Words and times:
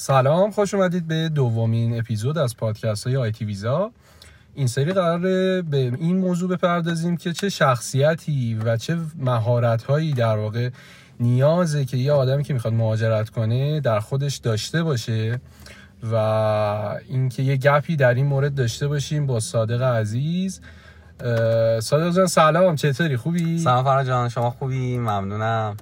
سلام 0.00 0.50
خوش 0.50 0.74
اومدید 0.74 1.08
به 1.08 1.28
دومین 1.28 1.98
اپیزود 1.98 2.38
از 2.38 2.56
پادکست 2.56 3.06
های 3.06 3.16
آیتی 3.16 3.44
ویزا. 3.44 3.90
این 4.54 4.66
سری 4.66 4.92
قراره 4.92 5.62
به 5.62 5.76
این 5.76 6.16
موضوع 6.16 6.50
بپردازیم 6.50 7.16
که 7.16 7.32
چه 7.32 7.48
شخصیتی 7.48 8.54
و 8.54 8.76
چه 8.76 8.96
مهارت 9.18 9.82
هایی 9.82 10.12
در 10.12 10.36
واقع 10.36 10.70
نیازه 11.20 11.84
که 11.84 11.96
یه 11.96 12.12
آدمی 12.12 12.44
که 12.44 12.54
می‌خواد 12.54 12.74
مهاجرت 12.74 13.30
کنه 13.30 13.80
در 13.80 14.00
خودش 14.00 14.36
داشته 14.36 14.82
باشه 14.82 15.40
و 16.12 16.14
اینکه 17.08 17.42
یه 17.42 17.56
گپی 17.56 17.96
در 17.96 18.14
این 18.14 18.26
مورد 18.26 18.54
داشته 18.54 18.88
باشیم 18.88 19.26
با 19.26 19.40
صادق 19.40 19.82
عزیز. 19.82 20.60
صادق 21.80 22.10
جان 22.16 22.26
سلام 22.26 22.76
چطوری؟ 22.76 23.16
خوبی؟ 23.16 23.58
سلام 23.58 23.84
فرا 23.84 24.04
جان 24.04 24.28
شما 24.28 24.50
خوبی؟ 24.50 24.98
ممنونم. 24.98 25.76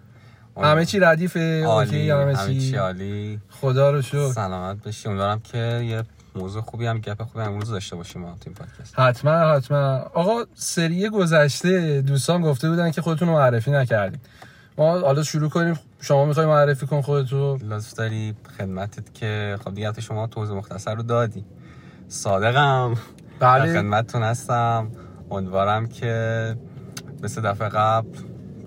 همه 0.63 0.85
چی 0.87 1.01
ردیفه 1.01 1.65
عالی 1.65 2.11
همه 2.11 2.61
چی 2.61 2.77
عالی. 2.77 3.41
خدا 3.51 3.91
رو 3.91 4.03
شکر. 4.03 4.33
سلامت 4.33 4.83
بشی 4.83 5.09
امیدوارم 5.09 5.41
که 5.41 5.59
یه 5.59 6.03
موضوع 6.35 6.63
خوبی 6.63 6.87
هم 6.87 6.99
گپ 6.99 7.23
خوبی 7.23 7.45
هم 7.45 7.53
امروز 7.53 7.71
داشته 7.71 7.97
باشیم 7.97 8.23
ما 8.23 8.37
تیم 8.41 8.53
پادکست. 8.53 8.99
حتما 8.99 9.55
حتما. 9.55 10.11
آقا 10.15 10.45
سری 10.55 11.09
گذشته 11.09 12.01
دوستان 12.01 12.43
گفته 12.43 12.71
بودن 12.71 12.91
که 12.91 13.03
خودتون 13.03 13.29
رو 13.29 13.35
معرفی 13.35 13.71
نکردیم 13.71 14.21
ما 14.79 14.99
حالا 15.01 15.23
شروع 15.23 15.49
کنیم. 15.49 15.79
شما 16.01 16.25
می‌خوای 16.25 16.47
معرفی 16.47 16.87
کن 16.87 17.01
خودتو؟ 17.01 17.57
لطف 17.57 17.95
داری 17.95 18.35
خدمتت 18.59 19.15
که 19.15 19.59
خب 19.65 19.75
دیگه 19.75 20.01
شما 20.01 20.27
توضیح 20.27 20.57
مختصر 20.57 20.95
رو 20.95 21.03
دادی. 21.03 21.45
صادقم. 22.09 22.95
بله. 23.41 23.73
خدمتتون 23.73 24.23
هستم. 24.23 24.91
امیدوارم 25.31 25.87
که 25.87 26.57
مثل 27.23 27.43
دفعه 27.43 27.69
قبل 27.69 28.09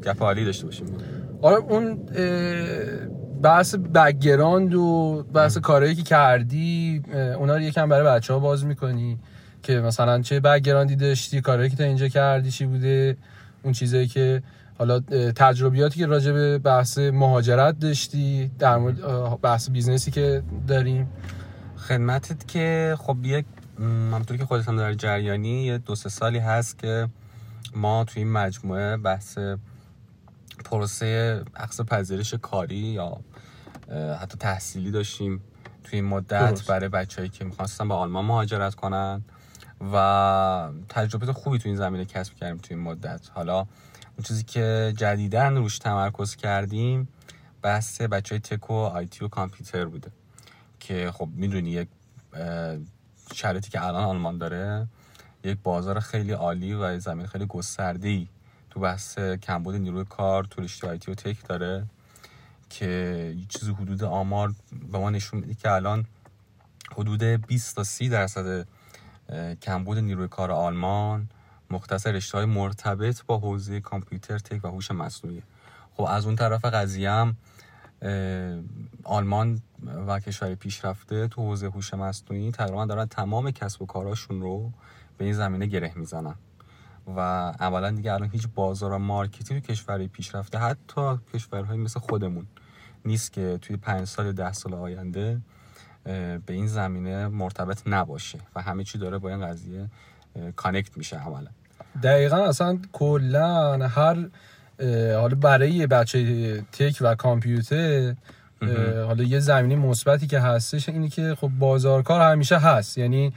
گپ 0.04 0.24
عالی 0.24 0.46
داشته 0.46 0.66
باشیم. 0.66 0.88
آره 1.42 1.56
اون 1.56 2.06
بحث 3.42 3.76
background 3.76 4.76
و 4.76 5.26
بحث 5.34 5.58
کارهایی 5.58 5.96
که 5.96 6.04
کردی 6.04 7.02
اونا 7.38 7.56
رو 7.56 7.62
یکم 7.62 7.90
برای 7.90 8.06
بچه 8.08 8.34
ها 8.34 8.40
باز 8.40 8.66
می‌کنی 8.66 9.20
که 9.64 9.80
مثلا 9.80 10.22
چه 10.22 10.40
background 10.40 10.91
ی 10.91 10.96
داشتی 10.96 11.42
کارهایی 11.42 11.70
که 11.70 11.76
تا 11.76 11.84
اینجا 11.84 12.08
کردی 12.08 12.52
چی 12.52 12.66
بوده 12.66 13.18
اون 13.64 13.74
چیزایی 13.74 14.08
که 14.08 14.44
حالا 14.78 15.00
تجربیاتی 15.36 16.00
که 16.00 16.06
راجع 16.06 16.32
به 16.32 16.58
بحث 16.58 16.98
مهاجرت 16.98 17.80
داشتی 17.80 18.52
در 18.60 18.78
مورد 18.78 18.96
بحث 19.42 19.70
business 19.70 20.07
ی 20.07 20.12
که 20.12 20.44
داریم. 20.68 21.10
خدمتت 21.78 22.48
که 22.48 22.96
خب 23.00 23.18
یک 23.24 23.46
همونطور 23.80 24.38
که 24.38 24.46
خودت 24.46 24.68
هم 24.68 24.78
در 24.78 24.94
جریانی 24.94 25.64
یه 25.64 25.78
دو 25.78 25.96
سه 25.96 26.10
سالی 26.10 26.40
هست 26.40 26.80
که 26.80 27.08
ما 27.76 28.04
توی 28.04 28.24
این 28.24 28.32
مجموعه 28.32 28.98
بحث 28.98 29.38
پروسه 30.62 31.44
اقصا 31.56 31.84
پذیرش 31.84 32.34
کاری 32.34 32.76
یا 32.76 33.18
حتی 34.22 34.38
تحصیلی 34.38 34.92
داشتیم 34.92 35.42
توی 35.84 36.00
این 36.00 36.06
مدت 36.06 36.66
برای 36.66 36.90
بچههایی 36.90 37.30
که 37.30 37.46
می‌خواستن 37.46 37.88
به 37.88 37.94
آلمان 37.94 38.26
مهاجرت 38.26 38.76
کنن 38.76 39.22
و 39.94 40.70
تجربه 40.90 41.34
خوبی 41.34 41.58
توی 41.58 41.72
این 41.72 41.78
زمینه 41.78 42.06
کسب 42.06 42.36
کردیم 42.36 42.58
توی 42.58 42.76
این 42.76 42.86
مدت. 42.86 43.22
حالا 43.34 43.58
اون 43.58 44.24
چیزی 44.24 44.44
که 44.44 44.94
جدیدن 44.98 45.56
روش 45.58 45.80
تمرکز 45.80 46.36
کردیم 46.36 47.08
بحث 47.62 48.02
بچه 48.02 48.36
های 48.36 48.40
تک 48.40 48.70
و 48.70 48.74
آیتی 48.74 49.26
و 49.26 49.28
کامپیوتر 49.28 49.86
بوده 49.86 50.12
که 50.80 51.12
خب 51.14 51.30
می‌دونی 51.34 51.70
یک 51.70 51.88
شرایطی 53.34 53.70
که 53.70 53.86
الان 53.86 54.04
آلمان 54.04 54.38
داره 54.38 54.88
یک 55.44 55.58
بازار 55.64 56.00
خیلی 56.00 56.32
عالی 56.32 56.74
و 56.74 57.00
زمین 57.00 57.28
خیلی 57.28 57.46
گسترده 57.46 58.08
ای 58.08 58.28
تو 58.72 58.80
بحث 58.80 59.20
کمبود 59.20 59.76
نیروی 59.76 60.06
کار 60.10 60.44
تو 60.44 60.62
رشته 60.62 60.88
آیتی 60.88 61.12
و 61.12 61.16
تک 61.16 61.48
داره 61.48 61.86
که 62.70 62.86
یه 63.38 63.46
چیزی 63.50 63.72
حدود 63.72 64.04
آمار 64.04 64.54
به 64.92 64.98
ما 64.98 65.10
نشون 65.10 65.40
میده 65.40 65.54
که 65.54 65.72
الان 65.72 66.06
حدود 66.92 67.24
20 67.24 67.76
تا 67.76 67.84
30 67.84 68.10
درصد 68.10 68.68
کمبود 69.62 69.98
نیروی 69.98 70.28
کار 70.28 70.52
آلمان 70.52 71.30
مختص 71.70 72.08
رشته 72.08 72.38
های 72.38 72.46
مرتبط 72.46 73.26
با 73.26 73.38
حوزه 73.38 73.80
کامپیوتر 73.80 74.38
تک 74.38 74.66
و 74.66 74.68
هوش 74.68 74.92
مصنوعی 74.92 75.44
خب 75.94 76.04
از 76.04 76.26
اون 76.26 76.36
طرف 76.36 76.66
قضیه 76.66 77.12
هم 77.12 77.36
آلمان 79.04 79.62
و 80.08 80.20
کشور 80.20 80.56
پیشرفته 80.56 81.28
تو 81.28 81.42
حوزه 81.42 81.68
هوش 81.68 81.94
مصنوعی 81.94 82.52
تقریبا 82.52 82.86
دارن 82.86 83.06
تمام 83.06 83.52
کسب 83.52 83.82
و 83.82 83.86
کاراشون 83.86 84.42
رو 84.42 84.72
به 85.18 85.26
این 85.26 85.34
زمینه 85.34 85.66
گره 85.66 85.94
می‌زنن. 85.96 86.36
و 87.18 87.20
اولا 87.60 87.92
دیگه 87.92 88.14
الان 88.14 88.30
هیچ 88.30 88.48
بازار 88.56 88.92
و 88.92 88.98
مارکتی 88.98 89.44
تو 89.44 89.60
کشورهای 89.60 90.08
پیشرفته 90.08 90.58
حتی 90.58 91.18
کشورهای 91.34 91.78
مثل 91.78 92.00
خودمون 92.00 92.48
نیست 93.06 93.34
که 93.34 93.60
توی 93.62 93.78
پنج 93.78 94.08
سال 94.08 94.32
ده 94.32 94.54
سال 94.54 94.74
آینده 94.74 95.42
به 96.46 96.54
این 96.54 96.68
زمینه 96.68 97.28
مرتبط 97.28 97.82
نباشه 97.86 98.40
و 98.56 98.62
همه 98.62 98.84
چی 98.84 98.98
داره 98.98 99.18
با 99.18 99.30
این 99.30 99.48
قضیه 99.48 99.90
کانکت 100.56 100.98
میشه 100.98 101.18
عملا. 101.18 101.50
دقیقا 102.04 102.38
اصلا 102.38 102.80
کلا 102.92 103.88
هر 103.88 104.28
حالا 105.16 105.36
برای 105.36 105.88
بچه 105.88 106.62
تک 106.62 106.98
و 107.02 107.16
کامپیوتر 107.16 108.16
حالا 109.08 109.24
یه 109.24 109.40
زمینی 109.40 109.76
مثبتی 109.76 110.28
که 110.28 110.40
هستش 110.40 110.90
اینی 110.90 111.10
که 111.10 111.36
خب 111.36 111.48
بازارکار 111.48 112.32
همیشه 112.32 112.58
هست. 112.58 112.98
یعنی 112.98 113.34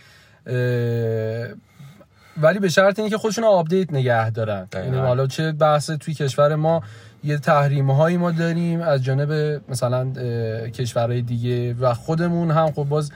ولی 2.36 2.58
به 2.58 2.68
شرط 2.68 2.98
اینکه 2.98 3.18
خودشون 3.18 3.44
آپدیت 3.44 3.92
نگه 3.92 4.30
دارن. 4.30 4.68
یعنی 4.74 4.98
حالا 4.98 5.26
چه 5.26 5.52
بحث 5.52 5.90
توی 5.90 6.14
کشور 6.14 6.54
ما 6.54 6.82
یه 7.24 7.38
تحریم 7.38 7.90
هایی 7.90 8.16
ما 8.16 8.30
داریم 8.30 8.80
از 8.80 9.04
جانب 9.04 9.60
مثلا 9.68 10.10
کشورهای 10.68 11.22
دیگه 11.22 11.74
و 11.74 11.94
خودمون 11.94 12.50
هم. 12.50 12.72
خب 12.72 12.84
باز 12.84 13.12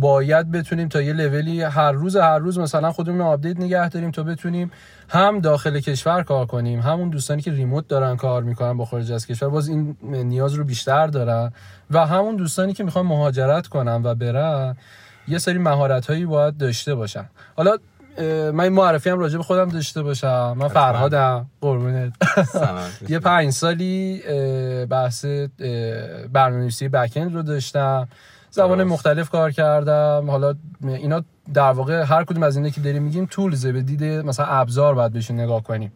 باید 0.00 0.50
بتونیم 0.50 0.88
تا 0.88 1.02
یه 1.02 1.12
لولی 1.12 1.62
هر 1.62 1.92
روز 1.92 2.16
هر 2.16 2.38
روز 2.38 2.58
مثلا 2.58 2.92
خودمون 2.92 3.20
update 3.20 3.60
نگه 3.60 3.88
داریم 3.88 4.10
تا 4.10 4.22
بتونیم 4.22 4.70
هم 5.08 5.40
داخل 5.40 5.80
کشور 5.80 6.22
کار 6.22 6.46
کنیم 6.46 6.80
همون 6.80 7.10
دوستانی 7.10 7.42
که 7.42 7.52
remote 7.52 7.88
دارن 7.88 8.16
کار 8.16 8.42
می‌کنن 8.42 8.76
با 8.76 8.84
خارج 8.84 9.12
از 9.12 9.26
کشور. 9.26 9.48
باز 9.48 9.68
این 9.68 9.96
نیاز 10.02 10.54
رو 10.54 10.64
بیشتر 10.64 11.06
دارن 11.06 11.52
و 11.90 12.06
همون 12.06 12.36
دوستانی 12.36 12.72
که 12.72 12.84
می‌خوان 12.84 13.06
مهاجرت 13.06 13.66
کنن 13.66 14.02
و 14.04 14.14
برن 14.14 14.76
یه 15.28 15.38
سری 15.38 15.58
مهارت 15.58 16.06
هایی 16.06 16.26
باید 16.26 16.56
داشته 16.56 16.94
باشن. 16.94 17.24
حالا 17.56 17.76
من 18.52 18.60
این 18.60 18.72
معرفی 18.72 19.10
هم 19.10 19.18
راجع 19.18 19.36
به 19.36 19.42
خودم 19.42 19.68
داشته 19.68 20.02
باشم. 20.02 20.56
من 20.58 20.68
فرهادم. 20.68 21.46
قربونت. 21.60 22.12
یه 23.08 23.18
پنج 23.18 23.50
سالی 23.50 24.22
بحث 24.90 25.24
برنامه‌نویسی 26.32 26.88
بکند 26.88 27.34
رو 27.34 27.42
داشتم. 27.42 28.08
زبان 28.50 28.84
مختلف 28.84 29.30
کار 29.30 29.50
کردم. 29.50 30.24
حالا 30.30 30.54
اینا 30.84 31.22
در 31.54 31.70
واقع 31.72 32.02
هر 32.02 32.24
کدوم 32.24 32.42
از 32.42 32.56
اینه 32.56 32.70
که 32.70 32.80
داریم 32.80 33.02
میگیم 33.02 33.26
تولزه 33.30 33.72
به 33.72 33.82
دیده 33.82 34.22
مثلا 34.22 34.46
ابزار 34.46 34.94
باید 34.94 35.12
بهشون 35.12 35.40
نگاه 35.40 35.62
کنیم. 35.62 35.92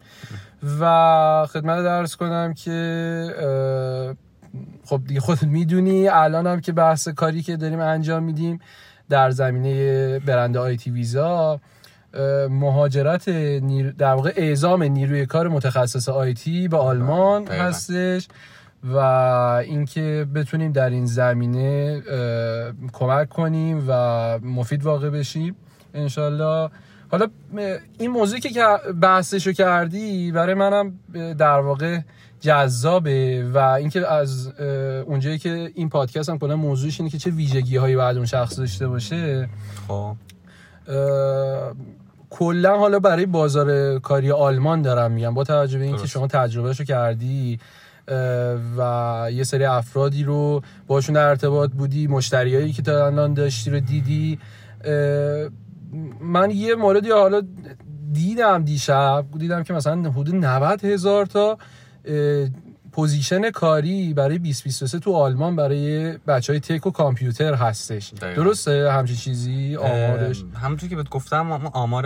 و 0.79 1.47
خدمت 1.49 1.83
درس 1.83 2.15
کنم 2.15 2.53
که 2.53 3.35
خب 4.85 5.01
دیگه 5.07 5.19
خودت 5.19 5.43
می‌دونی 5.43 6.07
الان 6.07 6.47
هم 6.47 6.61
که 6.61 6.71
بحث 6.71 7.07
کاری 7.07 7.41
که 7.41 7.57
داریم 7.57 7.79
انجام 7.79 8.23
میدیم 8.23 8.59
در 9.09 9.31
زمینه 9.31 10.19
برند 10.19 10.57
آیتی 10.57 10.91
ویزا. 10.91 11.59
مهاجرت 12.49 13.29
نیر... 13.29 13.91
در 13.91 14.13
واقع 14.13 14.33
اعزام 14.35 14.83
نیروی 14.83 15.25
کار 15.25 15.47
متخصص 15.47 16.09
آیتی 16.09 16.67
به 16.67 16.77
آلمان 16.77 17.47
هستش 17.47 18.27
و 18.83 18.97
اینکه 18.97 20.27
بتونیم 20.35 20.71
در 20.71 20.89
این 20.89 21.05
زمینه 21.05 22.01
کمک 22.93 23.29
کنیم 23.29 23.85
و 23.87 23.91
مفید 24.39 24.83
واقع 24.83 25.09
بشیم 25.09 25.55
انشالله. 25.93 26.69
حالا 27.11 27.27
این 27.99 28.11
موضوعی 28.11 28.41
که 28.41 28.49
بحثشو 29.01 29.51
کردی 29.51 30.31
برای 30.31 30.53
منم 30.53 30.99
در 31.37 31.59
واقع 31.59 31.99
جذابه 32.39 33.49
و 33.53 33.57
اینکه 33.57 34.07
از 34.07 34.47
اونجایی 35.07 35.37
که 35.37 35.71
این 35.75 35.89
پادکست 35.89 36.29
هم 36.29 36.39
کلا 36.39 36.55
موضوعش 36.55 36.99
اینه 36.99 37.11
که 37.11 37.17
چه 37.17 37.29
ویژگی 37.29 37.77
هایی 37.77 37.95
باید 37.95 38.17
اون 38.17 38.25
شخص 38.25 38.59
داشته 38.59 38.87
باشه. 38.87 39.49
خب. 39.87 40.15
کلا 42.29 42.77
حالا 42.77 42.99
برای 42.99 43.25
بازار 43.25 43.99
کاری 43.99 44.31
آلمان 44.31 44.81
دارم 44.81 45.11
میگم. 45.11 45.33
با 45.33 45.43
توجه 45.43 45.77
به 45.77 45.85
اینکه 45.85 46.07
شما 46.07 46.27
تجربهشو 46.27 46.83
کردی 46.83 47.59
و 48.77 49.29
یه 49.31 49.43
سری 49.43 49.65
افرادی 49.65 50.23
رو 50.23 50.61
باشون 50.87 51.15
در 51.15 51.27
ارتباط 51.27 51.71
بودی 51.71 52.07
مشتریایی 52.07 52.71
که 52.73 52.81
تا 52.81 53.05
الان 53.05 53.33
داشتی 53.33 53.69
رو 53.69 53.79
دیدی 53.79 54.39
من 56.21 56.51
یه 56.51 56.75
موردی 56.75 57.11
حالا 57.11 57.41
دیدم 58.11 58.63
دیشب 58.63 59.25
دیدم 59.37 59.63
که 59.63 59.73
مثلا 59.73 60.11
حدود 60.11 60.35
90 60.35 60.85
هزار 60.85 61.25
تا 61.25 61.57
position 62.95 63.51
کاری 63.51 64.13
برای 64.13 64.37
2023 64.37 64.99
تو 64.99 65.15
آلمان 65.15 65.55
برای 65.55 66.17
بچه 66.17 66.53
های 66.53 66.59
tech 66.59 66.87
و 66.87 66.91
کامپیوتر 66.91 67.53
هستش. 67.53 68.13
دقیقا. 68.13 68.43
درسته؟ 68.43 68.91
همچین 68.91 69.15
چیزی 69.15 69.75
آمارش 69.75 70.43
همونطور 70.55 70.89
که 70.89 70.95
بهت 70.95 71.09
گفتم 71.09 71.51
آمار 71.73 72.05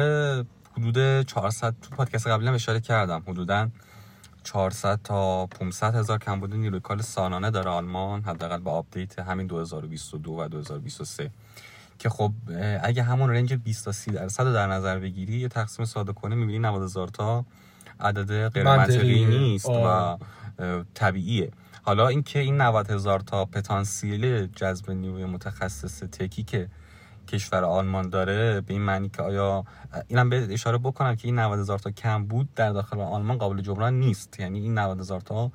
حدود 0.77 1.21
400 1.21 1.75
تو 1.81 1.95
پادکست 1.95 2.27
قبلی 2.27 2.47
هم 2.47 2.53
اشاره 2.53 2.79
کردم. 2.79 3.23
حدودا 3.27 3.69
400 4.43 4.99
تا 5.03 5.45
500 5.45 5.95
هزار 5.95 6.17
کمبود 6.17 6.55
نیروی 6.55 6.79
کار 6.79 7.01
سالانه 7.01 7.51
داره 7.51 7.69
آلمان 7.69 8.21
حداقل 8.21 8.57
با 8.57 8.71
آپدیت 8.71 9.19
همین 9.19 9.47
2022 9.47 10.31
و 10.31 10.47
2023 10.47 11.31
که 11.99 12.09
خب 12.09 12.31
اگه 12.83 13.03
همون 13.03 13.29
رنج 13.29 13.53
20 13.53 13.85
تا 13.85 13.91
30 13.91 14.11
درصد 14.11 14.53
در 14.53 14.67
نظر 14.67 14.99
بگیری 14.99 15.39
یه 15.39 15.47
تقسیم 15.47 15.85
ساده 15.85 16.13
کنه 16.13 16.35
می‌بینی 16.35 16.59
90 16.59 16.83
هزار 16.83 17.07
تا 17.07 17.45
عدد 17.99 18.49
غیر 18.49 18.63
منطقی. 18.63 19.25
نیست 19.25 19.69
و 19.69 20.17
طبیعیه. 20.93 21.51
حالا 21.83 22.07
اینکه 22.07 22.39
این 22.39 22.61
90 22.61 22.91
هزار 22.91 23.19
تا 23.19 23.45
پتانسیل 23.45 24.47
جذب 24.47 24.91
نیروی 24.91 25.25
متخصص 25.25 25.99
تکی 26.03 26.43
که 26.43 26.69
کشور 27.27 27.63
آلمان 27.63 28.09
داره 28.09 28.61
به 28.61 28.73
این 28.73 28.81
معنی 28.81 29.09
که 29.09 29.21
آیا 29.21 29.65
اینم 30.07 30.29
به 30.29 30.47
اشاره 30.53 30.77
بکنم 30.77 31.15
که 31.15 31.27
این 31.27 31.39
90 31.39 31.59
هزار 31.59 31.79
تا 31.79 31.91
کم 31.91 32.25
بود 32.25 32.53
در 32.55 32.71
داخل 32.71 32.99
آلمان 32.99 33.37
قابل 33.37 33.61
جبران 33.61 33.99
نیست. 33.99 34.39
یعنی 34.39 34.59
این 34.59 34.77
90 34.77 34.99
هزار 34.99 35.21
تا 35.21 35.51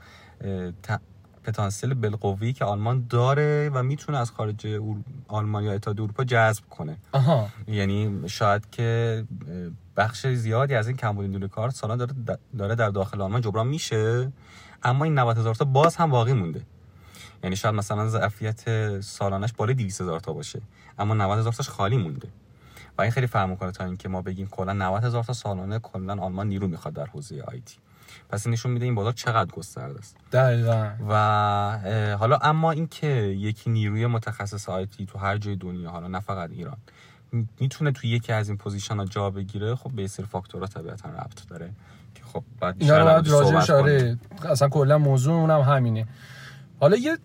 پتانسیل 1.45 1.95
بالقوی 1.95 2.53
که 2.53 2.65
آلمان 2.65 3.07
داره 3.11 3.71
و 3.75 3.83
می‌تونه 3.83 4.19
از 4.19 4.31
خارج 4.31 4.81
آلمان 5.29 5.65
یا 5.65 5.73
اتحادیه 5.73 6.05
اروپا 6.05 6.25
جذب 6.25 6.65
کنه. 6.71 6.97
آها. 7.12 7.49
یعنی 7.69 8.29
شاید 8.29 8.71
که 8.71 9.25
بخش 9.97 10.27
زیادی 10.27 10.75
از 10.75 10.89
این 10.89 10.97
کمبود 10.97 11.27
نیروی 11.27 11.49
کار 11.49 11.71
سالان 11.71 11.99
داره 11.99 12.12
داره 12.59 12.75
در 12.75 12.91
داخل 12.91 13.21
آلمان 13.21 13.41
جبران 13.41 13.67
میشه. 13.67 14.33
اما 14.85 15.05
این 15.05 15.19
90 15.19 15.39
هزار 15.39 15.55
تا 15.55 15.65
باز 15.65 15.97
هم 15.97 16.11
باقی 16.11 16.33
مونده. 16.33 16.63
یعنی 17.43 17.57
شاید 17.57 17.75
مثلا 17.75 18.09
ظرفیت 18.09 19.01
سالانش 19.01 19.53
بالای 19.53 19.75
200 19.75 20.01
هزار 20.01 20.21
تا 20.21 20.33
باشه 20.33 20.61
اما 20.99 21.15
90 21.15 21.39
هزار 21.39 21.53
تاش 21.53 21.69
خالی 21.69 21.97
مونده. 21.97 22.29
و 22.99 23.03
این 23.03 23.11
خیلی 23.11 23.27
فرق 23.27 23.49
می‌کنه 23.49 23.73
تا 23.73 23.85
اینکه 23.85 24.09
ما 24.09 24.23
بگیم 24.23 24.49
کلا 24.49 24.73
90 24.73 25.05
هزار 25.05 25.25
تا 25.25 25.33
سالانه 25.33 25.79
کلا 25.79 26.23
آلمان 26.23 26.49
نیرو 26.49 26.69
می‌خواد 26.69 26.95
در 26.95 27.07
حوزه 27.07 27.41
IT 27.41 27.76
پس 28.29 28.47
این 28.47 28.53
نشون 28.53 28.73
میده 28.73 28.85
این 28.85 28.95
بازار 28.95 29.13
چقدر 29.13 29.51
گسترده 29.51 29.99
است. 29.99 30.17
دقیقا. 30.33 30.91
و 31.09 32.17
حالا 32.19 32.39
اما 32.43 32.71
اینکه 32.71 33.07
یکی 33.07 33.71
نیروی 33.71 34.07
متخصص 34.07 34.69
IT 34.69 35.06
تو 35.07 35.19
هر 35.19 35.39
جای 35.39 35.57
دنیا 35.57 35.91
حالا 35.91 36.09
نه 36.09 36.21
فقط 36.21 36.51
ایران 36.51 36.77
می‌تونه 37.61 37.93
تو 37.93 38.07
یکی 38.07 38.33
از 38.33 38.49
این 38.49 38.59
position 38.59 38.97
ها 38.97 39.05
جا 39.05 39.31
بگیره 39.31 39.75
خب 39.75 39.91
یه 39.91 40.06
سری 40.07 40.27
فاکتورها 40.27 40.67
طبیعتا 40.67 41.09
ربط 41.09 41.49
داره. 41.49 41.71
خب 42.32 42.43
بعد 42.61 42.75
اینا 42.78 43.05
باید 43.05 43.28
راجعش 43.28 43.70
آره 43.70 44.16
اصلا 44.50 44.69
کلا 44.69 44.99
موضوع 44.99 45.34
اونم 45.34 45.61
همینه. 45.61 46.06
حالا 46.81 46.96
یه 46.96 47.19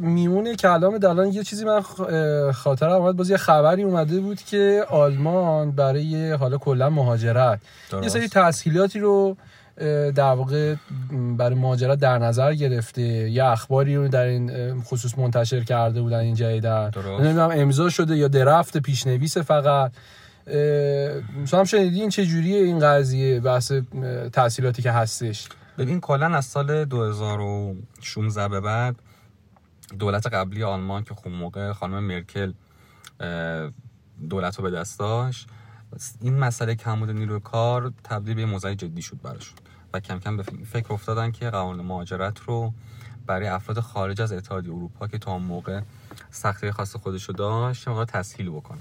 میمونه 0.00 0.56
کلام 0.56 0.98
دلان 0.98 1.32
یه 1.32 1.42
چیزی 1.44 1.64
من 1.64 1.80
خاطر 2.52 2.88
اومد 2.90 3.16
باز 3.16 3.30
یه 3.30 3.36
خبری 3.36 3.82
اومده 3.82 4.20
بود 4.20 4.42
که 4.42 4.84
آلمان 4.90 5.70
برای 5.70 6.32
حالا 6.32 6.58
کلا 6.58 6.90
مهاجرت. 6.90 7.60
یه 8.02 8.08
سری 8.08 8.28
تسهیلاتی 8.28 8.98
رو 8.98 9.36
در 10.14 10.32
واقع 10.32 10.74
برای 11.38 11.54
مهاجرت 11.54 11.98
در 11.98 12.18
نظر 12.18 12.54
گرفته. 12.54 13.02
یه 13.02 13.44
اخباری 13.44 13.96
رو 13.96 14.08
در 14.08 14.24
این 14.24 14.82
خصوص 14.82 15.18
منتشر 15.18 15.64
کرده 15.64 16.02
بودن 16.02 16.18
این 16.18 16.34
جدیدن. 16.34 16.90
نمی‌دونم 17.20 17.50
امضا 17.52 17.88
شده 17.88 18.16
یا 18.16 18.28
درفت 18.28 18.76
پیشنویس 18.76 19.38
فقط. 19.38 19.92
هم 21.52 21.64
شنیدی 21.64 22.00
این 22.00 22.10
چجوریه 22.10 22.62
این 22.62 22.78
قضیه 22.78 23.40
بحث 23.40 23.72
تحصیلاتی 24.32 24.82
که 24.82 24.92
هستش؟ 24.92 25.48
ببین 25.78 26.00
کلا 26.00 26.26
از 26.26 26.44
سال 26.44 26.84
2016 26.84 28.48
به 28.48 28.60
بعد 28.60 28.96
دولت 29.98 30.26
قبلی 30.26 30.62
آلمان 30.62 31.04
که 31.04 31.14
خون 31.14 31.32
موقع 31.32 31.72
خانم 31.72 32.04
مرکل 32.04 32.52
دولت 34.28 34.56
رو 34.56 34.62
به 34.62 34.70
دست 34.70 34.98
داشت 34.98 35.48
این 36.20 36.38
مسئله 36.38 36.74
کمبود 36.74 37.10
نیروی 37.10 37.40
کار 37.40 37.92
تبدیل 38.04 38.34
به 38.34 38.46
موضوع 38.46 38.74
جدی 38.74 39.02
شد 39.02 39.20
براشون 39.22 39.56
و 39.92 40.00
کم 40.00 40.18
کم 40.18 40.36
به 40.36 40.42
فکر 40.42 40.92
افتادن 40.92 41.30
که 41.30 41.50
قوانین 41.50 41.86
مهاجرت 41.86 42.40
رو 42.40 42.72
برای 43.26 43.48
افراد 43.48 43.80
خارج 43.80 44.20
از 44.20 44.32
اتحادیه 44.32 44.72
اروپا 44.72 45.06
که 45.06 45.18
تا 45.18 45.38
موقع 45.38 45.80
سختی 46.30 46.70
خاص 46.70 46.96
خودشو 46.96 47.32
داشت 47.32 47.88
موقع 47.88 48.04
تسهیل 48.04 48.50
بکنن. 48.50 48.80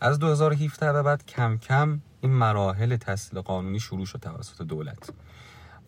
از 0.00 0.18
2017 0.18 0.92
به 0.92 1.02
بعد 1.02 1.26
کم 1.26 1.58
کم 1.58 2.00
این 2.20 2.32
مراحل 2.32 2.96
تسهیل 2.96 3.40
قانونی 3.40 3.80
شروع 3.80 4.06
شد 4.06 4.18
توسط 4.18 4.62
دولت. 4.62 5.10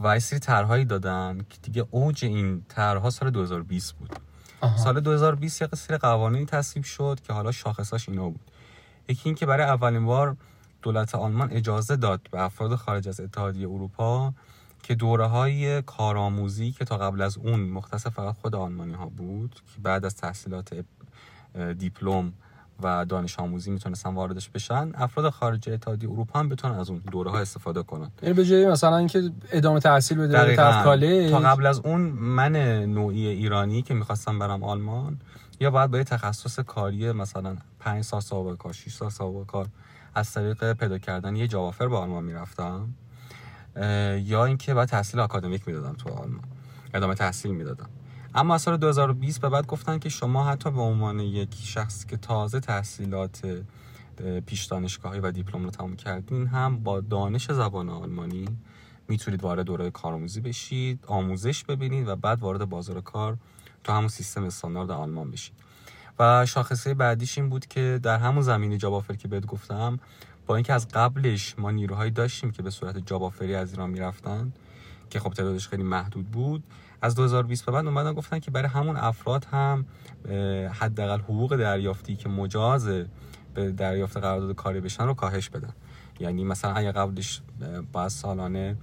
و 0.01 0.07
این 0.07 0.21
سری 0.21 0.39
طرحهایی 0.39 0.85
دادن 0.85 1.39
که 1.51 1.59
دیگه 1.63 1.87
اوج 1.91 2.25
این 2.25 2.65
طرحها 2.69 3.11
سال 3.11 3.31
2020 3.31 3.93
بود. 3.93 4.17
آها. 4.61 4.77
سال 4.77 5.01
2020 5.01 5.63
یه 5.63 5.69
سری 5.75 5.97
قوانینی 5.97 6.47
تصویب 6.47 6.85
شد 6.85 7.21
که 7.27 7.33
حالا 7.33 7.53
شاخصاش 7.53 8.09
اینا 8.09 8.29
بود. 8.29 8.51
یکی 9.09 9.23
این 9.25 9.35
که 9.35 9.47
برای 9.47 9.67
اولین 9.67 10.05
بار 10.05 10.37
دولت 10.83 11.15
آلمان 11.15 11.53
اجازه 11.53 11.97
داد 11.97 12.21
به 12.31 12.41
افراد 12.41 12.75
خارج 12.75 13.09
از 13.09 13.21
اتحادیه 13.21 13.69
اروپا 13.69 14.33
که 14.83 14.95
دوره 14.95 15.27
های 15.27 15.83
کارآموزی 15.83 16.73
که 16.73 16.85
تا 16.85 16.99
قبل 16.99 17.23
از 17.23 17.39
اون 17.39 17.61
مختص 17.61 18.07
فقط 18.07 18.35
خود 18.35 18.55
آلمانی 18.55 18.95
ها 18.95 19.07
بود 19.07 19.55
که 19.55 19.81
بعد 19.81 20.05
از 20.05 20.17
تحصیلات 20.17 20.85
دیپلم 21.79 22.33
و 22.83 23.05
دانش 23.05 23.39
آموزی 23.39 23.71
می‌تونستن 23.71 24.15
واردش 24.15 24.49
بشن. 24.49 24.93
افراد 24.95 25.31
خارج 25.31 25.71
اتحادیه 25.71 26.11
اروپا 26.11 26.39
هم 26.39 26.49
بتونن 26.49 26.75
از 26.75 26.91
اون 26.91 27.03
دوره 27.13 27.31
ها 27.31 27.39
استفاده 27.39 27.83
کنن. 27.83 28.11
یعنی 28.23 28.35
به 28.35 28.45
جای 28.45 28.69
مثلا 28.69 28.97
اینکه 28.97 29.31
ادامه 29.51 29.81
تحصیل 29.81 30.19
بده 30.19 30.57
تا 30.57 31.39
قبل 31.39 31.67
از 31.67 31.81
اون 31.85 32.01
من 32.11 32.57
نوعی 32.85 33.27
ایرانی 33.27 33.83
که 33.83 33.95
می‌خواستم 33.95 34.39
برم 34.39 34.63
آلمان 34.63 35.21
یا 35.61 35.71
باید 35.71 35.91
با 35.91 35.99
یه 35.99 36.05
تخصص 36.05 36.61
کاری 36.61 37.13
مثلا 37.13 37.57
5 37.81 38.05
سال 38.05 38.21
سابقه 38.21 38.57
کار 38.57 38.73
6 38.73 38.93
سال 38.93 39.11
سابقه 39.11 39.45
کار 39.45 39.67
از 40.15 40.33
طریق 40.33 40.73
پیدا 40.73 40.99
کردن 40.99 41.37
یه 41.37 41.49
جوافر 41.49 41.89
به 41.89 41.97
آلمان 41.97 42.25
می‌رفتم 42.25 42.95
یا 44.23 44.45
اینکه 44.45 44.75
بعد 44.75 44.89
تحصیل 44.89 45.21
آکادمیک 45.21 45.69
می‌دادم 45.69 45.93
تو 45.93 46.11
آلمان. 46.11 46.45
ادامه 46.95 47.15
تحصیل 47.15 47.51
می‌دادم. 47.51 47.89
اما 48.35 48.55
از 48.55 48.63
سال 48.63 48.77
2020 48.77 49.41
به 49.41 49.49
بعد 49.49 49.67
گفتن 49.67 49.99
که 49.99 50.09
شما 50.09 50.45
حتی 50.45 50.71
به 50.71 50.81
عنوان 50.81 51.21
یک 51.21 51.55
شخصی 51.55 52.07
که 52.07 52.17
تازه 52.17 52.61
تحصیلات 52.61 53.63
پیش 54.47 54.65
دانشگاهی 54.65 55.21
و 55.21 55.31
دیپلم 55.31 55.65
رو 55.65 55.71
تمام 55.71 55.97
کردین 55.97 56.47
هم 56.47 56.79
با 56.79 57.01
دانش 57.01 57.53
زبان 57.53 57.89
آلمانی 57.89 58.49
می‌تونید 59.09 59.43
وارد 59.43 59.65
دوره 59.65 59.91
کارآموزی 59.91 60.41
بشید 60.41 61.05
آموزش 61.07 61.65
ببینید 61.65 62.09
و 62.09 62.17
بعد 62.17 62.41
وارد 62.41 62.65
بازار 62.65 63.01
کار 63.01 63.37
تو 63.85 63.93
همون 63.93 64.09
سیستم 64.09 64.45
استاندارد 64.45 64.91
آلمان 64.91 65.31
بشید. 65.31 65.55
و 66.19 66.47
شاخصه 66.47 66.95
بعدیش 66.95 67.39
این 67.39 67.49
بود 67.49 67.67
که 67.67 68.01
در 68.03 68.19
همون 68.19 68.43
زمینه 68.43 68.77
جاب 68.77 68.95
آفر 68.95 69.15
که 69.15 69.29
بهت 69.29 69.47
گفتم 69.47 69.99
با 70.47 70.57
اینکه 70.57 70.73
از 70.73 70.89
قبلش 70.89 71.55
ما 71.59 71.71
نیروهایی 71.71 72.11
داشتیم 72.11 72.51
که 72.51 72.63
به 72.63 72.71
صورت 72.71 72.99
جاب 72.99 73.23
آفری 73.23 73.55
از 73.55 73.71
ایران 73.71 73.91
می‌رفتن 73.91 74.53
که 75.11 75.21
خب 75.21 75.31
تعدادش 75.31 75.69
خیلی 75.69 75.83
محدود 75.83 76.31
بود. 76.31 76.65
از 77.03 77.15
2020 77.15 77.67
به 77.67 77.73
بعد 77.73 77.87
اومدن 77.87 78.13
گفتن 78.13 78.39
که 78.39 78.51
برای 78.51 78.69
همون 78.69 78.97
افراد 78.97 79.45
هم 79.45 79.87
حداقل 80.73 81.21
حقوق 81.21 81.57
دریافتی 81.57 82.17
که 82.17 82.29
مجاز 82.29 82.89
به 83.55 83.73
دریافت 83.73 84.17
قرارداد 84.17 84.55
کاری 84.55 84.81
بشن 84.81 85.05
رو 85.05 85.15
کاهش 85.15 85.49
بدن. 85.49 85.73
یعنی 86.21 86.45
مثلا 86.45 86.73
اگه 86.73 86.93
قبلش 86.93 87.41
باید 87.93 88.09
سالانه 88.09 88.77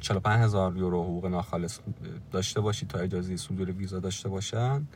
45 0.00 0.44
هزار 0.44 0.76
یورو 0.76 1.02
حقوق 1.02 1.26
ناخالص 1.26 1.78
داشته 2.32 2.60
باشید 2.60 2.88
تا 2.88 2.98
اجازه 2.98 3.36
صدور 3.36 3.70
ویزا 3.70 3.98
داشته 4.00 4.28
باشن 4.28 4.86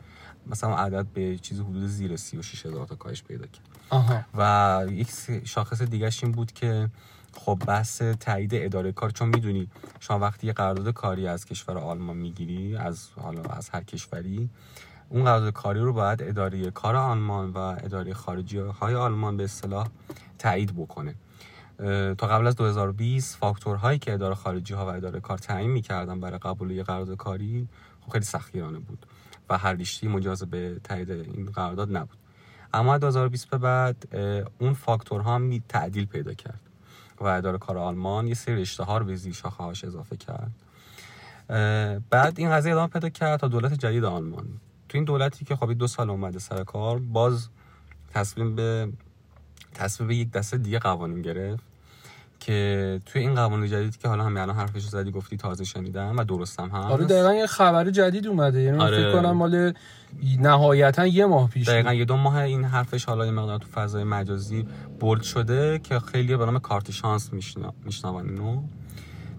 مثلا 0.47 0.76
عدد 0.76 1.06
به 1.06 1.38
چیز 1.38 1.61
حدود 1.61 1.87
زیر 1.87 2.16
36 2.16 2.66
هزار 2.66 2.87
تا 2.87 2.94
کاهش 2.94 3.23
پیدا 3.23 3.47
کرد. 3.47 3.68
آها. 3.90 4.25
و 4.35 4.87
یک 4.90 5.11
شاخص 5.44 5.82
دیگه 5.82 6.11
این 6.23 6.32
بود 6.32 6.52
که 6.52 6.88
خب 7.32 7.62
بحث 7.66 8.02
تایید 8.02 8.50
اداره 8.54 8.92
کار 8.92 9.10
چون 9.10 9.28
می‌دونی 9.28 9.68
شما 10.00 10.18
وقتی 10.18 10.46
یه 10.46 10.52
قرارداد 10.52 10.94
کاری 10.94 11.26
از 11.26 11.44
کشور 11.44 11.78
آلمان 11.78 12.16
می‌گیری 12.16 12.76
از 12.76 13.08
حالا 13.20 13.42
از 13.42 13.68
هر 13.68 13.84
کشوری 13.84 14.50
اون 15.08 15.25
قرارداد 15.25 15.52
کاری 15.52 15.80
رو 15.80 15.92
باید 15.92 16.22
اداره 16.22 16.70
کار 16.70 16.96
آلمان 16.96 17.50
و 17.50 17.58
اداره 17.58 18.14
خارجی 18.14 18.58
های 18.58 18.94
آلمان 18.94 19.37
به 19.37 19.44
اصطلاح 19.44 19.88
تایید 20.38 20.76
بکنه. 20.76 21.14
تا 22.18 22.26
قبل 22.26 22.46
از 22.46 22.56
2020 22.56 23.37
فاکتورهایی 23.37 23.99
که 23.99 24.12
اداره 24.12 24.34
خارجی 24.34 24.75
ها 24.75 24.87
و 24.87 24.88
اداره 24.88 25.20
کار 25.20 25.38
تعیین 25.38 25.70
می‌کردن 25.70 26.20
برای 26.20 26.38
قبول 26.38 26.70
یه 26.70 26.82
قرارداد 26.82 27.16
کاری 27.16 27.68
خب 28.00 28.12
خیلی 28.12 28.25
سختگیرانه 28.25 28.78
بود 28.78 29.06
و 29.49 29.58
هر 29.58 29.72
رشته 29.72 30.08
مجاز 30.08 30.42
به 30.42 30.80
تایید 30.84 31.10
این 31.10 31.46
قرارداد 31.46 31.96
نبود. 31.96 32.18
اما 32.75 32.99
2020 32.99 33.50
به 33.50 33.58
بعد 33.58 34.08
اون 34.58 34.75
فاکتورها 34.75 35.34
هم 35.34 35.62
تعدیل 35.68 36.06
پیدا 36.06 36.34
کرد. 36.34 36.60
و 37.20 37.26
اداره 37.26 37.58
کار 37.58 37.78
آلمان 37.78 38.28
یه 38.28 38.34
سری 38.34 38.54
رشته 38.54 38.84
ها 38.84 38.98
رو 38.98 39.04
به 39.04 39.14
زیر 39.14 39.32
شاخه 39.32 39.64
اضافه 39.64 40.16
کرد. 40.16 40.52
بعد 42.10 42.34
این 42.36 42.50
قضیه 42.50 42.72
ادامه 42.72 42.88
پیدا 42.88 43.08
کرد 43.08 43.40
تا 43.40 43.48
دولت 43.48 43.74
جدید 43.74 44.04
آلمان. 44.04 44.46
تو 44.88 44.98
این 44.98 45.04
دولتی 45.04 45.44
که 45.44 45.56
خب 45.56 45.72
دو 45.72 45.86
سال 45.86 46.10
اومده 46.10 46.38
سر 46.38 46.64
کار 46.64 46.98
باز 46.98 47.48
تصمیم 48.14 48.54
به 48.54 48.92
تصمیم 49.74 50.08
به 50.08 50.16
یک 50.16 50.30
دسته 50.30 50.58
دیگه 50.58 50.78
قوانین 50.78 51.22
گرفت. 51.22 51.69
که 52.40 53.00
توی 53.06 53.23
این 53.23 53.35
قوانین 53.35 53.70
جدید 53.70 53.97
که 53.97 54.09
حالا 54.09 54.25
همین 54.25 54.38
الان 54.38 54.56
حرفش 54.56 54.82
زدی 54.82 55.11
گفتی 55.11 55.37
تازه 55.37 55.64
شنیدم 55.64 56.16
و 56.16 56.25
درستم 56.25 56.68
هم 56.68 56.75
آره 56.75 57.04
دقیقا 57.04 57.35
یه 57.35 57.47
خبر 57.47 57.90
جدید 57.90 58.26
اومده. 58.26 58.61
یعنی 58.61 58.78
آره. 58.78 58.97
فکر 58.97 59.12
کنم 59.12 59.30
مال 59.30 59.73
نهایتا 60.38 61.06
یه 61.06 61.26
ماه 61.26 61.50
پیش 61.50 61.68
دقیقا 61.68 61.92
یه 61.92 62.04
دو 62.04 62.16
ماه 62.16 62.37
این 62.37 62.64
حرفش 62.64 63.04
حالا 63.04 63.26
یه 63.26 63.32
مقدار 63.32 63.59
تو 63.59 63.68
فضای 63.68 64.04
مجازی 64.04 64.66
بولد 65.00 65.23
شده 65.23 65.78
که 65.78 65.99
خیلی 65.99 66.37
به 66.37 66.47
نام 66.47 66.59
کارت 66.59 66.90
شانس 66.90 67.30
میشنوان 67.85 68.28
اینو. 68.28 68.62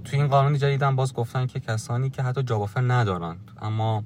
توی 0.03 0.19
این 0.19 0.27
قانون 0.27 0.57
جدیدم 0.57 0.95
باز 0.95 1.13
گفتن 1.13 1.45
که 1.45 1.59
کسانی 1.59 2.09
که 2.09 2.23
حتی 2.23 2.43
جاب 2.43 2.69
ندارن 2.79 3.37
اما 3.61 4.03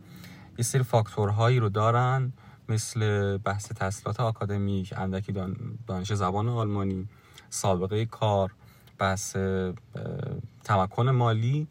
یه 0.57 0.63
سری 0.63 0.83
فاکتورهایی 0.83 1.59
رو 1.59 1.69
دارن 1.69 2.33
مثل 2.69 3.37
بحث 3.37 3.71
تحصیلات 3.71 4.19
آکادمیک 4.19 4.93
اندکی 4.97 5.33
دانش 5.87 6.13
زبان 6.13 6.49
آلمانی 6.49 7.07
سابقه 7.49 8.05
کار 8.05 8.51
بحث 8.97 9.35
تمکن 10.63 11.09
مالی 11.09 11.67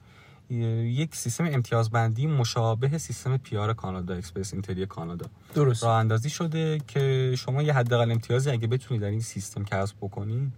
یک 0.50 1.14
سیستم 1.14 1.44
امتیازبندی 1.44 2.26
مشابه 2.26 2.98
سیستم 2.98 3.36
PR 3.36 3.72
کانادا 3.72 4.14
Express 4.14 4.52
Entry 4.52 4.86
کانادا. 4.86 5.26
درست. 5.54 5.84
راه 5.84 5.98
اندازی 5.98 6.30
شده 6.30 6.80
که 6.86 7.34
شما 7.38 7.62
یه 7.62 7.72
حداقل 7.72 8.10
امتیازی 8.10 8.50
اگه 8.50 8.66
بتونی 8.66 9.00
در 9.00 9.10
این 9.10 9.20
سیستم 9.20 9.64
کسب 9.64 9.96
بکنی 10.00 10.52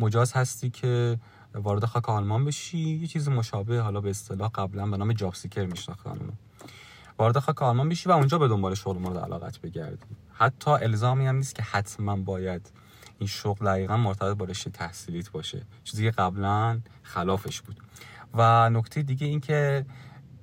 مجاز 0.00 0.32
هستی 0.32 0.70
که 0.70 1.18
وارد 1.54 1.84
خاک 1.84 2.08
آلمان 2.08 2.44
بشی. 2.44 2.78
یه 2.78 3.06
چیز 3.06 3.28
مشابه 3.28 3.80
حالا 3.80 4.00
به 4.00 4.10
اصطلاح 4.10 4.50
قبلا 4.54 4.86
به 4.86 4.96
نام 4.96 5.12
job 5.12 5.34
seeker 5.34 5.66
میشناختن 5.66 6.18
وارد 7.18 7.38
خاک 7.38 7.62
آلمان 7.62 7.88
بشی 7.88 8.08
و 8.08 8.12
اونجا 8.12 8.38
به 8.38 8.48
دنبال 8.48 8.74
شغل 8.74 8.98
مورد 8.98 9.18
علاقت 9.18 9.60
بگردی. 9.60 10.06
حتی 10.32 10.70
الزامی 10.70 11.26
هم 11.26 11.36
نیست 11.36 11.54
که 11.54 11.62
حتما 11.62 12.16
باید 12.16 12.72
این 13.20 13.28
شغل 13.28 13.66
دقیقا 13.66 13.96
مرتبط 13.96 14.36
با 14.36 14.44
رشته 14.44 14.70
تحصیلیت 14.70 15.30
باشه. 15.30 15.62
چیزی 15.84 16.04
که 16.04 16.10
قبلا 16.10 16.80
خلافش 17.02 17.60
بود. 17.60 17.76
و 18.34 18.70
نکته 18.70 19.02
دیگه 19.02 19.26
این 19.26 19.40
که 19.40 19.86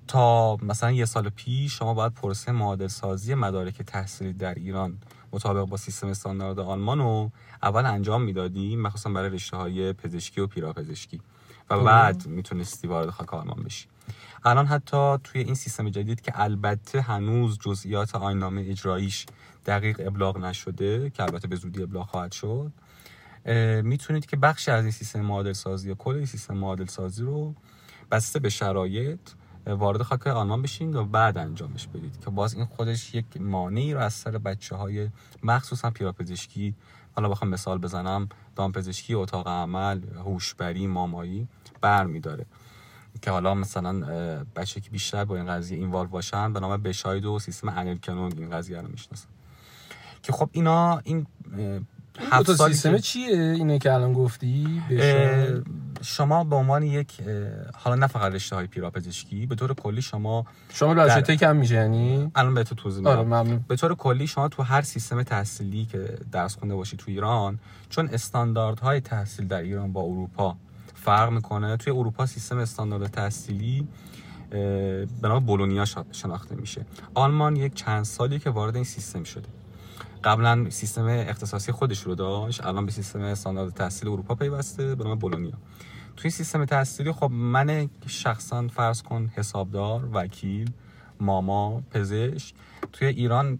تا 0.07 0.55
مثلا 0.55 0.91
یه 0.91 1.05
سال 1.05 1.29
پیش 1.29 1.77
شما 1.77 1.93
باید 1.93 2.13
پروسه 2.13 2.51
معادل 2.51 2.87
سازی 2.87 3.33
مدارک 3.33 3.81
تحصیلی 3.81 4.33
در 4.33 4.53
ایران 4.53 4.97
مطابق 5.31 5.69
با 5.69 5.77
سیستم 5.77 6.07
استاندارد 6.07 6.59
آلمان 6.59 6.99
رو 6.99 7.31
اول 7.63 7.85
انجام 7.85 8.21
می‌دادی 8.21 8.75
مخصوصا 8.75 9.09
برای 9.09 9.29
رشته 9.29 9.57
های 9.57 9.93
پزشکی 9.93 10.41
و 10.41 10.47
پیراپزشکی. 10.47 11.21
و 11.69 11.83
بعد 11.83 12.27
می‌تونستی 12.27 12.87
وارد 12.87 13.09
خاک 13.09 13.33
آلمان 13.33 13.63
بشی. 13.63 13.87
الان 14.45 14.65
حتی 14.65 15.17
توی 15.23 15.41
این 15.41 15.55
سیستم 15.55 15.89
جدید 15.89 16.21
که 16.21 16.31
البته 16.35 17.01
هنوز 17.01 17.59
جزئیات 17.59 18.15
آینامه 18.15 18.61
اجراییش 18.67 19.25
دقیق 19.65 20.01
ابلاغ 20.05 20.37
نشده 20.37 21.09
که 21.09 21.23
البته 21.23 21.47
به 21.47 21.55
زودی 21.55 21.83
ابلاغ 21.83 22.07
خواهد 22.07 22.31
شد 22.31 22.71
می‌تونید 23.83 24.25
که 24.25 24.37
بخشی 24.37 24.71
از 24.71 24.83
این 24.83 24.91
سیستم 24.91 25.21
معادل 25.21 25.53
سازی 25.53 25.89
یا 25.89 25.95
کل 25.95 26.15
این 26.15 26.25
سیستم 26.25 26.57
معادل 26.57 26.85
سازی 26.85 27.23
رو 27.23 27.55
بسته 28.11 28.39
به 28.39 28.49
شرایط 28.49 29.19
وارد 29.67 30.01
خاک 30.01 30.27
آلمان 30.27 30.61
بشین 30.61 30.95
و 30.95 31.05
بعد 31.05 31.37
انجامش 31.37 31.87
بدید 31.87 32.19
که 32.25 32.29
باز 32.29 32.53
این 32.53 32.65
خودش 32.65 33.15
یک 33.15 33.25
مانعی 33.39 33.93
رو 33.93 33.99
از 33.99 34.13
سر 34.13 34.31
بچه 34.31 34.75
های 34.75 35.09
مخصوصا 35.43 35.91
پیراپزشکی 35.91 36.75
حالا 37.15 37.29
بخوام 37.29 37.51
مثال 37.51 37.77
بزنم 37.77 38.29
دامپزشکی 38.55 39.13
اتاق 39.13 39.47
عمل 39.47 40.01
هوشبری 40.25 40.87
مامایی 40.87 41.47
بر 41.81 42.05
میداره 42.05 42.45
که 43.21 43.31
حالا 43.31 43.53
مثلا 43.53 43.93
بچه 44.55 44.81
که 44.81 44.89
بیشتر 44.89 45.25
با 45.25 45.35
این 45.35 45.45
قضیه 45.45 45.77
اینوالو 45.77 46.09
باشن 46.09 46.53
به 46.53 46.59
نام 46.59 46.77
بشاید 46.81 47.25
و 47.25 47.39
سیستم 47.39 47.69
انل 47.69 47.97
کنونگ 47.97 48.33
این 48.37 48.49
قضیه 48.49 48.81
رو 48.81 48.87
می‌شناسن. 48.87 49.27
که 50.23 50.33
خب 50.33 50.49
اینا 50.51 51.01
این 51.03 51.27
هفت 52.31 52.67
سیستم 52.67 52.97
چیه 52.97 53.37
اینه 53.37 53.79
که 53.79 53.93
الان 53.93 54.13
گفتی؟ 54.13 54.81
شما 56.01 56.43
به 56.43 56.55
عنوان 56.55 56.83
یک 56.83 57.11
حالا 57.75 57.95
نه 57.95 58.07
فقط 58.07 58.33
رشته 58.33 58.55
های 58.55 58.67
پیراپزشکی 58.67 59.45
به 59.45 59.55
طور 59.55 59.73
کلی 59.73 60.01
شما 60.01 60.45
شما 60.73 60.93
رشته 60.93 61.21
تک 61.21 61.43
هم 61.43 61.55
میشه 61.55 61.75
یعنی؟ 61.75 62.31
الان 62.35 62.53
به 62.53 62.63
تو 62.63 62.75
توضیح 62.75 63.07
آره 63.07 63.59
به 63.67 63.75
طور 63.75 63.95
کلی 63.95 64.27
شما 64.27 64.47
تو 64.47 64.63
هر 64.63 64.81
سیستم 64.81 65.23
تحصیلی 65.23 65.85
که 65.85 66.17
درس 66.31 66.57
خونده 66.57 66.75
باشی 66.75 66.97
تو 66.97 67.05
ایران 67.07 67.59
چون 67.89 68.09
استانداردهای 68.13 69.01
تحصیل 69.01 69.47
در 69.47 69.61
ایران 69.61 69.93
با 69.93 70.01
اروپا 70.01 70.57
فرق 71.07 71.31
می‌کنه. 71.31 71.77
توی 71.77 71.93
اروپا 71.93 72.25
سیستم 72.25 72.57
استاندارد 72.57 73.07
تحصیلی 73.07 73.87
به 74.49 75.07
نام 75.21 75.45
بولونیا 75.45 75.85
شناخته 76.11 76.55
میشه. 76.55 76.85
آلمان 77.13 77.55
یک 77.55 77.73
چند 77.73 78.03
سالی 78.03 78.39
که 78.39 78.49
وارد 78.49 78.75
این 78.75 78.83
سیستم 78.83 79.23
شده. 79.23 79.47
قبلا 80.23 80.69
سیستم 80.69 81.05
اختصاصی 81.07 81.71
خودش 81.71 82.01
رو 82.03 82.15
داشت 82.15 82.65
الان 82.65 82.85
به 82.85 82.91
سیستم 82.91 83.21
استاندارد 83.21 83.73
تحصیل 83.73 84.09
اروپا 84.09 84.35
پیوسته 84.35 84.95
به 84.95 85.03
نام 85.03 85.19
بولونیا. 85.19 85.53
توی 86.15 86.29
سیستم 86.29 86.65
تحصیلی 86.65 87.11
خب 87.11 87.31
من 87.31 87.89
شخصا 88.07 88.67
فرض 88.67 89.01
کن 89.01 89.31
حسابدار 89.35 90.09
وکیل 90.13 90.71
ماما 91.19 91.81
پزشک. 91.91 92.53
توی 92.93 93.07
ایران 93.07 93.59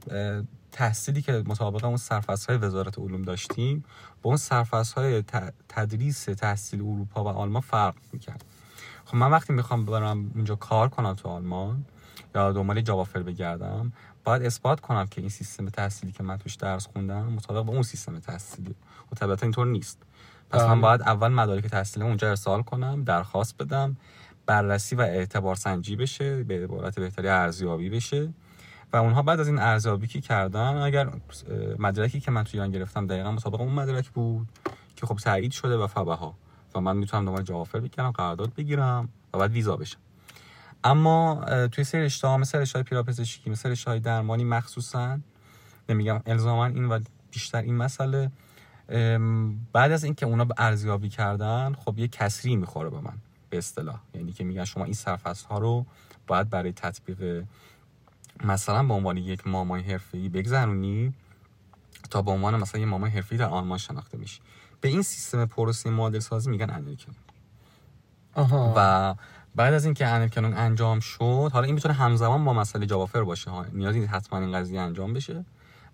تحصیلی 0.77 1.21
که 1.21 1.43
مطابق 1.45 1.85
اون 1.85 1.97
سرفصل 1.97 2.53
های 2.53 2.57
وزارت 2.57 2.99
علوم 2.99 3.21
داشتیم 3.21 3.83
با 4.21 4.29
اون 4.29 4.37
سرفصل 4.37 5.01
های 5.01 5.23
تدریس 5.69 6.23
تحصیل 6.25 6.81
اروپا 6.81 7.23
و 7.23 7.27
آلمان 7.27 7.61
فرق 7.61 7.95
می‌کرد. 8.13 8.45
خب 9.05 9.15
من 9.15 9.31
وقتی 9.31 9.53
می‌خوام 9.53 9.85
برم 9.85 10.31
اونجا 10.35 10.55
کار 10.55 10.89
کنم 10.89 11.13
تو 11.13 11.29
آلمان 11.29 11.85
یا 12.35 12.51
دنبال 12.51 12.81
جوافر 12.81 13.23
بگردم 13.23 13.93
باید 14.23 14.41
اثبات 14.41 14.79
کنم 14.79 15.07
که 15.07 15.21
این 15.21 15.29
سیستم 15.29 15.69
تحصیلی 15.69 16.11
که 16.11 16.23
من 16.23 16.37
توش 16.37 16.55
درس 16.55 16.87
خوندم 16.87 17.25
مطابق 17.25 17.61
با 17.61 17.73
اون 17.73 17.83
سیستم 17.83 18.19
تحصیلی. 18.19 18.75
و 19.11 19.15
طبیعتا 19.15 19.45
اینطور 19.45 19.67
نیست. 19.67 20.01
پس 20.49 20.61
من 20.61 20.67
بله. 20.67 20.81
باید 20.81 21.01
اول 21.01 21.27
مدارک 21.27 21.65
تحصیلی 21.65 22.05
اونجا 22.05 22.29
ارسال 22.29 22.63
کنم 22.63 23.03
درخواست 23.03 23.57
بدم 23.57 23.97
بررسی 24.45 24.95
و 24.95 25.01
اعتبار 25.01 25.55
سنجی 25.55 25.95
بشه 25.95 26.43
به 26.43 26.63
عبارت 26.63 26.99
بهتری 26.99 27.27
ارزیابی 27.27 27.89
بشه. 27.89 28.33
و 28.93 28.97
اونها 28.97 29.21
بعد 29.21 29.39
از 29.39 29.47
این 29.47 29.59
ارزیابی 29.59 30.07
که 30.07 30.21
کردن 30.21 30.77
اگر 30.77 31.09
مدرکی 31.79 32.19
که 32.19 32.31
من 32.31 32.43
توی 32.43 32.59
ایران 32.59 32.71
گرفتم 32.71 33.07
دقیقا 33.07 33.31
مطابق 33.31 33.61
اون 33.61 33.73
مدرک 33.73 34.09
بود 34.09 34.47
که 34.95 35.05
خب 35.05 35.15
تایید 35.15 35.51
شده 35.51 35.77
و 35.77 35.87
فبها. 35.87 36.33
و 36.75 36.81
من 36.81 36.97
می‌تونم 36.97 37.25
دنبال 37.25 37.43
جوافر 37.43 37.79
بگیرم 37.79 38.11
قرارداد 38.11 38.53
بگیرم 38.53 39.09
و 39.33 39.37
بعد 39.37 39.51
ویزا 39.51 39.77
بشم. 39.77 39.99
اما 40.83 41.45
توی 41.71 41.83
سری 41.83 42.01
رشته 42.01 42.27
ها 42.27 42.37
مثل 42.37 42.59
رشته 42.59 42.83
پیراپزشکی 42.83 43.49
مثل 43.49 43.69
رشته 43.69 43.99
درمانی 43.99 44.43
مخصوصا 44.43 45.19
نمیگم 45.89 46.21
الزاما 46.25 46.65
این 46.65 46.85
و 46.85 46.99
بیشتر 47.31 47.61
این 47.61 47.77
مسئله 47.77 48.31
بعد 49.73 49.91
از 49.91 50.03
اینکه 50.03 50.25
اونا 50.25 50.45
به 50.45 50.53
ارزیابی 50.57 51.09
کردن 51.09 51.73
خب 51.73 51.99
یه 51.99 52.07
کسری 52.07 52.55
می‌خوره 52.55 52.89
به 52.89 52.99
من 52.99 53.17
به 53.49 53.57
اصطلاح. 53.57 53.99
یعنی 54.13 54.31
که 54.31 54.43
میگن 54.43 54.65
شما 54.65 54.83
این 54.83 54.93
سرفصل 54.93 55.47
ها 55.47 55.57
رو 55.57 55.85
باید 56.27 56.49
برای 56.49 56.71
تطبیق 56.71 57.43
مثلا 58.43 58.83
به 58.83 58.93
عنوان 58.93 59.17
یک 59.17 59.47
مامای 59.47 59.81
حرفه‌ای 59.81 60.29
بگذرونی 60.29 61.13
تا 62.09 62.21
به 62.21 62.31
عنوان 62.31 62.55
مثلا 62.55 62.81
یه 62.81 62.87
مامای 62.87 63.11
حرفه‌ای 63.11 63.39
در 63.39 63.49
آلمان 63.49 63.77
شناخته 63.77 64.17
میشی. 64.17 64.39
به 64.81 64.89
این 64.89 65.01
سیستم 65.01 65.45
پروسه 65.45 65.89
معادل 65.89 66.19
سازی 66.19 66.49
میگن 66.49 66.69
انریکن 66.69 67.11
و 68.75 69.15
بعد 69.55 69.73
از 69.73 69.85
اینکه 69.85 70.07
انریکنون 70.07 70.53
انجام 70.53 70.99
شد 70.99 71.49
حالا 71.53 71.65
این 71.65 71.75
می‌تونه 71.75 71.93
همزمان 71.93 72.45
با 72.45 72.53
مسئله 72.53 72.85
جوافر 72.85 73.23
باشه. 73.23 73.51
ها 73.51 73.65
نیازی 73.73 74.05
حتما 74.05 74.39
این 74.39 74.51
قضیه 74.51 74.81
انجام 74.81 75.13
بشه 75.13 75.45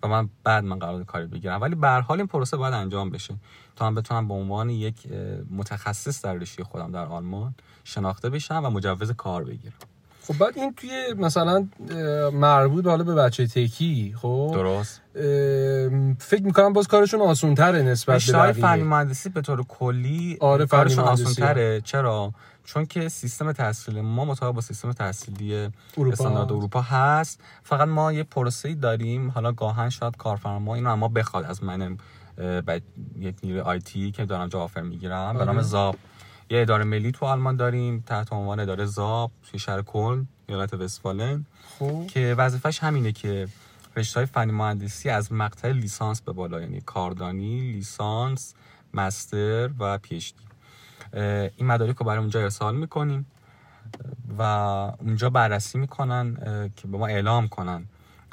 و 0.04 0.08
من 0.08 0.30
بعد 0.44 0.64
من 0.64 0.80
قرار 0.80 1.04
کاری 1.04 1.26
بگیرم. 1.26 1.62
ولی 1.62 1.76
به 1.76 1.90
حال 1.90 2.18
این 2.18 2.28
پروسه 2.28 2.58
باید 2.58 2.74
انجام 2.74 3.10
بشه 3.10 3.36
تا 3.76 3.90
من 3.90 3.96
بتونم 3.96 4.28
به 4.28 4.34
عنوان 4.34 4.70
یک 4.70 5.08
متخصص 5.52 6.26
در 6.26 6.34
رشته 6.34 6.64
خودم 6.64 6.92
در 6.92 7.06
آلمان 7.06 7.56
شناخته 7.84 8.30
بشم 8.30 8.62
و 8.64 8.70
مجوز 8.70 9.12
کار 9.12 9.44
بگیرم. 9.44 9.74
خب 10.28 10.38
بعد 10.38 10.58
این 10.58 10.74
توی 10.74 11.14
مثلا 11.18 11.68
مربوط 12.34 12.86
حالا 12.86 13.04
به 13.04 13.16
بچه 13.16 13.48
تکی 13.48 14.16
خب؟ 14.22 14.52
درست. 14.54 15.02
فکر 16.20 16.44
می‌کنم 16.44 16.74
باز 16.74 16.88
کارشون 16.88 17.22
آسون 17.22 17.56
تره 17.56 17.82
نسبت 17.82 18.24
به 18.24 18.34
بقیه. 18.34 18.52
فنی 18.52 18.84
مهندسی 18.84 19.30
به 19.30 19.42
طور 19.42 19.64
کلی 19.64 20.38
آره 20.40 20.66
کارشون 20.66 21.04
آسون 21.04 21.34
تره 21.34 21.82
چرا؟ 21.82 22.34
چون 22.64 22.86
که 22.86 23.10
سیستم 23.10 23.52
تحصیلی 23.52 24.02
ما 24.02 24.26
مطابق 24.26 24.56
با 24.56 24.62
سیستم 24.62 24.92
تحصیلی 24.92 25.70
استاندارد 26.12 26.52
اروپا 26.52 26.82
هست. 26.82 27.40
فقط 27.64 27.88
ما 27.88 28.14
یه 28.14 28.24
پروسه 28.24 28.76
داریم. 28.76 29.30
حالا 29.30 29.52
گاهن 29.52 29.90
شاید 29.90 30.18
کارفرما 30.18 30.76
اینو 30.76 30.90
اما 30.90 31.08
بخواد. 31.08 31.46
از 31.46 31.64
من 31.64 31.98
یک 33.20 33.36
نیروی 33.44 33.62
آیتی 33.62 34.12
که 34.12 34.26
دارم 34.26 34.48
جا 34.48 34.60
آفر 34.60 34.82
می‌گیرم. 34.82 35.38
به 35.38 35.46
نام 35.46 35.56
آره. 35.56 35.66
زاب. 35.66 35.96
یه 36.50 36.62
اداره 36.62 36.84
ملی 36.84 37.12
تو 37.12 37.26
آلمان 37.26 37.56
داریم 37.56 38.04
تحت 38.08 38.34
عنوان 38.34 38.60
اداره 38.60 38.86
زاب 38.86 39.32
توی 39.52 39.60
شهر 39.60 39.82
کلن 39.82 40.28
ایالت 40.48 40.74
وستفالن. 40.74 41.46
خوب. 41.80 42.08
که 42.08 42.36
وظیفش 42.38 42.80
همینه 42.80 43.12
که 43.12 43.48
رشته 43.96 44.20
های 44.20 44.26
فنی 44.26 44.52
مهندسی 44.52 45.10
از 45.10 45.34
مقطع 45.34 45.72
لیسانس 45.72 46.22
به 46.22 46.32
بالا 46.32 46.62
یعنی 46.62 46.82
کاردانی 46.82 47.72
لیسانس 47.72 48.54
مستر 48.94 49.70
و 49.80 49.98
پیشتی 49.98 50.44
این 51.58 51.68
مدارک 51.68 51.98
رو 51.98 52.06
برای 52.06 52.20
اونجا 52.20 52.42
ارسال 52.42 52.76
می‌کنیم 52.76 53.26
و 54.38 54.42
اونجا 55.00 55.30
بررسی 55.30 55.78
می‌کنن 55.78 56.34
که 56.76 56.88
به 56.88 56.98
ما 56.98 57.08
اعلام 57.08 57.48
کنن 57.48 57.86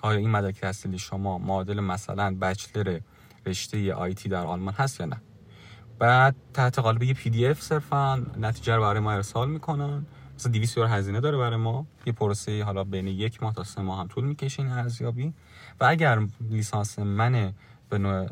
آیا 0.02 0.18
این 0.18 0.30
مدارک 0.30 0.60
تحصیلی 0.60 0.98
شما 0.98 1.38
معادل 1.38 1.80
مثلا 1.80 2.36
بچلر 2.40 3.00
رشته 3.46 3.94
آیتی 3.94 4.28
در 4.28 4.46
آلمان 4.46 4.74
هست 4.74 5.00
یا 5.00 5.06
نه. 5.06 5.20
بعد 6.00 6.36
تحت 6.54 6.78
قالب 6.78 7.02
یه 7.02 7.14
پی 7.14 7.30
دی 7.30 7.46
اف 7.46 7.62
صرفا 7.62 8.26
نتیجه 8.40 8.74
رو 8.74 8.82
برای 8.82 9.00
ما 9.00 9.12
ارسال 9.12 9.50
می‌کنن. 9.50 10.06
مثلا 10.36 10.52
200 10.52 10.76
یورو 10.76 10.88
هزینه 10.88 11.20
داره 11.20 11.38
برای 11.38 11.56
ما. 11.56 11.86
یه 12.06 12.12
پروسه 12.12 12.64
حالا 12.64 12.84
بین 12.84 13.06
یک 13.06 13.42
ماه 13.42 13.54
تا 13.54 13.64
سه 13.64 13.82
ماه 13.82 14.00
هم 14.00 14.08
طول 14.08 14.24
می‌کشه 14.24 14.62
این 14.62 14.72
ارزیابی. 14.72 15.34
و 15.80 15.84
اگر 15.84 16.26
لیسانس 16.50 16.98
من 16.98 17.52
به 17.88 18.28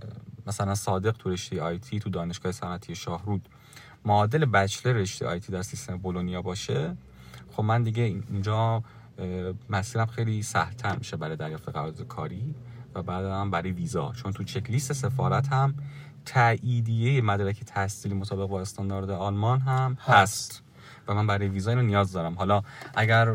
مثلا 0.47 0.75
صادق 0.75 1.13
تو 1.13 1.31
رشته 1.31 1.63
آیتی 1.63 1.99
تو 1.99 2.11
دانشگاه 2.11 2.53
صنعتی 2.53 2.95
شاهرود 2.95 3.49
معادل 4.05 4.45
بچلر 4.45 4.93
رشته 4.93 5.27
آیتی 5.27 5.53
در 5.53 5.63
سیستم 5.63 5.97
بولونیا 5.97 6.43
باشه 6.43 6.97
خب 7.53 7.63
من 7.63 7.83
دیگه 7.83 8.03
اینجا 8.03 8.83
مسیرم 9.71 10.07
خیلی 10.07 10.43
سهلتر 10.43 10.97
میشه 10.97 11.17
برای 11.17 11.37
دریافت 11.37 11.69
قرارداد 11.69 12.07
کاری 12.07 12.55
و 12.95 13.03
بعد 13.03 13.25
هم 13.25 13.51
برای 13.51 13.71
ویزا. 13.71 14.13
چون 14.13 14.33
تو 14.33 14.45
چک 14.45 14.71
لیست 14.71 14.93
سفارت 14.93 15.49
هم 15.49 15.75
تاییدیه 16.25 17.21
مدرک 17.21 17.65
تحصیلی 17.65 18.15
مطابق 18.15 18.49
با 18.49 18.61
استاندارد 18.61 19.11
آلمان 19.11 19.61
هم 19.61 19.99
هست, 20.01 20.63
و 21.09 21.15
من 21.15 21.27
برای 21.27 21.49
ویزا 21.49 21.71
اینو 21.71 21.83
نیاز 21.83 22.13
دارم. 22.13 22.35
حالا 22.35 22.63
اگر 22.95 23.33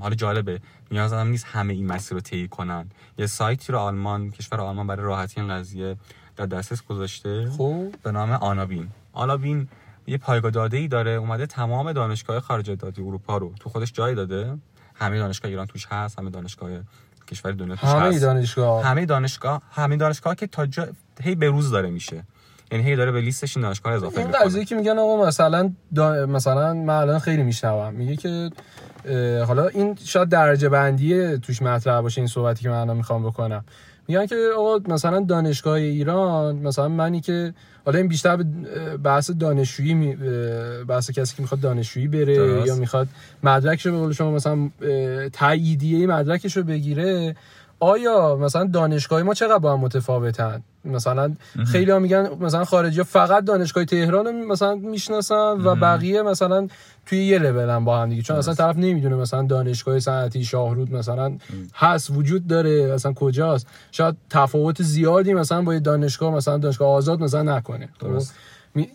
حالا 0.00 0.14
جالبه 0.14 0.60
نیاز 0.90 1.10
دارم 1.10 1.28
نیست 1.28 1.44
همه 1.44 1.72
این 1.72 1.86
مسیر 1.86 2.14
رو 2.14 2.20
طی 2.20 2.48
کنن. 2.48 2.90
یه 3.18 3.26
سایتی 3.26 3.72
رو 3.72 3.78
آلمان 3.78 4.30
کشور 4.30 4.60
آلمان 4.60 4.86
برای 4.86 5.06
راحتی 5.06 5.40
این 5.40 5.50
قضیه 5.50 5.96
در 6.36 6.46
دسترس 6.46 6.82
گذاشته. 6.82 7.48
خوب. 7.50 7.94
به 8.02 8.12
نام 8.12 8.30
آنابین. 8.30 8.88
آنابین 9.12 9.68
یه 10.06 10.18
پایگاه 10.18 10.50
داده 10.50 10.76
ای 10.76 10.88
داره. 10.88 11.10
اومده 11.10 11.46
تمام 11.46 11.92
دانشگاه 11.92 12.40
خارج 12.40 12.70
دادی 12.70 13.02
اروپا 13.02 13.36
رو 13.36 13.52
تو 13.60 13.70
خودش 13.70 13.92
جای 13.92 14.14
داده. 14.14 14.58
همه 14.94 15.18
دانشگاه 15.18 15.50
ایران 15.50 15.66
توش 15.66 15.86
هست 15.86 16.18
همه 16.18 16.30
دانشگاه 16.30 16.70
کشور 17.28 17.52
دنیا 17.52 17.76
توش 17.76 17.88
همه 17.88 18.18
دانشگاه. 18.18 18.84
همه 18.84 19.06
دانشگاه 19.06 19.62
همه 19.72 19.96
دانشگاه 19.96 20.34
که 20.34 20.46
تا 20.46 20.66
جا... 20.66 20.86
هی 21.22 21.34
به 21.34 21.48
روز 21.48 21.70
داره 21.70 21.90
میشه. 21.90 22.24
یعنی 22.72 22.84
هی 22.84 22.96
داره 22.96 23.12
به 23.12 23.20
لیستش 23.20 23.56
این 23.56 23.62
دانشگاه 23.62 23.92
اضافه 23.92 24.18
این 24.18 24.30
قضیه 24.30 24.64
که 24.64 24.74
میگن 24.74 24.98
آقا 24.98 25.26
مثلا 25.26 25.70
دا... 25.94 26.26
مثلا 26.26 26.74
من 26.74 26.94
الان 26.94 27.18
خیلی 27.18 27.42
میشنوم. 27.42 27.94
میگه 27.94 28.16
که 28.16 28.50
حالا 29.46 29.66
این 29.66 29.98
شاید 30.04 30.28
درجه 30.28 30.68
بندی 30.68 31.38
توش 31.38 31.62
مطرح 31.62 32.00
باشه 32.00 32.20
این 32.20 32.28
صحبتی 32.28 32.62
که 32.62 32.68
من 32.68 32.76
الان 32.76 32.96
می‌خوام 32.96 33.26
بکنم. 33.26 33.64
میگن 34.08 34.26
که 34.26 34.36
آقا 34.56 34.92
مثلا 34.94 35.20
دانشگاه 35.20 35.74
ایران 35.74 36.56
مثلا 36.56 36.88
منی 36.88 37.20
که 37.20 37.54
حالا 37.84 37.98
این 37.98 38.08
بیشتر 38.08 38.36
به 38.36 38.44
بحث 38.96 39.30
دانشجویی 39.30 39.94
می... 39.94 40.16
بحث 40.88 41.10
کسی 41.10 41.36
که 41.36 41.42
می‌خواد 41.42 41.60
دانشجویی 41.60 42.08
بره 42.08 42.36
درست. 42.36 42.66
یا 42.66 42.74
می‌خواد 42.74 43.08
مدرکش 43.42 43.86
رو 43.86 43.92
به 43.92 43.98
قول 43.98 44.12
شما 44.12 44.30
مثلا 44.30 44.70
تاییدیه 45.32 46.06
مدرکش 46.06 46.56
رو 46.56 46.62
بگیره 46.62 47.36
آیا 47.80 48.36
مثلا 48.36 48.64
دانشگاه 48.64 49.22
ما 49.22 49.34
چقدر 49.34 49.58
با 49.58 49.72
هم 49.72 49.80
متفاوتن؟ 49.80 50.62
مثلا 50.84 51.34
خیلی 51.66 51.90
ها 51.90 51.98
میگن 51.98 52.28
مثلا 52.40 52.64
خارجی 52.64 52.98
ها 52.98 53.04
فقط 53.04 53.44
دانشگاه 53.44 53.84
تهران 53.84 54.26
رو 54.26 54.32
مثلا 54.32 54.74
می‌شناسن 54.74 55.34
و 55.34 55.74
بقیه 55.74 56.22
مثلا 56.22 56.68
توی 57.06 57.24
یه 57.24 57.38
لول 57.38 57.84
با 57.84 57.98
هم 57.98 58.08
دیگه. 58.08 58.22
چون 58.22 58.36
اصلا 58.36 58.54
طرف 58.54 58.76
نمی‌دونه 58.76 59.16
مثلا 59.16 59.42
دانشگاه 59.42 60.00
صنعتی 60.00 60.44
شاهرود 60.44 60.92
مثلا 60.92 61.38
هست 61.74 62.10
وجود 62.10 62.46
داره 62.46 62.94
مثلا 62.94 63.12
کجاست. 63.12 63.66
شاید 63.92 64.16
تفاوت 64.30 64.82
زیادی 64.82 65.34
مثلا 65.34 65.62
با 65.62 65.78
دانشگاه 65.78 66.34
مثلا 66.34 66.58
دانشگاه 66.58 66.88
آزاد 66.88 67.20
مثلا 67.20 67.56
نکنه. 67.56 67.88
خب؟ 68.00 68.06
درست. 68.06 68.34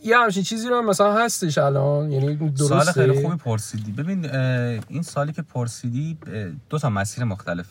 یه 0.03 0.17
همچین 0.17 0.43
چیزی 0.43 0.69
رو 0.69 0.81
مثلا 0.81 1.13
هستش 1.13 1.57
الان. 1.57 2.11
یعنی 2.11 2.35
درسته. 2.35 2.65
سال 2.65 2.83
خیلی 2.83 3.21
خوبی 3.21 3.37
پرسیدی. 3.37 3.91
ببین 3.91 4.29
این 4.89 5.01
سالی 5.01 5.33
که 5.33 5.41
پرسیدی 5.41 6.17
دو 6.69 6.79
تا 6.79 6.89
مسیر 6.89 7.23
مختلف 7.23 7.65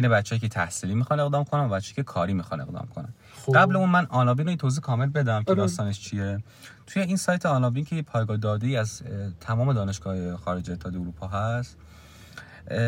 بین 0.00 0.08
بچه‌ای 0.08 0.38
که 0.38 0.48
تحصیلی 0.48 0.94
می‌خوان 0.94 1.20
اقدام 1.20 1.44
کنن 1.44 1.64
و 1.64 1.68
بچه‌ای 1.68 1.94
که 1.94 2.02
کاری 2.02 2.34
می‌خوان 2.34 2.60
اقدام 2.60 2.86
کنن. 2.86 3.08
خوب. 3.34 3.56
قبل 3.56 3.76
اون 3.76 3.88
من 3.88 4.06
آنابین 4.06 4.48
رو 4.48 4.56
توضیح 4.56 4.80
کامل 4.80 5.06
بدم 5.06 5.42
که 5.42 5.50
آره. 5.50 5.60
داستانش 5.60 6.00
چیه. 6.00 6.42
توی 6.86 7.02
این 7.02 7.16
سایت 7.16 7.46
آنابین 7.46 7.84
که 7.84 8.02
پایگاه 8.02 8.36
داده 8.36 8.78
از 8.78 9.02
تمام 9.40 9.72
دانشگاه 9.72 10.36
خارج 10.36 10.70
اتحادیه 10.70 11.00
اروپا 11.00 11.26
هست 11.26 11.76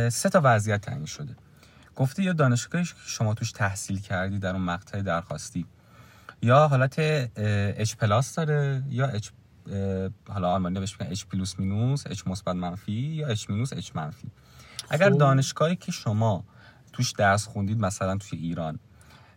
سه 0.09 0.29
تا 0.29 0.41
وضعیت 0.45 0.81
تعیین 0.81 1.05
شده. 1.05 1.37
گفته 1.97 2.23
یا 2.23 2.33
دانشگاهی 2.33 2.85
که 2.85 2.95
شما 3.07 3.35
توش 3.35 3.53
تحصیل 3.53 4.01
کردی 4.01 4.39
در 4.39 4.53
اون 4.53 4.63
مقطع 4.63 5.03
درخواستی. 5.03 5.67
یا 6.43 6.69
حالت 6.69 6.95
اچ 6.99 7.95
پلاس 7.97 8.35
داره 8.35 8.83
یا 8.89 9.07
اچ 9.07 9.29
حالا 10.29 10.51
آلمانی 10.51 10.81
بهش 10.81 10.97
میگن 11.01 11.13
H 11.13 11.25
plus 11.25 11.59
minus 11.59 12.07
H 12.07 12.23
مثبت 12.27 12.57
منفی 12.57 12.93
یا 12.93 13.29
H 13.29 13.51
minus 13.51 13.73
H 13.73 13.91
منفی. 13.95 14.31
اگر 14.91 15.11
دانشگاهی 15.11 15.77
که 15.77 15.93
شما 15.93 16.45
توش 16.99 17.13
درس 17.13 17.47
خوندید 17.47 17.81
مثلا 17.81 18.17
توی 18.17 18.39
ایران 18.39 18.79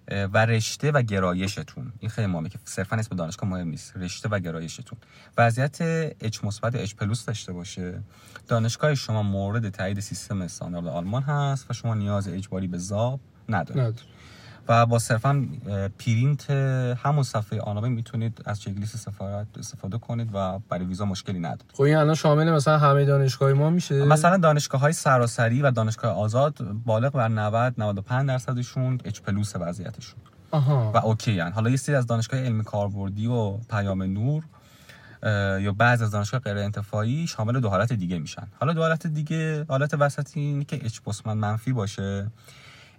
و 0.08 0.46
رشته 0.46 0.92
و 0.92 1.02
گرایشتون. 1.02 1.94
این 2.00 2.10
خیلی 2.10 2.28
مهمه 2.28 2.50
که 2.50 2.60
صرفا 2.66 2.96
اسم 2.96 3.16
دانشگاه 3.16 3.50
مهم 3.50 3.68
نیست. 3.68 3.98
رشته 3.98 4.30
و 4.30 4.40
گرایشتون. 4.40 5.00
وضعیت 5.38 5.78
H 6.20 6.44
مثبت 6.44 6.76
H 6.76 6.96
plus 6.96 7.26
داشته 7.26 7.54
باشه. 7.54 8.04
دانشگاه 8.48 8.96
شما 8.96 9.24
مورد 9.24 9.70
تایید 9.70 10.00
سیستم 10.00 10.42
استاندارد 10.42 10.88
آلمان 10.88 11.24
هست 11.24 11.66
و 11.70 11.74
شما 11.74 11.94
نیاز 11.94 12.28
اجباری 12.28 12.68
به 12.68 12.78
ZAB 12.78 13.20
ندارید. 13.50 14.02
و 14.68 14.86
با 14.86 15.00
صرفا 15.00 15.48
پرینت 16.00 16.50
همون 17.04 17.24
صفحه 17.24 17.62
Anabin 17.62 17.90
می‌تونید 17.90 18.42
از 18.46 18.62
چک 18.62 18.72
لیست 18.78 18.98
سفارت 18.98 19.48
استفاده 19.60 19.98
کنید 19.98 20.30
و 20.34 20.60
برای 20.70 20.86
ویزا 20.86 21.06
مشکلی 21.06 21.40
نداره 21.40 21.70
خب 21.74 21.82
این 21.82 21.96
الان 21.96 22.16
شامل 22.16 22.52
مثلا 22.52 22.78
همه 22.78 23.06
دانشگاه 23.06 23.54
ما 23.54 23.70
میشه؟ 23.70 24.06
مثلا 24.06 24.38
دانشگاه 24.38 24.82
های 24.82 24.94
سراسری 24.94 25.62
و 25.62 25.72
دانشگاه 25.72 26.12
آزاد 26.12 26.58
بالغ 26.86 27.14
بر 27.14 27.28
90 27.28 27.74
95 27.78 28.28
درصدشون 28.28 29.00
H 29.06 29.22
plus 29.22 29.54
وضعیتشون. 29.56 30.20
آها. 30.52 30.92
و 30.96 30.98
OK 30.98 31.40
هن. 31.40 31.52
حالا 31.52 31.70
یه 31.70 31.78
سری 31.78 31.96
از 31.96 32.08
دانشگاه 32.08 32.40
علمی 32.40 32.64
کاربردی 32.64 33.28
و 33.28 33.58
پیام 33.58 34.04
نور 34.04 34.44
یا 35.62 35.72
بعض 35.78 36.02
از 36.02 36.12
دانشگاه 36.12 36.40
غیر 36.40 36.58
انتفاعی 36.58 37.28
شامل 37.28 37.60
دو 37.60 37.70
حالت 37.70 37.94
دیگه 37.94 38.20
میشن. 38.20 38.48
حالا 38.60 38.74
دو 38.74 38.82
حالت 38.82 39.08
دیگه 39.08 39.66
حالت 39.70 39.94
وسطی 39.94 40.40
اینه 40.40 40.66
که 40.66 40.86
H 40.86 41.00
منفی 41.26 41.74
باشه. 41.74 42.32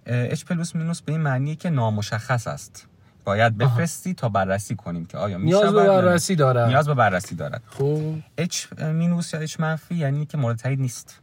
H 0.05 0.45
plus 0.45 0.75
minus 0.75 1.01
به 1.01 1.11
این 1.11 1.21
معنیه 1.21 1.55
که 1.55 1.69
نامشخص 1.69 2.47
است. 2.47 2.87
باید 3.25 3.57
بفرستی 3.57 4.13
تا 4.13 4.29
بررسی 4.29 4.75
کنیم 4.75 5.05
که 5.05 5.17
آیا 5.17 5.37
نیاز 5.37 5.73
به 5.73 5.87
بررسی 5.87 6.35
دارد. 6.35 6.67
نیاز 6.67 6.87
به 6.87 6.93
بررسی 6.93 7.35
دارد. 7.35 7.61
خوب 7.65 8.19
H 8.37 8.65
minus 8.81 9.33
یا 9.33 9.39
H 9.39 9.59
منفی 9.59 9.95
یعنی 9.95 10.25
که 10.25 10.37
مورد 10.37 10.57
تایید 10.57 10.79
نیست. 10.79 11.19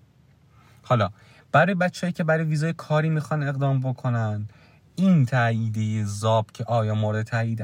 حالا 0.83 1.11
برای 1.53 1.75
بچه‌ای 1.75 2.13
که 2.13 2.25
برای 2.25 2.45
ویزای 2.45 2.73
کاری 2.73 3.09
می‌خوان 3.09 3.43
اقدام 3.43 3.81
بکنن 3.81 4.49
این 4.97 5.27
تاییدی 5.27 6.05
ZAB 6.05 6.47
که 6.53 6.65
آیا 6.65 6.95
مورد 6.95 7.23
تایید 7.23 7.61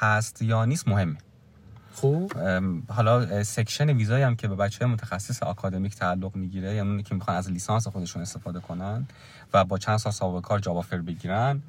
هست 0.00 0.42
یا 0.42 0.64
نیست 0.64 0.88
مهمه. 0.88 1.16
خوب. 2.00 2.32
حالا 2.88 3.44
section 3.44 3.90
ویزایی 3.90 4.24
هم 4.24 4.36
که 4.36 4.48
به 4.48 4.54
بچه 4.54 4.86
متخصص 4.86 5.42
آکادمیک 5.42 5.94
تعلق 5.94 6.36
می‌گیره 6.36 6.74
یعنی 6.74 6.88
اونی 6.88 7.02
که 7.02 7.14
می‌خوان 7.14 7.36
از 7.36 7.50
لیسانس 7.50 7.88
خودشون 7.88 8.22
استفاده 8.22 8.60
کنن 8.60 9.06
و 9.54 9.64
با 9.64 9.78
چند 9.78 9.96
سال 9.96 10.12
سابقه 10.12 10.40
کار 10.40 10.58
job 10.58 10.80
offer 10.80 10.98
بگیرن 10.98 11.62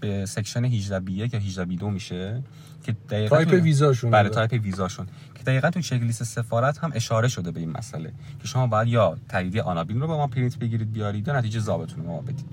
به 0.00 0.26
section 0.26 0.64
18 0.64 1.00
B 1.00 1.12
1 1.12 1.34
یا 1.34 1.40
18 1.40 1.64
B 1.64 1.76
2 1.76 1.90
میشه 1.90 2.42
که 2.84 2.96
دقیقاً 3.10 3.44
تایپ 3.44 3.62
ویزاشون 3.62 4.10
بله 4.10 4.28
تایپ 4.28 4.52
ویزاشون. 4.52 5.06
که 5.34 5.42
دقیقاً 5.42 5.70
تو 5.70 5.80
چک 5.80 6.02
لیست 6.02 6.24
سفارت 6.24 6.78
هم 6.78 6.92
اشاره 6.94 7.28
شده 7.28 7.50
به 7.50 7.60
این 7.60 7.70
مسئله 7.70 8.12
که 8.40 8.48
شما 8.48 8.66
باید 8.66 8.88
یا 8.88 9.16
تاییدیه 9.28 9.62
Anabin 9.62 10.00
رو 10.00 10.06
به 10.06 10.14
ما 10.14 10.26
پرینت 10.26 10.58
بگیرید 10.58 10.92
بیارید 10.92 11.28
یا 11.28 11.38
نتیجه 11.38 11.60
ZAB 11.60 11.82
تون 11.82 12.04
رو 12.04 12.10
ما 12.10 12.20
بدید. 12.20 12.46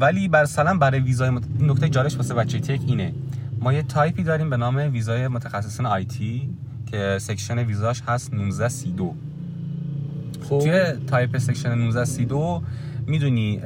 ولی 0.00 0.28
بر 0.28 0.44
سلام 0.44 0.78
برای 0.78 1.00
ویزای 1.00 1.30
مت... 1.30 1.42
نکته 1.60 1.88
جالبش 1.88 2.16
واسه 2.16 2.34
بچه 2.34 2.60
tech 2.60 2.80
اینه. 2.86 3.14
ما 3.66 3.72
یه 3.72 3.82
تایپی 3.82 4.22
داریم 4.22 4.50
به 4.50 4.56
نام 4.56 4.76
ویزای 4.76 5.28
متخصصین 5.28 5.86
IT 5.86 6.54
که 6.90 7.18
section 7.20 7.58
ویزاش 7.58 8.02
هست 8.06 8.34
1932 8.34 9.14
خب. 10.42 10.58
توی 10.58 10.92
type 11.06 11.38
section 11.38 11.72
1932 11.72 12.62
می‌دونی 13.06 13.56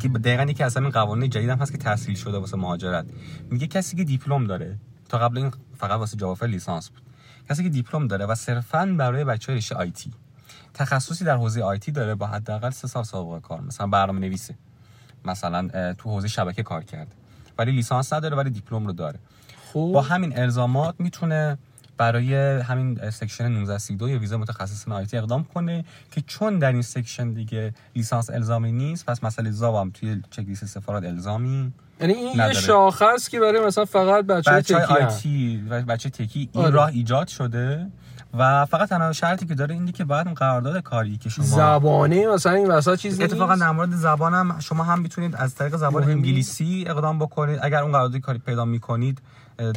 که 0.00 0.08
دقیقا 0.08 0.42
یکی 0.42 0.62
از 0.62 0.76
همین 0.76 0.90
قوانین 0.90 1.30
جدید 1.30 1.50
هم 1.50 1.58
هست 1.58 1.72
که 1.72 1.78
تسهیل 1.78 2.14
شده 2.14 2.38
واسه 2.38 2.56
مهاجرت. 2.56 3.06
میگه 3.50 3.66
کسی 3.66 3.96
که 3.96 4.04
دیپلم 4.04 4.46
داره 4.46 4.78
تا 5.08 5.18
قبل 5.18 5.38
این 5.38 5.52
فقط 5.76 5.98
واسه 5.98 6.16
job 6.16 6.27
offer 6.27 6.46
لیسانس 6.46 6.90
بود. 6.90 7.02
کسی 7.50 7.62
که 7.62 7.68
دیپلم 7.68 8.06
داره 8.06 8.26
و 8.26 8.34
صرفا 8.34 8.94
برای 8.98 9.24
بچه 9.24 9.54
رشته 9.54 9.74
IT 9.74 10.10
تخصصی 10.74 11.24
در 11.24 11.36
حوزه 11.36 11.62
IT 11.62 11.92
داره 11.92 12.14
با 12.14 12.26
حداقل 12.26 12.70
سه 12.70 12.88
سال 12.88 13.02
سابقه 13.04 13.40
کار 13.40 13.60
مثلا 13.60 13.86
برنامه 13.86 14.20
نویسه 14.20 14.54
مثلا 15.24 15.94
تو 15.94 16.10
حوزه 16.10 16.28
شبکه 16.28 16.62
کار 16.62 16.84
کرده. 16.84 17.21
ولی 17.58 17.72
لیسانس 17.72 18.12
نداره 18.12 18.36
ولی 18.36 18.50
دیپلم 18.50 18.86
رو 18.86 18.92
داره 18.92 19.18
خوب. 19.72 19.94
با 19.94 20.02
همین 20.02 20.38
الزامات 20.38 20.94
می‌تونه 20.98 21.58
برای 21.96 22.34
همین 22.60 23.10
section 23.10 23.44
1932 23.44 24.08
یا 24.08 24.18
ویزا 24.18 24.38
متخصص 24.38 24.88
IT 24.88 25.16
اقدام 25.16 25.44
کنه 25.44 25.84
که 26.10 26.20
چون 26.20 26.58
در 26.58 26.72
این 26.72 26.82
section 26.82 27.30
دیگه 27.30 27.74
لیسانس 27.96 28.30
الزامی 28.30 28.72
نیست 28.72 29.06
پس 29.06 29.24
مسئله 29.24 29.50
ZAB 29.50 29.74
هم 29.74 29.90
توی 29.90 30.22
چک 30.30 30.38
لیست 30.38 30.64
سفارت 30.64 31.04
الزامی 31.04 31.72
یعنی 32.00 32.12
این 32.12 32.36
یه 32.36 32.52
شاخه 32.52 33.04
است 33.04 33.30
که 33.30 33.40
برای 33.40 33.66
مثلا 33.66 33.84
فقط 33.84 34.24
بچه, 34.24 34.50
بچه 34.50 34.74
tech 34.74 34.92
ی 34.92 35.13
IT 35.13 35.56
بچه 35.88 36.10
tech 36.10 36.40
ی 36.40 36.48
این 36.52 36.64
آره. 36.64 36.74
راه 36.74 36.88
ایجاد 36.88 37.28
شده 37.28 37.86
و 38.38 38.66
فقط 38.66 38.88
تنها 38.88 39.12
شرطی 39.12 39.46
که 39.46 39.54
داره 39.54 39.74
اینه 39.74 39.92
که 39.92 40.04
بعد 40.04 40.26
اون 40.26 40.34
قرارداد 40.34 40.82
کاری 40.82 41.16
که 41.16 41.28
شما 41.28 41.44
زبانه 41.44 42.26
مثلا 42.26 42.52
این 42.52 42.70
وسط 42.70 42.98
چیز 42.98 43.20
اتفاقا 43.20 43.56
در 43.56 43.70
مورد 43.70 43.90
زبان 43.90 44.34
هم 44.34 44.60
شما 44.60 44.84
هم 44.84 45.00
می‌تونید 45.00 45.36
از 45.36 45.54
طریق 45.54 45.76
زبان 45.76 46.04
انگلیسی 46.04 46.84
اقدام 46.88 47.18
بکنید. 47.18 47.58
اگر 47.62 47.82
اون 47.82 47.92
قرارداد 47.92 48.20
کاری 48.20 48.38
پیدا 48.38 48.64
می‌کنید 48.64 49.22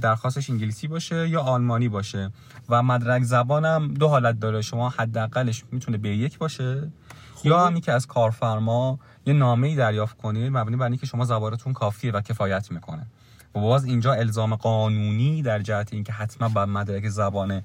درخواستش 0.02 0.50
انگلیسی 0.50 0.88
باشه 0.88 1.30
یا 1.30 1.42
آلمانی 1.42 1.90
باشه. 1.90 2.32
و 2.70 2.84
مدرک 2.84 3.24
زبانم 3.24 3.94
دو 3.94 4.08
حالت 4.08 4.40
داره. 4.40 4.62
شما 4.62 4.90
حداقلش 4.90 5.64
می‌تونه 5.72 5.98
به 5.98 6.10
یک 6.10 6.38
باشه 6.38 6.92
خوب. 7.34 7.46
یا 7.46 7.68
همی 7.68 7.82
که 7.82 7.92
از 7.92 8.08
کارفرما 8.08 9.00
یه 9.26 9.34
نامه 9.34 9.68
ای 9.68 9.76
دریافت 9.76 10.18
کنید 10.18 10.58
مبنی 10.58 10.76
بر 10.76 10.86
اینکه 10.86 11.06
شما 11.06 11.26
زبانتون 11.26 11.74
کافیه 11.74 12.12
و 12.12 12.22
کفایت 12.22 12.72
می‌کنه. 12.72 13.06
و 13.56 13.60
باز 13.60 13.86
اینجا 13.86 14.14
الزام 14.14 14.56
قانونی 14.56 15.42
در 15.42 15.60
جهت 15.60 15.94
اینکه 15.94 16.14
حتما 16.14 16.50
باید 16.50 16.70
مدرک 16.70 17.10
زبان 17.10 17.62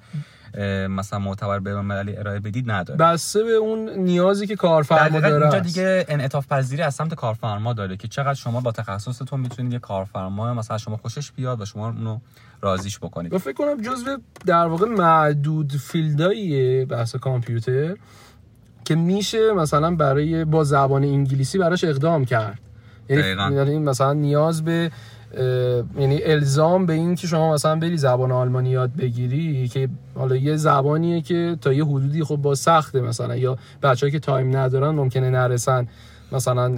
مثلا 0.88 1.18
معتبر 1.18 1.58
به 1.58 1.80
مللی 1.80 2.16
ارائه 2.16 2.40
بدید 2.40 2.70
نداره. 2.70 2.98
بسته 2.98 3.44
به 3.44 3.52
اون 3.52 3.90
نیازی 3.90 4.46
که 4.46 4.56
کارفرما 4.56 5.20
داره 5.20 5.42
اینجا 5.42 5.58
دیگه 5.58 6.04
انعطاف 6.08 6.46
پذیری 6.46 6.82
از 6.82 6.94
سمت 6.94 7.14
کارفرما 7.14 7.72
داره 7.72 7.96
که 7.96 8.08
چقدر 8.08 8.34
شما 8.34 8.60
با 8.60 8.72
تخصصتون 8.72 9.40
می‌تونید 9.40 9.72
یه 9.72 9.78
کارفرما 9.78 10.54
مثلا 10.54 10.78
شما 10.78 10.96
خوشش 10.96 11.32
بیاد 11.32 11.60
و 11.60 11.64
شما 11.64 11.86
اونو 11.86 12.18
رازیش 12.60 12.98
بکنید. 12.98 13.36
فکر 13.36 13.52
کنم 13.52 13.82
جزو 13.82 14.18
در 14.46 14.66
واقع 14.66 14.86
معدود 14.86 15.72
فیلداییه 15.72 16.84
بحث 16.84 17.16
کامپیوتر 17.16 17.96
که 18.84 18.94
میشه 18.94 19.52
مثلا 19.52 19.96
برای 19.96 20.44
با 20.44 20.64
زبان 20.64 21.04
انگلیسی 21.04 21.58
براش 21.58 21.84
اقدام 21.84 22.24
کرد. 22.24 22.58
یعنی, 23.08 23.56
یعنی 23.56 23.78
مثلا 23.78 24.12
نیاز 24.12 24.64
به 24.64 24.90
یعنی 25.98 26.22
الزام 26.22 26.86
به 26.86 26.92
این 26.92 27.14
که 27.14 27.26
شما 27.26 27.54
مثلا 27.54 27.76
بری 27.76 27.96
زبان 27.96 28.32
آلمانی 28.32 28.70
یاد 28.70 28.96
بگیری 28.96 29.68
که 29.68 29.88
حالا 30.14 30.36
یه 30.36 30.56
زبانیه 30.56 31.20
که 31.20 31.56
تا 31.60 31.72
یه 31.72 31.84
حدودی 31.84 32.24
خب 32.24 32.36
با 32.36 32.54
سخته 32.54 33.00
مثلا 33.00 33.36
یا 33.36 33.58
بچه 33.82 34.10
که 34.10 34.18
تایم 34.18 34.56
ندارن 34.56 34.94
ممکنه 34.94 35.30
نرسن 35.30 35.88
مثلا 36.32 36.76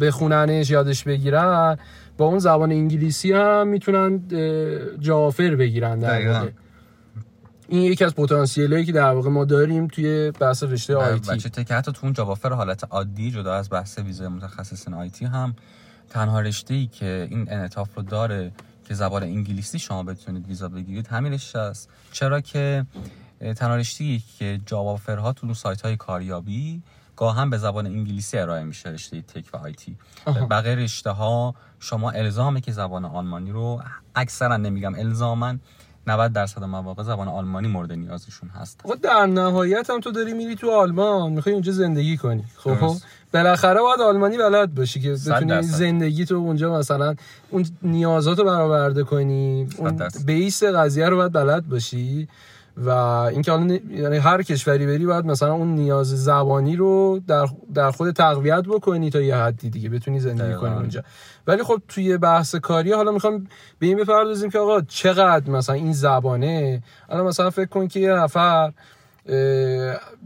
بخوننش 0.00 0.70
یادش 0.70 1.04
بگیرن. 1.04 1.78
با 2.16 2.26
اون 2.26 2.38
زبان 2.38 2.72
انگلیسی 2.72 3.32
هم 3.32 3.68
می‌تونن 3.68 4.22
جافر 5.00 5.54
بگیرن 5.54 5.98
در 5.98 6.48
این 7.68 7.82
یکی 7.82 8.04
از 8.04 8.14
پتانسیلایی 8.14 8.84
که 8.84 8.92
در 8.92 9.10
واقع 9.10 9.30
ما 9.30 9.44
داریم 9.44 9.86
توی 9.86 10.30
بحث 10.30 10.62
رشته 10.62 10.96
آیتی 10.96 11.30
بچه 11.30 11.64
که 11.64 11.74
حتی 11.74 11.92
تو 11.92 12.00
اون 12.02 12.12
جوافر 12.12 12.52
حالت 12.52 12.84
عادی 12.90 13.30
جدا 13.30 13.54
از 13.54 13.70
بحث 13.70 13.98
ویزای 13.98 14.28
متخصصین 14.28 14.94
آیتی 14.94 15.24
هم 15.24 15.54
تنها 16.10 16.40
رشته 16.40 16.74
ای 16.74 16.86
که 16.86 17.28
این 17.30 17.52
انعطاف 17.52 17.94
رو 17.94 18.02
داره 18.02 18.52
که 18.88 18.94
زبان 18.94 19.22
انگلیسی 19.22 19.78
شما 19.78 20.02
بتونید 20.02 20.46
ویزا 20.46 20.68
بگیرید 20.68 21.06
همین 21.06 21.32
رشته 21.32 21.58
است. 21.58 21.88
چرا 22.12 22.40
که 22.40 22.86
تنها 23.56 23.76
رشته 23.76 24.04
ای 24.04 24.22
که 24.38 24.60
جوافرها 24.66 25.32
تو 25.32 25.54
سایت 25.54 25.80
های 25.80 25.96
کاریابی 25.96 26.82
هم 27.20 27.50
به 27.50 27.58
زبان 27.58 27.86
انگلیسی 27.86 28.38
ارائه 28.38 28.64
میشه 28.64 28.88
رشته 28.88 29.22
تک 29.22 29.44
و 29.52 29.56
آیتی 29.56 29.96
بقیه 30.50 30.74
رشته 30.74 31.10
ها 31.10 31.54
شما 31.80 32.10
الزامه 32.10 32.60
که 32.60 32.72
زبان 32.72 33.04
آلمانی 33.04 33.50
رو 33.50 33.82
اکثرا 34.14 34.56
نمیگم 34.56 34.94
الزامن 34.94 35.60
90 36.06 36.32
درصد 36.32 36.64
مواقع 36.64 37.02
زبان 37.02 37.28
آلمانی 37.28 37.68
مورد 37.68 37.92
نیازشون 37.92 38.48
هست. 38.48 38.80
خب 38.84 39.00
در 39.00 39.26
نهایت 39.26 39.90
هم 39.90 40.00
تو 40.00 40.10
داری 40.12 40.32
میری 40.32 40.56
تو 40.56 40.70
آلمان 40.70 41.32
می‌خوای 41.32 41.52
اونجا 41.52 41.72
زندگی 41.72 42.16
کنی. 42.16 42.44
خب 42.56 42.96
بالاخره 43.34 43.80
باید 43.80 44.00
آلمانی 44.00 44.38
بلد 44.38 44.74
باشی 44.74 45.00
که 45.00 45.12
بتونی 45.12 45.62
زندگی 45.62 46.24
تو 46.24 46.34
اونجا 46.34 46.78
مثلا 46.78 47.14
اون 47.50 47.66
نیازاتو 47.82 48.44
برآورده 48.44 49.02
کنی. 49.02 49.68
اون 49.76 50.08
بیس 50.26 50.64
قضیه 50.64 51.08
رو 51.08 51.16
باید 51.16 51.32
بلد 51.32 51.68
باشی 51.68 52.28
و 52.76 52.88
اینکه 52.90 53.52
حالا 53.52 53.78
یعنی 53.90 54.16
هر 54.16 54.42
کشوری 54.42 54.86
بری 54.86 55.06
باید 55.06 55.24
مثلا 55.24 55.52
اون 55.52 55.74
نیاز 55.74 56.24
زبانی 56.24 56.76
رو 56.76 57.20
در 57.26 57.46
در 57.74 57.90
خود 57.90 58.10
تقویت 58.10 58.62
بکنی 58.62 59.10
تا 59.10 59.20
یه 59.20 59.36
حدی 59.36 59.70
دیگه 59.70 59.88
بتونی 59.88 60.20
زندگی 60.20 60.54
کنی 60.54 60.74
اونجا. 60.74 61.02
ولی 61.46 61.62
خب 61.62 61.82
توی 61.88 62.18
بحث 62.18 62.54
کاری 62.54 62.92
حالا 62.92 63.12
می‌خوام 63.12 63.46
به 63.78 63.86
این 63.86 63.98
بپردازیم 63.98 64.50
که 64.50 64.58
آقا 64.58 64.80
چقدر 64.80 65.50
مثلا 65.50 65.74
این 65.74 65.92
زبانه؟ 65.92 66.82
حالا 67.08 67.24
مثلا 67.24 67.50
فکر 67.50 67.68
کن 67.68 67.88
که 67.88 68.00
یه 68.00 68.12
نفر 68.12 68.72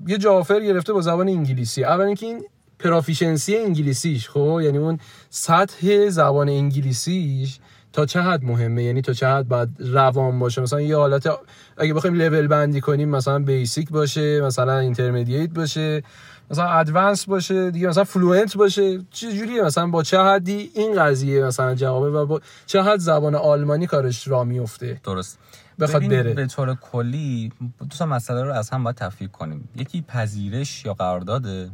یه 0.06 0.18
جافر 0.18 0.60
گرفته 0.60 0.92
با 0.92 1.00
زبان 1.00 1.28
انگلیسی. 1.28 1.84
اول 1.84 2.04
اینکه 2.04 2.26
این 2.26 2.44
پرافیشنسی 2.78 3.56
انگلیسیش 3.56 4.28
خب؟ 4.28 4.60
یعنی 4.62 4.78
اون 4.78 4.98
سطح 5.30 6.08
زبان 6.08 6.48
انگلیسیش 6.48 7.58
تا 7.92 8.06
چه 8.06 8.20
حد 8.20 8.44
مهمه؟ 8.44 8.82
یعنی 8.82 9.02
تا 9.02 9.12
چه 9.12 9.26
حد 9.26 9.48
باید 9.48 9.68
روان 9.78 10.38
باشه؟ 10.38 10.60
مثلا 10.60 10.80
یه 10.80 10.96
حالت 10.96 11.28
اگه 11.76 11.94
بخوایم 11.94 12.16
لول 12.16 12.46
بندی 12.46 12.80
کنیم 12.80 13.08
مثلا 13.08 13.38
basic 13.38 13.90
باشه 13.90 14.40
مثلا 14.40 14.78
intermediate 14.78 15.50
باشه 15.50 16.02
مثلا 16.50 16.68
advanced 16.68 17.24
باشه 17.24 17.70
دیگه 17.70 17.88
مثلا 17.88 18.04
fluent 18.04 18.56
باشه. 18.56 18.98
چه 19.10 19.32
جوریه 19.32 19.62
مثلا 19.62 19.86
با 19.86 20.02
چه 20.02 20.20
حدی 20.22 20.70
این 20.74 21.02
قضیه 21.02 21.44
مثلا 21.44 21.74
جوابه 21.74 22.10
و 22.10 22.26
با 22.26 22.40
چه 22.66 22.82
حد 22.82 22.98
زبان 22.98 23.34
آلمانی 23.34 23.86
کارش 23.86 24.28
راه 24.28 24.44
میفته؟ 24.44 25.00
درست. 25.04 25.38
بخواد 25.80 26.08
بره. 26.08 26.34
به 26.34 26.46
طور 26.46 26.74
کلی 26.74 27.52
دو 27.78 27.86
تا 27.86 28.06
مسئله 28.06 28.42
رو 28.42 28.52
از 28.52 28.70
هم 28.70 28.84
باید 28.84 28.96
تفکیک 28.96 29.30
کنیم. 29.30 29.68
یکی 29.76 30.02
پذیرش 30.02 30.84
یا 30.84 30.94
قرارداده؟ 30.94 31.70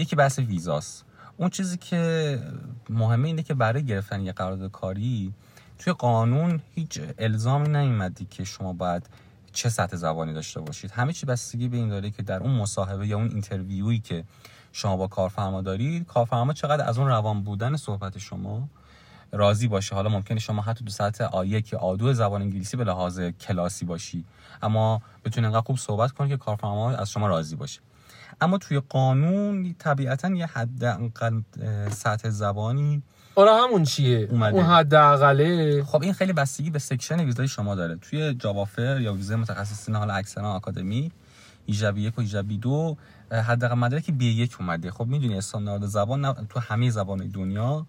یکی 0.00 0.16
بحث 0.16 0.38
ویزاست. 0.38 1.04
اون 1.36 1.50
چیزی 1.50 1.76
که 1.76 2.38
مهمه 2.90 3.28
اینه 3.28 3.42
که 3.42 3.54
برای 3.54 3.84
گرفتن 3.84 4.20
یه 4.20 4.32
قرارداد 4.32 4.70
کاری 4.70 5.32
توی 5.78 5.92
قانون 5.92 6.60
هیچ 6.74 7.00
الزامی 7.18 7.68
نیومدی 7.68 8.24
که 8.30 8.44
شما 8.44 8.72
باید 8.72 9.06
چه 9.52 9.68
سطح 9.68 9.96
زبانی 9.96 10.32
داشته 10.32 10.60
باشید. 10.60 10.90
همه 10.90 11.12
چی 11.12 11.26
بستگی 11.26 11.68
به 11.68 11.76
این 11.76 11.88
داره 11.88 12.10
که 12.10 12.22
در 12.22 12.40
اون 12.40 12.50
مصاحبه 12.50 13.06
یا 13.06 13.16
اون 13.16 13.28
اینترویویی 13.28 13.98
که 13.98 14.24
شما 14.72 14.96
با 14.96 15.06
کارفرما 15.06 15.62
دارید 15.62 16.06
کارفرما 16.06 16.52
چقدر 16.52 16.88
از 16.88 16.98
اون 16.98 17.08
روان 17.08 17.42
بودن 17.42 17.76
صحبت 17.76 18.18
شما 18.18 18.68
راضی 19.32 19.68
باشه. 19.68 19.94
حالا 19.94 20.08
ممکنه 20.08 20.38
شما 20.40 20.62
حتی 20.62 20.84
دو 20.84 20.90
ساعت 20.90 21.20
آیه 21.20 21.62
که 21.62 21.76
آدو 21.76 22.12
زبان 22.12 22.42
انگلیسی 22.42 22.76
به 22.76 22.84
لحاظ 22.84 23.20
کلاسی 23.20 23.84
باشی 23.84 24.24
اما 24.62 25.02
بتونید 25.24 25.46
انقدر 25.46 25.66
خوب 25.66 25.78
صحبت 25.78 26.12
کنید 26.12 26.30
که 26.30 26.36
کارفرما 26.36 26.90
از 26.90 27.10
شما 27.10 27.26
راضی 27.26 27.56
باشه. 27.56 27.80
اما 28.40 28.58
توی 28.58 28.80
قانون 28.88 29.74
طبیعتا 29.78 30.28
یه 30.28 30.46
حد 30.46 31.00
سطح 31.90 32.30
زبانی 32.30 33.02
آره 33.34 33.50
همون 33.52 33.84
چیه. 33.84 34.28
اومده. 34.30 34.56
اون 34.56 34.64
حد 34.64 34.94
اقله 34.94 35.82
خب 35.84 36.02
این 36.02 36.12
خیلی 36.12 36.32
بستگی 36.32 36.70
به 36.70 36.78
section 36.78 37.20
ویزای 37.20 37.48
شما 37.48 37.74
داره. 37.74 37.96
توی 37.96 38.34
job 38.34 38.59
offer 38.59 39.00
یا 39.00 39.14
ویزای 39.14 39.36
متخصصین 39.36 39.94
حالا 39.94 40.14
اکثرا 40.14 40.52
آکادمیک 40.52 41.12
هجده 41.66 41.95
B 41.95 42.02
یک 42.02 42.18
و 42.18 42.20
هجده 42.20 42.50
B 42.50 42.58
دو 42.58 42.96
حداقل 43.30 43.74
مدرک 43.74 44.10
B 44.10 44.26
یک 44.26 44.56
اومده. 44.60 44.90
خب 44.90 45.06
می‌دونی 45.06 45.34
استاندارد 45.38 45.86
زبان 45.86 46.46
تو 46.46 46.60
همه 46.60 46.90
زبان 46.90 47.28
دنیا 47.28 47.86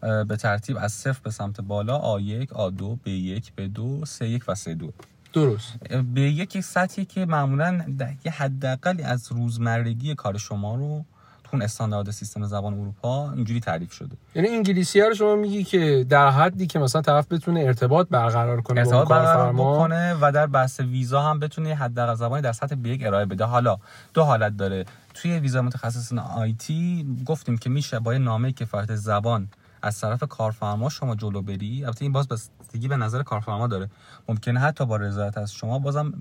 به 0.00 0.36
ترتیب 0.36 0.76
از 0.80 0.92
صفر 0.92 1.20
به 1.24 1.30
سمت 1.30 1.60
بالا 1.60 2.18
A1 2.18 2.48
A2 2.48 2.82
B1 3.06 3.44
B2 3.44 4.04
C1 4.04 4.42
و 4.48 4.54
C2 4.54 4.84
درست. 5.32 5.78
به 6.14 6.20
یک 6.20 6.60
سطحی 6.60 7.04
که 7.04 7.26
معمولا 7.26 7.84
یه 8.24 8.32
حداقلی 8.32 9.02
از 9.02 9.32
روزمرگی 9.32 10.14
کار 10.14 10.38
شما 10.38 10.74
رو 10.74 11.04
تون 11.44 11.62
استاندارد 11.62 12.10
سیستم 12.10 12.46
زبان 12.46 12.74
اروپا 12.74 13.32
اینجوری 13.32 13.60
تعریف 13.60 13.92
شده. 13.92 14.16
یعنی 14.34 14.48
انگلیسی 14.48 15.00
ها 15.00 15.08
رو 15.08 15.14
شما 15.14 15.36
میگی 15.36 15.64
که 15.64 16.06
در 16.08 16.30
حدی 16.30 16.66
که 16.66 16.78
مثلا 16.78 17.02
طرف 17.02 17.32
بتونه 17.32 17.60
ارتباط 17.60 18.08
برقرار 18.08 18.60
کنه 18.60 18.80
ارتباط 18.80 19.08
برقرار 19.08 19.52
بکنه 19.52 20.16
و 20.20 20.32
در 20.32 20.46
بحث 20.46 20.80
ویزا 20.80 21.22
هم 21.22 21.38
بتونه 21.40 21.74
حداقل 21.74 22.14
زبانی 22.14 22.42
در 22.42 22.52
سطح 22.52 22.76
B1 22.84 23.02
ارائه 23.02 23.24
بده. 23.24 23.44
حالا 23.44 23.78
دو 24.14 24.22
حالت 24.22 24.56
داره. 24.56 24.84
توی 25.14 25.38
ویزا 25.38 25.62
متخصصین 25.62 26.18
آیتی 26.18 27.06
گفتیم 27.26 27.58
که 27.58 27.70
میشه 27.70 27.98
با 27.98 28.12
نامه 28.12 28.52
کفایت 28.52 28.94
زبان 28.94 29.48
از 29.82 30.00
طرف 30.00 30.24
کارفرما 30.28 30.88
شما 30.88 31.14
جلو 31.14 31.42
بری. 31.42 31.84
البته 31.84 32.04
این 32.04 32.12
باز 32.12 32.28
بستگی 32.28 32.88
به 32.88 32.96
نظر 32.96 33.22
کارفرما 33.22 33.66
داره. 33.66 33.90
ممکنه 34.28 34.60
حتی 34.60 34.86
با 34.86 34.96
رضایت 34.96 35.38
از 35.38 35.52
شما 35.52 35.78
بازم 35.78 36.12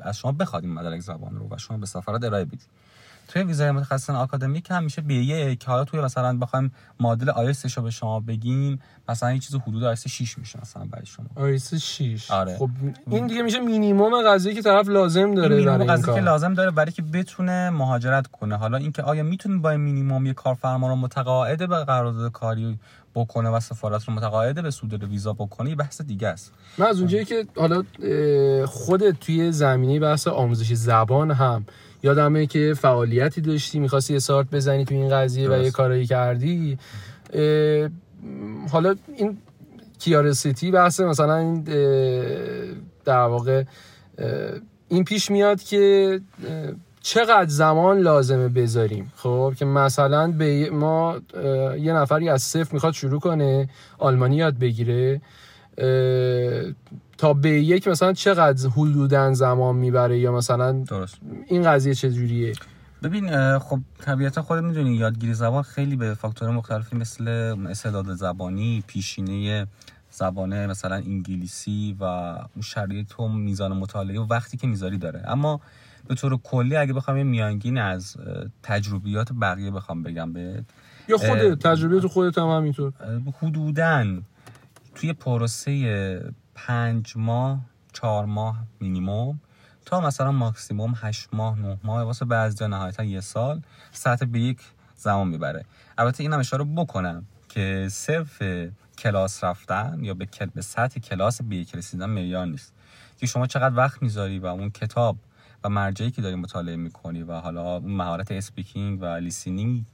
از 0.00 0.18
شما 0.18 0.32
بخواد 0.32 0.64
این 0.64 0.74
مدرک 0.74 1.00
زبان 1.00 1.36
رو 1.36 1.48
و 1.50 1.58
شما 1.58 1.76
به 1.76 1.86
سفارت 1.86 2.24
ارائه 2.24 2.44
بدید 2.44 2.66
توی 3.28 3.42
ویزای 3.42 3.70
متخصصان 3.70 4.16
آکادمیک 4.16 4.70
هم 4.70 4.84
میشه 4.84 5.02
به 5.02 5.14
یک 5.14 5.64
حالا 5.64 5.84
توی 5.84 6.00
مثلا 6.00 6.38
بخوایم 6.38 6.72
معادل 7.00 7.30
آیس 7.30 7.78
رو 7.78 7.84
به 7.84 7.90
شما 7.90 8.20
بگیم 8.20 8.80
مثلا 9.08 9.32
یه 9.32 9.38
چیز 9.38 9.54
حدود 9.54 9.84
آیس 9.84 10.08
6 10.08 10.38
میشه 10.38 10.60
مثلا 10.62 10.84
برای 10.84 11.06
شما. 11.06 11.26
آیس 11.34 11.74
6 11.74 12.30
آره. 12.30 12.56
خب 12.56 12.70
این 13.10 13.26
دیگه 13.26 13.42
میشه 13.42 13.60
مینیمم 13.60 14.22
قضیه 14.26 14.54
که 14.54 14.62
طرف 14.62 14.88
لازم 14.88 15.34
داره 15.34 15.56
مینیمم 15.56 15.84
قضیه 15.84 16.14
که 16.14 16.20
لازم 16.20 16.54
داره 16.54 16.70
برای 16.70 16.92
که 16.92 17.02
بتونه 17.02 17.70
مهاجرت 17.70 18.26
کنه. 18.26 18.56
حالا 18.56 18.78
اینکه 18.78 19.02
آیا 19.02 19.22
می‌تونه 19.22 19.58
با 19.58 19.76
مینیمم 19.76 20.26
یه 20.26 20.32
کارفرما 20.32 20.88
رو 20.88 20.96
متقاعد 20.96 21.58
به 21.58 21.84
قرارداد 21.84 22.32
کاری 22.32 22.78
بکنه 23.14 23.48
و 23.48 23.60
سفارت 23.60 24.04
رو 24.04 24.14
متقاعد 24.14 24.62
به 24.62 24.70
صدور 24.70 25.04
ویزا 25.04 25.32
بکنه 25.32 25.70
یه 25.70 25.76
بحث 25.76 26.02
دیگه 26.02 26.28
است. 26.28 26.52
من 26.78 26.86
از 26.86 26.98
اونجایی 26.98 27.24
که 27.24 27.46
حالا 27.56 27.82
خودت 28.66 29.20
توی 29.20 29.52
زمینه 29.52 30.00
بحث 30.00 30.26
آموزش 30.26 30.72
زبان 30.72 31.30
هم 31.30 31.66
یادمه 32.04 32.46
که 32.46 32.74
فعالیتی 32.76 33.40
داشتی 33.40 33.78
می‌خواستی 33.78 34.16
استارت 34.16 34.50
بزنی 34.52 34.84
تو 34.84 34.94
این 34.94 35.08
قضیه 35.08 35.50
و 35.50 35.62
یه 35.62 35.70
کارایی 35.70 36.06
کردی. 36.06 36.78
حالا 38.70 38.94
این 39.16 39.38
کیارسیتی 39.98 40.70
بحث 40.70 41.00
مثلا 41.00 41.36
این 41.36 41.62
در 43.04 43.20
واقع 43.20 43.64
این 44.88 45.04
پیش 45.04 45.30
میاد 45.30 45.62
که 45.62 46.20
چقدر 47.00 47.48
زمان 47.48 47.98
لازمه 47.98 48.48
بذاریم. 48.48 49.12
خب 49.16 49.54
که 49.58 49.64
مثلا 49.64 50.32
به 50.32 50.70
ما 50.70 51.20
یه 51.78 51.92
نفری 51.92 52.28
از 52.28 52.42
صفر 52.42 52.72
می‌خواد 52.72 52.92
شروع 52.92 53.20
کنه 53.20 53.68
آلمانی 53.98 54.36
یاد 54.36 54.58
بگیره 54.58 55.20
تا 57.18 57.32
به 57.32 57.50
یک 57.50 57.88
مثلا 57.88 58.12
چقدر 58.12 58.68
حدودن 58.68 59.32
زمان 59.32 59.76
می‌بره 59.76 60.18
یا 60.18 60.32
مثلا 60.32 60.72
درست. 60.72 61.18
این 61.46 61.62
قضیه 61.62 61.94
چجوریه؟ 61.94 62.52
ببین 63.02 63.58
خب 63.58 63.80
طبیعتا 64.00 64.42
خود 64.42 64.58
می‌دونی 64.58 64.96
یادگیری 64.96 65.34
زبان 65.34 65.62
خیلی 65.62 65.96
به 65.96 66.14
فاکتور 66.14 66.50
مختلفی 66.50 66.96
مثل 66.96 67.28
استعداد 67.68 68.14
زبانی 68.14 68.84
پیشینه 68.86 69.66
زبانه 70.10 70.66
مثلا 70.66 70.94
انگلیسی 70.94 71.96
و 72.00 72.04
اون 72.04 72.62
شرایط 72.62 73.20
و 73.20 73.28
میزان 73.28 73.72
مطالعه 73.72 74.20
و 74.20 74.26
وقتی 74.30 74.56
که 74.56 74.66
می‌ذاری 74.66 74.98
داره. 74.98 75.22
اما 75.26 75.60
به 76.08 76.14
طور 76.14 76.36
کلی 76.36 76.76
اگه 76.76 76.92
بخوام 76.92 77.16
یه 77.16 77.24
میانگین 77.24 77.78
از 77.78 78.16
تجربیات 78.62 79.32
بقیه 79.32 79.70
بخوام 79.70 80.02
بگم 80.02 80.32
به 80.32 80.64
یا 81.08 81.16
خود 81.16 81.54
تجربیات 81.54 82.06
خودت 82.06 82.38
هم 82.38 82.48
همینطور. 82.48 82.92
حدودا 83.42 84.06
توی 84.94 85.12
پروسه 85.12 86.34
پنج 86.54 87.12
ماه 87.16 87.60
چهار 87.92 88.24
ماه 88.24 88.64
مینیموم 88.80 89.40
تا 89.84 90.00
مثلا 90.00 90.32
ماکسیموم 90.32 90.94
هشت 90.96 91.28
ماه 91.32 91.58
نه 91.58 91.78
ماه 91.84 92.02
واسه 92.02 92.24
بعضی 92.24 92.68
نهایتا 92.68 93.04
یه 93.04 93.20
سال. 93.20 93.62
سطح 93.92 94.26
به 94.26 94.40
یک 94.40 94.60
زمان 94.96 95.28
می‌بره. 95.28 95.64
البته 95.98 96.22
اینم 96.22 96.38
اشاره 96.38 96.64
بکنم 96.64 97.26
که 97.48 97.88
صرف 97.90 98.42
کلاس 98.98 99.44
رفتن 99.44 99.98
یا 100.02 100.14
به, 100.14 100.28
به 100.54 100.62
سطح 100.62 101.00
کلاس 101.00 101.42
به 101.42 101.56
یک 101.56 101.74
رسیدن 101.74 102.06
معیار 102.06 102.46
نیست. 102.46 102.72
که 103.16 103.26
شما 103.26 103.46
چقدر 103.46 103.76
وقت 103.76 104.02
می‌ذاری 104.02 104.38
و 104.38 104.46
اون 104.46 104.70
کتاب 104.70 105.16
و 105.64 105.68
مرجعی 105.68 106.10
که 106.10 106.22
داری 106.22 106.34
مطالعه 106.34 106.76
می‌کنی 106.76 107.22
و 107.22 107.32
حالا 107.32 107.76
اون 107.76 107.92
مهارت 107.92 108.32
speaking 108.32 109.02
و 109.02 109.06
listening 109.06 109.84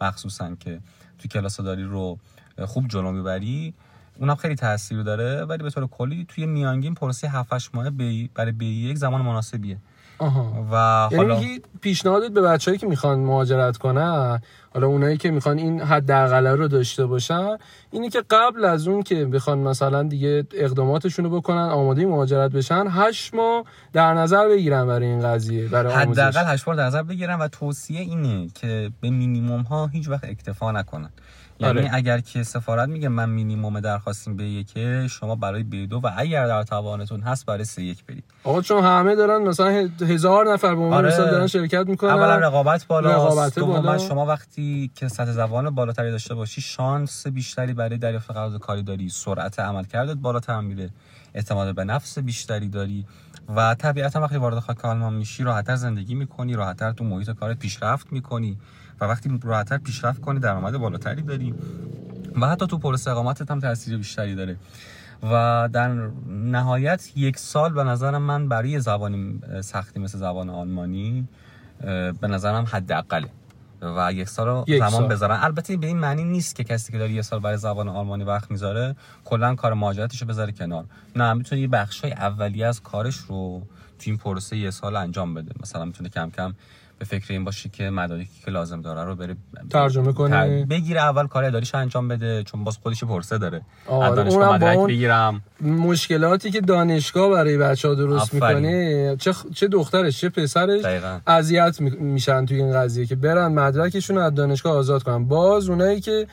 مخصوصا 0.00 0.54
که 0.54 0.80
تو 1.18 1.28
کلاس 1.28 1.60
داری 1.60 1.84
رو 1.84 2.18
خوب 2.64 2.88
جلو 2.88 3.12
می‌بری 3.12 3.74
اونم 4.18 4.34
خیلی 4.34 4.54
تاثیر 4.54 5.02
داره 5.02 5.44
ولی 5.44 5.62
به 5.62 5.70
طور 5.70 5.86
کلی 5.86 6.26
توی 6.28 6.46
میانگین 6.46 6.94
پروسه 6.94 7.28
7 7.28 7.52
8 7.52 7.70
ماه 7.74 7.90
برای 8.34 8.52
B 8.52 8.66
یک 8.66 8.98
زمان 8.98 9.22
مناسبیه. 9.22 9.78
آها. 10.18 10.66
و 10.72 11.08
یعنی 11.14 11.24
حالا 11.24 11.40
پیشنهادت 11.80 12.30
به 12.30 12.40
بچه‌ای 12.40 12.78
که 12.78 12.86
می‌خوان 12.86 13.18
مهاجرت 13.18 13.76
کنن 13.76 14.42
حالا 14.74 14.86
اونایی 14.86 15.16
که 15.16 15.30
می‌خوان 15.30 15.58
این 15.58 15.80
حداقل 15.80 16.46
رو 16.46 16.68
داشته 16.68 17.06
باشن 17.06 17.56
اینی 17.90 18.10
که 18.10 18.22
قبل 18.30 18.64
از 18.64 18.88
اون 18.88 19.02
که 19.02 19.24
بخوان 19.24 19.58
مثلا 19.58 20.02
دیگه 20.02 20.46
اقداماتشون 20.54 21.24
رو 21.24 21.40
بکنن 21.40 21.68
آماده 21.68 22.06
مهاجرت 22.06 22.50
بشن 22.50 22.86
هشت 22.90 23.34
ماه 23.34 23.64
در 23.92 24.14
نظر 24.14 24.48
بگیرن 24.48 24.86
برای 24.86 25.06
این 25.06 25.20
قضیه 25.20 25.68
برای 25.68 25.94
حداقل 25.94 26.52
هشت 26.52 26.68
ماه 26.68 26.76
در 26.76 26.86
نظر 26.86 27.02
بگیرن 27.02 27.38
و 27.38 27.48
توصیه 27.48 28.00
اینه 28.00 28.48
که 28.54 28.90
به 29.00 29.10
مینیمم 29.10 29.62
ها 29.62 29.86
هیچ 29.86 30.08
وقت 30.08 30.24
اکتفا 30.24 30.72
نکنن. 30.72 31.10
یعنی 31.62 31.80
آره. 31.80 31.90
اگر 31.92 32.20
که 32.20 32.42
سفارت 32.42 32.88
میگه 32.88 33.08
من 33.08 33.30
مینیمم 33.30 33.80
درخواستیم 33.80 34.36
به 34.36 34.44
یکه 34.44 35.06
شما 35.10 35.34
برای 35.34 35.62
بی 35.62 35.86
دو 35.86 35.96
و 35.96 36.10
اگر 36.16 36.46
در 36.46 36.62
توانتون 36.62 37.20
هست 37.20 37.46
برای 37.46 37.64
سه 37.64 37.82
یک 37.82 38.04
برید. 38.04 38.24
آقا 38.44 38.62
چون 38.62 38.84
همه 38.84 39.14
دارن 39.14 39.42
مثلا 39.42 39.88
هزار 40.00 40.52
نفر 40.52 40.74
به 40.74 40.82
آره. 40.82 41.08
مثال 41.08 41.30
دارن 41.30 41.46
شرکت 41.46 41.86
می‌کنن. 41.86 42.10
اولا 42.10 42.36
رقابت 42.36 42.86
بالا 42.86 43.10
رقابت 43.10 43.58
بالا. 43.58 43.98
شما 43.98 44.26
وقتی 44.26 44.90
که 44.94 45.08
سطح 45.08 45.32
زبان 45.32 45.70
بالاتری 45.70 46.10
داشته 46.10 46.34
باشی 46.34 46.60
شانس 46.60 47.26
بیشتری 47.26 47.72
برای 47.74 47.98
دریافت 47.98 48.30
قرارداد 48.30 48.60
کاری 48.60 48.82
داری. 48.82 49.08
سرعت 49.08 49.60
عمل 49.60 49.84
کردت 49.84 50.16
بالاتر 50.16 50.60
میره. 50.60 50.90
اعتماد 51.34 51.74
به 51.74 51.84
نفس 51.84 52.18
بیشتری 52.18 52.68
داری. 52.68 53.06
و 53.56 53.74
طبیعتا 53.74 54.20
وقتی 54.20 54.36
وارد 54.36 54.58
خاک 54.58 54.84
آلمان 54.84 55.14
میشی 55.14 55.42
راحتتر 55.42 55.76
زندگی 55.76 56.14
می‌کنی 56.14 56.54
راحتتر 56.54 56.92
تو 56.92 57.04
محیط 57.04 57.30
کارت 57.30 57.58
پیشرفت 57.58 58.12
می‌کنی. 58.12 58.58
و 59.02 59.04
وقتی 59.04 59.40
راحتتر 59.42 59.78
پیشرفت 59.78 60.20
کنی 60.20 60.40
درآمد 60.40 60.78
بالاتری 60.78 61.22
داری 61.22 61.54
و 62.40 62.46
حتی 62.46 62.66
تو 62.66 62.78
پروسه 62.78 63.10
اقامتت 63.10 63.50
هم 63.50 63.60
تاثیر 63.60 63.96
بیشتری 63.96 64.34
داره. 64.34 64.56
و 65.22 65.68
در 65.72 65.88
نهایت 66.28 67.16
یک 67.16 67.38
سال 67.38 67.72
به 67.72 67.84
نظرم 67.84 68.22
من 68.22 68.48
برای 68.48 68.80
زبانی 68.80 69.40
سختی 69.60 70.00
مثل 70.00 70.18
زبان 70.18 70.50
آلمانی 70.50 71.28
به 72.20 72.28
نظرم 72.28 72.64
حداقله. 72.64 73.28
و 73.82 74.12
یک 74.12 74.28
سال 74.28 74.46
رو 74.46 74.64
زمان 74.78 75.08
بذارن. 75.08 75.38
البته 75.40 75.76
به 75.76 75.86
این 75.86 75.98
معنی 75.98 76.24
نیست 76.24 76.54
که 76.54 76.64
کسی 76.64 76.92
که 76.92 76.98
داره 76.98 77.12
یه 77.12 77.22
سال 77.22 77.40
برای 77.40 77.56
زبان 77.56 77.88
آلمانی 77.88 78.24
وقت 78.24 78.50
می‌ذاره 78.50 78.96
کلا 79.24 79.54
کار 79.54 79.74
مهاجرتش 79.74 80.22
رو 80.22 80.28
بذاره 80.28 80.52
کنار. 80.52 80.84
نه 81.16 81.32
می‌تونه 81.32 81.60
یه 81.60 81.68
بخشای 81.68 82.12
اولیه 82.12 82.66
از 82.66 82.82
کارش 82.82 83.16
رو 83.16 83.62
تو 83.98 84.04
این 84.10 84.16
پروسه 84.16 84.56
یه 84.56 84.70
سال 84.70 84.96
انجام 84.96 85.34
بده. 85.34 85.52
مثلا 85.62 85.84
می‌تونه 85.84 86.08
کم 86.08 86.30
کم 86.30 86.54
به 87.02 87.06
فکر 87.06 87.32
این 87.32 87.44
باشه 87.44 87.68
که 87.68 87.90
مدارکی 87.90 88.28
که 88.44 88.50
لازم 88.50 88.82
داره 88.82 89.04
رو 89.04 89.16
بره 89.16 89.36
ترجمه 89.70 90.12
کنه 90.12 90.66
بگیره 90.66 91.00
اول 91.00 91.26
کار 91.26 91.44
اداریش 91.44 91.74
انجام 91.74 92.08
بده 92.08 92.42
چون 92.42 92.64
باز 92.64 92.78
خودش 92.82 93.04
پرسه 93.04 93.38
داره. 93.38 93.62
آره 93.86 94.14
دانشگاه 94.16 94.54
مدرک 94.54 94.78
بگیرم. 94.78 95.42
مشکلاتی 95.60 96.50
که 96.50 96.60
دانشگاه 96.60 97.30
برای 97.30 97.58
بچه 97.58 97.88
ها 97.88 97.94
درست 97.94 98.34
می‌کنه 98.34 99.16
چه, 99.16 99.34
چه 99.54 99.68
دخترش 99.68 100.20
چه 100.20 100.28
پسرش 100.28 101.02
اذیت 101.26 101.80
میشن 101.80 102.46
توی 102.46 102.62
این 102.62 102.72
قضیه 102.72 103.06
که 103.06 103.16
برن 103.16 103.52
مدرکشون 103.52 104.18
از 104.18 104.34
دانشگاه 104.34 104.76
آزاد 104.76 105.02
کنن. 105.02 105.24
باز 105.24 105.68
اونایی 105.68 106.00
که 106.00 106.26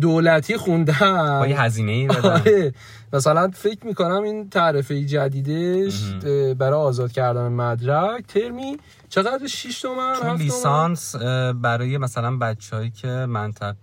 دولتی 0.00 0.56
خوندن 0.56 1.38
با 1.38 1.46
یه 1.46 1.60
هزینه 1.60 1.92
ای 1.92 2.08
آره 2.32 2.74
مثلا 3.12 3.50
فکر 3.54 3.86
می‌کنم 3.86 4.22
این 4.22 4.50
تعرفه 4.50 5.04
جدیدش 5.04 6.12
برای 6.58 6.80
آزاد 6.80 7.12
کردن 7.12 7.48
مدرک 7.48 8.26
ترمی 8.26 8.76
چقدر؟ 9.08 9.46
6 9.46 9.80
تومن 9.80 10.14
چون 10.22 10.36
لیسانس 10.36 11.16
برای 11.60 11.98
مثلا 11.98 12.36
بچههایی 12.36 12.90
که 12.90 13.08
منطق 13.08 13.76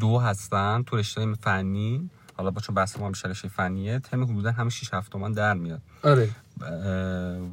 دو 0.00 0.18
هستن 0.18 0.82
تو 0.82 0.96
رشته 0.96 1.34
فنی 1.34 2.10
حالا 2.36 2.50
با 2.50 2.60
چون 2.60 2.74
بحث 2.74 2.98
ما 2.98 3.08
بیشتر 3.08 3.28
رشته 3.28 3.48
فنیه 3.48 3.98
ترم 3.98 4.24
حدودا 4.24 4.50
همه 4.52 4.70
6 4.70 4.94
7 4.94 5.12
تومن 5.12 5.32
در 5.32 5.54
میاد. 5.54 5.80
آره. 6.02 6.28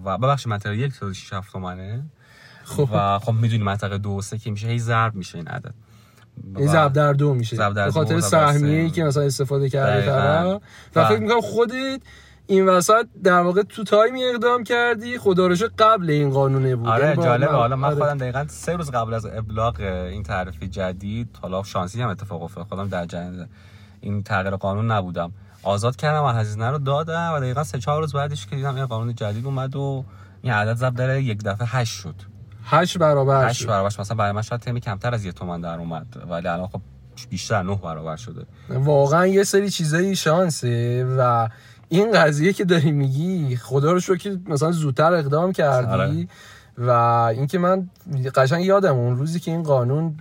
و 0.06 0.18
ببخشید 0.18 0.48
منطقه 0.50 0.78
یک 0.78 1.00
تا 1.00 1.14
6 1.14 1.34
7 1.34 1.52
تومنه. 1.52 2.04
خب. 2.64 2.90
و 2.94 3.20
خب 3.20 3.32
می‌دونی 3.32 3.64
منطقه 3.64 3.98
دو 3.98 4.22
سه 4.22 4.38
که 4.38 4.52
میشه 4.52 4.68
هی 4.68 4.80
ضرب 4.80 5.16
میشه 5.16 5.38
این 5.38 5.48
عدد. 5.48 5.74
این 6.58 6.68
ضرب 6.68 6.94
در 6.94 7.14
دو 7.14 7.34
میشه. 7.34 7.70
به 7.70 7.92
خاطر 7.92 8.20
سهمیه 8.20 8.80
ای 8.80 8.90
که 8.90 9.04
مثلا 9.04 9.24
استفاده 9.24 9.70
کرده 9.70 10.06
طرف. 10.06 10.62
و 10.96 11.06
فکر 11.06 11.20
می‌کنم 11.20 11.42
خودت 11.42 12.02
این 12.48 12.70
وسط 12.70 13.08
در 13.24 13.40
واقع 13.40 13.62
تو 13.62 13.84
تایمی 13.84 14.24
اقدام 14.24 14.64
کردی. 14.64 15.18
خدا 15.18 15.48
رو 15.48 15.56
قبل 15.78 16.10
این 16.10 16.30
قانونه 16.30 16.76
بود. 16.76 16.88
آره 16.88 17.06
یعنی 17.06 17.24
جالبه. 17.24 17.52
حالا 17.52 17.76
من 17.76 17.88
آره. 17.88 17.96
خودم 17.96 18.18
دقیقا 18.18 18.46
سه 18.48 18.74
روز 18.76 18.92
قبل 18.92 19.14
از 19.14 19.26
ابلاغ 19.26 19.80
این 19.80 20.24
تعرفه 20.24 20.68
جدید 20.68 21.40
حالا 21.42 21.64
شانسی 21.64 22.02
هم 22.02 22.10
اتفاق 22.10 22.44
افتاد. 22.44 22.66
خودم 22.66 22.88
در 22.88 23.06
جنگ 23.06 23.48
این 24.02 24.24
تغییر 24.24 24.56
قانون 24.56 24.92
نبودم. 24.92 25.32
آزاد 25.64 25.96
کردم 25.96 26.24
و 26.24 26.28
هزینه 26.28 26.70
رو 26.70 26.78
دادم 26.78 27.34
و 27.36 27.40
دقیقا 27.40 27.64
سه 27.64 27.80
چهار 27.80 28.02
روز 28.02 28.14
بعدش 28.14 28.46
که 28.46 28.56
دیدم 28.56 28.76
این 28.76 28.86
قانون 28.86 29.16
جدید 29.16 29.46
اومد 29.46 29.76
و 29.76 30.06
این 30.42 30.54
عدد 30.54 30.74
ضرب 30.74 30.96
در 30.96 31.18
یک 31.18 31.44
دفعه 31.44 31.68
هشت 31.68 32.00
شد. 32.02 32.16
هشت 32.64 32.98
برابر 32.98 33.50
هشت 33.50 33.68
برابر 33.68 33.96
مثلا 34.00 34.18
برای 34.18 34.32
من 34.32 34.42
شاید 34.42 34.62
تمی 34.62 34.80
کمتر 34.80 35.14
از 35.14 35.26
یه 35.26 35.32
تومن 35.32 35.62
در 35.62 35.80
اومد. 35.80 36.06
ولی 36.30 36.48
الان 36.48 36.68
خب 36.68 36.82
بیشتر 37.30 37.64
نه 37.64 37.76
برابر 37.76 38.16
شده. 38.16 38.46
واقعا 38.70 39.28
یه 39.28 39.44
سری 39.44 39.70
چیزایی 39.70 40.16
شانسه 40.16 41.06
و 41.18 41.50
این 41.90 42.12
قضیه 42.12 42.54
که 42.54 42.66
داری 42.66 42.92
میگی 42.92 43.56
خدا 43.56 43.92
رو 43.92 44.00
شکر 44.00 44.18
که 44.18 44.40
مثلا 44.48 44.72
زودتر 44.72 45.14
اقدام 45.14 45.52
کردی 45.52 45.88
آره. 45.88 46.28
و 46.78 46.90
اینکه 47.36 47.58
من 47.58 47.90
قشنگ 48.36 48.66
یادم 48.66 48.96
اون 48.96 49.18
روزی 49.18 49.40
که 49.40 49.52
این 49.52 49.64
قانون 49.64 50.16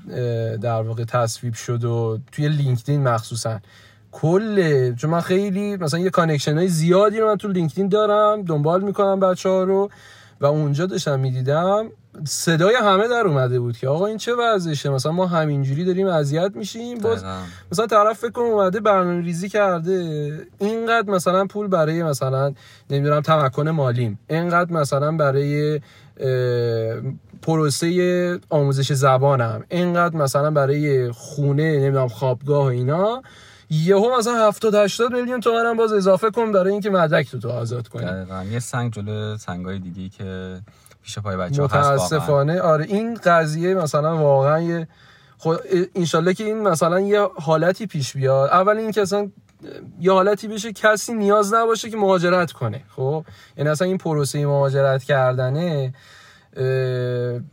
در 0.62 0.82
واقع 0.82 1.04
تصویب 1.04 1.54
شد 1.54 1.84
و 1.84 2.18
توی 2.32 2.48
LinkedIn 2.48 3.02
مخصوصا. 3.08 3.60
کل 4.12 4.94
چون 4.94 5.10
من 5.10 5.20
خیلی 5.20 5.76
مثلا 5.76 6.00
یه 6.00 6.10
connection 6.10 6.58
های 6.58 6.68
زیادی 6.68 7.18
رو 7.18 7.28
من 7.28 7.36
تو 7.36 7.48
LinkedIn 7.48 7.88
دارم 7.88 8.42
دنبال 8.42 8.82
می‌کنم 8.82 9.20
بچه 9.20 9.48
ها 9.48 9.62
رو. 9.62 9.90
و 10.42 10.46
اونجا 10.46 10.86
داشتم 10.86 11.20
می‌دیدم 11.20 11.86
صدای 12.24 12.74
همه 12.74 13.08
در 13.08 13.26
اومده 13.26 13.60
بود 13.60 13.76
که 13.76 13.88
آقا 13.88 14.06
این 14.06 14.18
چه 14.18 14.34
وضعشه 14.34 14.88
مثلا 14.90 15.12
ما 15.12 15.26
همینجوری 15.26 15.84
داریم 15.84 16.06
اذیت 16.06 16.52
میشیم. 16.54 16.98
باز 16.98 17.24
مثلا 17.72 17.86
طرف 17.86 18.18
فکر 18.18 18.30
کنم 18.30 18.44
اومده 18.44 18.80
برنامه 18.80 19.24
ریزی 19.24 19.48
کرده. 19.48 20.30
اینقدر 20.58 21.10
مثلا 21.10 21.46
پول 21.46 21.66
برای 21.66 22.02
مثلا 22.02 22.54
نمی‌دونم 22.90 23.20
تمکن 23.20 23.68
مالیم. 23.68 24.18
اینقدر 24.30 24.72
مثلا 24.72 25.12
برای 25.12 25.80
پروسه 27.42 28.40
آموزش 28.50 28.92
زبانم. 28.92 29.64
اینقدر 29.68 30.16
مثلا 30.16 30.50
برای 30.50 31.12
خونه 31.12 31.78
نمی‌دونم 31.80 32.08
خوابگاه 32.08 32.64
و 32.64 32.68
اینا. 32.68 33.22
یهو 33.72 34.18
مثلا 34.18 34.48
70 34.48 34.74
80 34.74 35.12
میلیون 35.12 35.40
تومن 35.40 35.76
باز 35.76 35.92
اضافه 35.92 36.30
کن 36.30 36.52
برای 36.52 36.72
اینکه 36.72 36.90
مدرک 36.90 37.30
تو 37.30 37.38
تو 37.38 37.48
آزاد 37.48 37.88
کنی. 37.88 38.26
یه 38.50 38.58
سنگ 38.58 38.92
جلو 38.92 39.36
سنگای 39.36 39.78
دیگه 39.78 40.08
که 40.08 40.60
پیش 41.02 41.18
پای 41.18 41.36
بچه 41.36 41.62
متاسفانه. 41.62 42.60
آره 42.60 42.84
این 42.84 43.14
قضیه 43.14 43.74
مثلا 43.74 44.16
واقعا 44.16 44.60
یه 44.60 44.88
خود 45.38 45.60
انشالله 45.94 46.34
که 46.34 46.44
این 46.44 46.60
مثلا 46.60 47.00
یه 47.00 47.28
حالتی 47.36 47.86
پیش 47.86 48.12
بیاد. 48.12 48.50
اول 48.50 48.76
این 48.76 48.90
که 48.90 49.02
اصلا 49.02 49.30
یه 50.00 50.12
حالتی 50.12 50.48
بشه 50.48 50.72
کسی 50.72 51.14
نیاز 51.14 51.54
نباشه 51.54 51.90
که 51.90 51.96
مهاجرت 51.96 52.52
کنه. 52.52 52.84
خب؟ 52.96 53.24
یعنی 53.56 53.70
اصلا 53.70 53.86
این 53.88 53.98
پروسه 53.98 54.46
مهاجرت 54.46 55.04
کردنه 55.04 55.94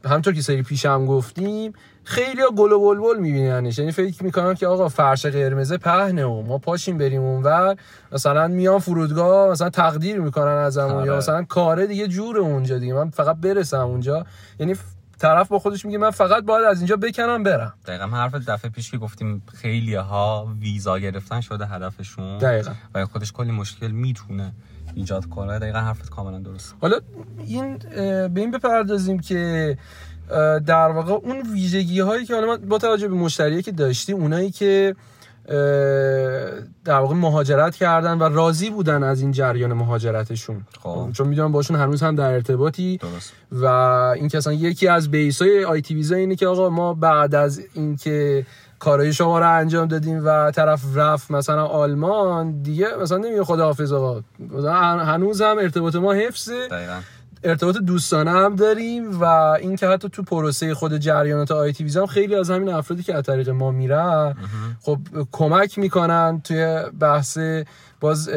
همطور 0.05 0.34
که 0.34 0.41
سری 0.41 0.63
پیشم 0.63 1.05
گفتیم 1.05 1.73
خیلی 2.10 2.41
گل 2.58 2.72
و 2.72 2.80
بلبل 2.80 3.19
میبیننش. 3.19 3.80
یعنی 3.80 3.91
فکر 3.91 4.24
می‌کنن 4.24 4.54
که 4.54 4.67
آقا 4.67 4.89
فرش 4.89 5.26
قرمزه 5.26 5.78
پهنه 5.78 6.26
و 6.26 6.41
ما 6.41 6.58
پاشیم 6.58 6.98
بریم 6.98 7.22
اونور. 7.22 7.76
مثلا 8.12 8.48
میان 8.48 8.80
فرودگاه 8.80 9.52
مثلا 9.52 9.69
تقدیر 9.69 10.19
می‌کنن 10.19 10.58
ازمون 10.58 10.91
یا 10.91 11.12
آره. 11.12 11.17
مثلا 11.17 11.43
کاره 11.43 11.88
دیگه 11.88 12.08
جور 12.08 12.38
اونجا 12.38 12.78
دیگه. 12.78 12.93
من 12.93 13.10
فقط 13.10 13.36
برسم 13.36 13.88
اونجا. 13.88 14.26
یعنی 14.60 14.76
طرف 15.19 15.48
با 15.48 15.60
خودش 15.60 15.86
میگه 15.86 15.98
من 15.98 16.10
فقط 16.10 16.43
باید 16.43 16.65
از 16.65 16.78
اینجا 16.78 16.95
بکنم 16.95 17.43
برم. 17.43 17.74
دقیقا 17.86 18.06
حرف 18.06 18.36
دفعه 18.36 18.72
پیش 18.72 18.91
که 18.91 18.98
گفتیم 18.98 19.43
خیلی 19.54 19.95
ها 19.95 20.48
ویزا 20.60 21.00
گرفتن 21.00 21.41
شده 21.41 21.65
هدفشون. 21.65 22.38
دقیقا. 22.38 22.72
و 22.95 23.06
خودش 23.06 23.32
کلی 23.32 23.52
مشکل 23.52 23.91
می‌تونه 23.91 24.54
ایجاد 24.95 25.26
کنه. 25.26 25.60
دقیقا 25.60 25.80
حرفت 25.80 26.10
کاملا 26.10 26.39
درست 26.39 26.76
حالا 26.82 27.00
این 27.45 27.78
به 28.34 28.41
این 28.41 28.52
بپردازیم 28.52 29.19
که 29.19 29.78
در 30.67 30.91
واقع 30.91 31.13
اون 31.13 31.41
ویژگی 31.53 31.99
هایی 31.99 32.25
که 32.25 32.35
حالا 32.35 32.57
با 32.57 32.77
توجه 32.77 33.07
به 33.07 33.15
مشتری 33.15 33.61
که 33.61 33.71
داشتیم 33.71 34.15
اونایی 34.15 34.51
که 34.51 34.95
در 36.85 36.99
واقع 36.99 37.15
مهاجرت 37.15 37.75
کردن 37.75 38.17
و 38.17 38.23
راضی 38.23 38.69
بودن 38.69 39.03
از 39.03 39.21
این 39.21 39.31
جریان 39.31 39.73
مهاجرتشون 39.73 40.65
خب. 40.79 41.09
چون 41.13 41.27
می‌دونم 41.27 41.51
باشون 41.51 41.77
هنوز 41.77 42.03
هم 42.03 42.15
در 42.15 42.33
ارتباطی 42.33 42.97
درست. 42.97 43.33
و 43.51 43.65
این 44.15 44.27
که 44.27 44.41
یکی 44.51 44.87
از 44.87 45.11
بیس 45.11 45.41
های 45.41 45.65
آی 45.65 45.81
تی 45.81 45.95
ویزا 45.95 46.15
اینه 46.15 46.35
که 46.35 46.47
آقا 46.47 46.69
ما 46.69 46.93
بعد 46.93 47.35
از 47.35 47.61
اینکه 47.73 48.45
کارهای 48.79 49.13
شما 49.13 49.39
رو 49.39 49.57
انجام 49.57 49.87
دادیم 49.87 50.21
و 50.25 50.51
طرف 50.51 50.81
رفت 50.95 51.31
مثلا 51.31 51.65
آلمان 51.65 52.61
دیگه 52.61 52.87
مثلا 53.01 53.17
نمیگه 53.17 53.43
خداحافظ 53.43 53.91
آقا 53.91 54.21
هنوز 54.99 55.41
هم 55.41 55.57
ارتباط 55.57 55.95
ما 55.95 56.13
حفظه 56.13 56.67
ارتباط 57.43 57.78
دوستانه 57.78 58.32
هم 58.32 58.56
داریم 58.56 59.21
و 59.21 59.23
این 59.23 59.75
که 59.75 59.88
حتی 59.88 60.10
تو 60.10 60.23
پروسه 60.23 60.73
خود 60.73 60.97
جریانات 60.97 61.52
آی 61.52 61.73
تی 61.73 61.99
هم 61.99 62.06
خیلی 62.06 62.36
از 62.36 62.49
همین 62.52 62.69
افرادی 62.69 63.04
که 63.04 63.15
از 63.15 63.23
طریق 63.23 63.49
ما 63.49 63.71
میرن 63.71 64.36
خب 64.82 64.97
کمک 65.32 65.80
می‌کنن 65.80 66.41
توی 66.43 66.84
بحث 66.99 67.38
باز 67.99 68.30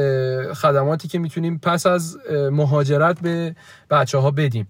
خدماتی 0.54 1.08
که 1.08 1.18
می‌تونیم 1.18 1.58
پس 1.58 1.86
از 1.86 2.18
مهاجرت 2.50 3.20
به 3.20 3.56
بچه 3.90 4.18
ها 4.18 4.30
بدیم 4.30 4.68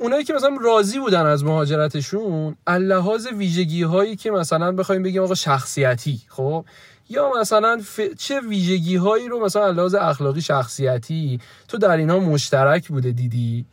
اونایی 0.00 0.24
که 0.24 0.34
مثلا 0.34 0.56
راضی 0.64 0.98
بودن 0.98 1.26
از 1.26 1.44
مهاجرتشون 1.44 2.56
اللحاظ 2.66 3.26
ویژگی 3.26 3.82
هایی 3.82 4.16
که 4.16 4.30
مثلا 4.30 4.72
بخوایم 4.72 5.02
بگیم 5.02 5.22
آقا 5.22 5.34
شخصیتی 5.34 6.20
خب 6.28 6.64
یا 7.10 7.32
مثلا 7.40 7.80
چه 8.18 8.40
ویژگی 8.40 8.96
هایی 8.96 9.28
رو 9.28 9.44
مثلا 9.44 9.70
لحاظ 9.70 9.94
اخلاقی 9.94 10.42
شخصیتی 10.42 11.40
تو 11.68 11.78
در 11.78 11.96
اینها 11.96 12.18
مشترک 12.18 12.88
بوده 12.88 13.12
دیدی؟ 13.12 13.66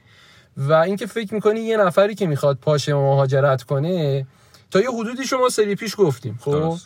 و 0.58 0.74
اینکه 0.74 1.06
فکر 1.06 1.34
می‌کنی 1.34 1.60
یه 1.60 1.78
نفری 1.78 2.16
که 2.16 2.28
می‌خواد 2.28 2.58
پاشه 2.58 2.94
مهاجرت 2.94 3.64
کنه 3.64 4.28
تا 4.72 4.80
یه 4.80 4.92
حدودی 4.92 5.26
شما 5.26 5.50
سری 5.50 5.76
پیش 5.76 5.96
گفتیم 5.98 6.40
خب؟ 6.42 6.78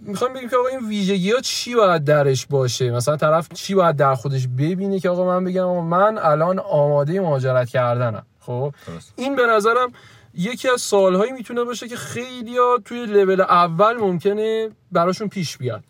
می‌خوام 0.00 0.32
بگیم 0.32 0.48
که 0.48 0.56
آقا 0.56 0.68
این 0.68 0.88
ویژگی 0.88 1.32
ها 1.32 1.40
چی 1.40 1.74
باید 1.74 2.04
درش 2.04 2.46
باشه؟ 2.46 2.90
مثلا 2.90 3.16
طرف 3.16 3.48
چی 3.54 3.74
باید 3.74 3.96
در 3.96 4.14
خودش 4.14 4.48
ببینه 4.58 5.00
که 5.00 5.08
آقا 5.10 5.26
من 5.26 5.44
بگم 5.44 5.84
من 5.84 6.18
الان 6.18 6.58
آماده 6.58 7.20
مهاجرت 7.20 7.68
کردنم 7.68 8.26
خب؟ 8.40 8.74
این 9.16 9.36
به 9.36 9.46
نظرم 9.46 9.92
یکی 10.34 10.68
از 10.68 10.80
سالهایی 10.80 11.32
می‌تونه 11.32 11.64
باشه 11.64 11.88
که 11.88 11.96
خیلی 11.96 12.58
ها 12.58 12.78
توی 12.84 13.06
لول 13.06 13.40
اول 13.40 13.96
ممکنه 13.96 14.70
براشون 14.92 15.28
پیش 15.28 15.56
بیاد 15.56 15.84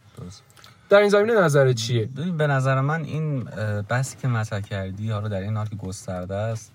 در 0.88 0.98
این 0.98 1.08
زمینه 1.08 1.40
نظرت 1.40 1.76
چیه؟ 1.76 2.08
به 2.38 2.46
نظر 2.46 2.80
من 2.80 3.04
این 3.04 3.44
بحثی 3.88 4.16
که 4.16 4.28
مطرح 4.28 4.60
کردی 4.60 5.10
حالا 5.10 5.28
در 5.28 5.40
این 5.40 5.56
حال 5.56 5.66
که 5.66 5.76
گسترده 5.76 6.34
است 6.34 6.72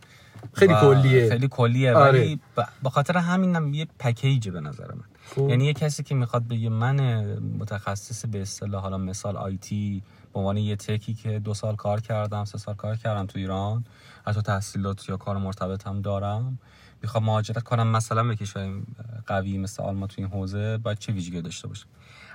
خیلی 0.53 0.73
کلیه. 0.81 1.29
خیلی 1.29 1.47
کلیه 1.47 1.93
آره. 1.93 2.19
ولی 2.19 2.39
به 2.83 2.89
خاطر 2.89 3.17
همین 3.17 3.55
هم 3.55 3.73
یه 3.73 3.87
پکیج 3.99 4.49
به 4.49 4.59
نظر 4.61 4.87
من. 4.91 5.03
خوب. 5.35 5.49
یعنی 5.49 5.65
یه 5.65 5.73
کسی 5.73 6.03
که 6.03 6.15
می‌خواد 6.15 6.47
بگه 6.47 6.69
من 6.69 7.23
متخصص 7.59 8.25
به 8.25 8.41
اصطلاح 8.41 8.81
حالا 8.81 8.97
مثال 8.97 9.37
آیتی 9.37 10.03
به 10.33 10.39
عنوان 10.39 10.57
یه 10.57 10.75
تکی 10.75 11.13
که 11.13 11.39
دو 11.39 11.53
سال 11.53 11.75
کار 11.75 12.01
کردم 12.01 12.45
سه 12.45 12.57
سال 12.57 12.75
کار 12.75 12.95
کردم 12.95 13.25
تو 13.25 13.39
ایران 13.39 13.85
حتی 14.27 14.41
تحصیلات 14.41 15.09
یا 15.09 15.17
کار 15.17 15.37
مرتبط 15.37 15.87
هم 15.87 16.01
دارم. 16.01 16.59
می‌خوام 17.01 17.23
مهاجرت 17.23 17.63
کنم 17.63 17.87
مثلا 17.87 18.23
به 18.23 18.35
کشور 18.35 18.81
قوی 19.27 19.57
مثل 19.57 19.83
آلمان 19.83 20.07
تو 20.07 20.15
این 20.17 20.27
حوزه 20.27 20.77
باید 20.77 20.99
چه 20.99 21.13
ویژگی 21.13 21.41
داشته 21.41 21.67
باشه 21.67 21.85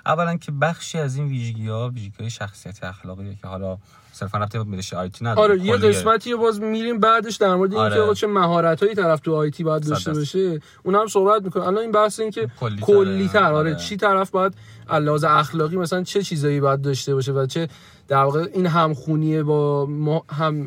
اولا 0.07 0.37
که 0.37 0.53
بخشی 0.53 0.99
از 0.99 1.17
این 1.17 1.27
ویژگی 1.27 1.69
ها 1.69 1.89
ویژگی 1.89 2.17
های 2.21 2.31
شخصیت 2.31 2.85
اخلاقی 2.85 3.35
که 3.35 3.47
حالا 3.47 3.79
صرفا 4.13 4.39
رابطه 4.39 4.59
با 4.59 4.65
میرشه 4.65 4.97
آیتی 4.97 5.25
نداره 5.25 5.53
آره 5.53 5.65
یه 5.65 5.77
قسمتی 5.77 6.35
باز 6.35 6.61
میریم 6.61 7.01
بعدش 7.01 7.37
در 7.37 7.55
مورد 7.55 7.75
آره. 7.75 8.01
اینکه 8.01 8.15
چه 8.15 8.27
مهارت 8.27 8.83
هایی 8.83 8.95
طرف 8.95 9.21
تو 9.21 9.35
آیتی 9.35 9.65
باید 9.65 9.83
داشته 9.83 10.13
باشه. 10.13 10.61
اون 10.83 10.95
هم 10.95 11.07
صحبت 11.07 11.43
می‌کنه. 11.43 11.67
الان 11.67 11.79
این 11.79 11.93
بحث 11.93 12.21
این 12.21 12.31
که 12.31 12.51
کلی 12.81 13.29
تر 13.29 13.39
آره. 13.39 13.57
آره. 13.57 13.75
چی 13.75 13.97
طرف 13.97 14.31
باید 14.31 14.55
لحاظ 14.91 15.25
اخلاقی 15.25 15.77
مثلا 15.77 16.03
چه 16.03 16.23
چیزایی 16.23 16.61
باید 16.61 16.83
داشته 16.83 17.15
باشه 17.15 17.33
و 17.33 17.47
چه 17.47 17.69
در 18.09 18.23
واقع 18.23 18.47
این 18.55 18.67
همخونیه 18.67 19.43
با 19.43 19.87
هم 20.29 20.67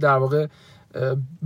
در 0.00 0.16
واقع 0.16 0.46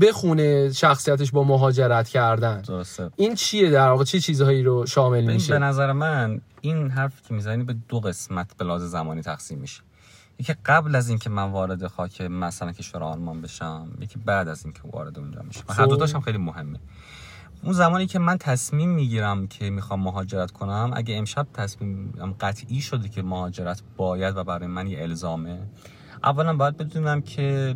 بخونه 0.00 0.72
شخصیتش 0.72 1.30
با 1.30 1.44
مهاجرت 1.44 2.08
کردن. 2.08 2.60
درسته. 2.60 3.10
این 3.16 3.34
چیه 3.34 3.70
در 3.70 3.88
واقع؟ 3.88 4.04
چه 4.04 4.20
چیزهایی 4.20 4.62
رو 4.62 4.86
شامل 4.86 5.24
میشه؟ 5.24 5.52
به 5.52 5.58
نظر 5.58 5.92
من 5.92 6.40
این 6.60 6.90
حرف 6.90 7.22
که 7.28 7.34
می‌زنی 7.34 7.64
به 7.64 7.76
دو 7.88 8.00
قسمت 8.00 8.56
به 8.56 8.64
لحاظ 8.64 8.82
زمانی 8.82 9.22
تقسیم 9.22 9.58
میشه. 9.58 9.82
یکی 10.38 10.54
قبل 10.64 10.94
از 10.94 11.08
اینکه 11.08 11.30
من 11.30 11.50
وارد 11.50 11.86
خاک 11.86 12.20
مثلا 12.20 12.72
کشور 12.72 13.02
آلمان 13.02 13.40
بشم 13.40 13.88
یکی 14.00 14.18
بعد 14.18 14.48
از 14.48 14.64
اینکه 14.64 14.80
وارد 14.92 15.18
اونجا 15.18 15.42
میشم. 15.42 15.64
هر 15.68 15.86
دو 15.86 16.06
هم 16.06 16.20
خیلی 16.20 16.38
مهمه. 16.38 16.78
اون 17.62 17.72
زمانی 17.72 18.06
که 18.06 18.18
من 18.18 18.38
تصمیم 18.38 18.90
می‌گیرم 18.90 19.46
که 19.46 19.70
می‌خوام 19.70 20.00
مهاجرت 20.00 20.50
کنم 20.50 20.90
اگه 20.94 21.16
امشب 21.16 21.46
تصمیم 21.54 22.12
قطعی 22.40 22.80
شده 22.80 23.08
که 23.08 23.22
مهاجرت 23.22 23.82
باید 23.96 24.36
و 24.36 24.44
برای 24.44 24.66
من 24.66 24.86
یه 24.86 25.02
الزامه 25.02 25.58
اولا 26.26 26.56
باید 26.56 26.76
بدونم 26.76 27.20
که 27.20 27.74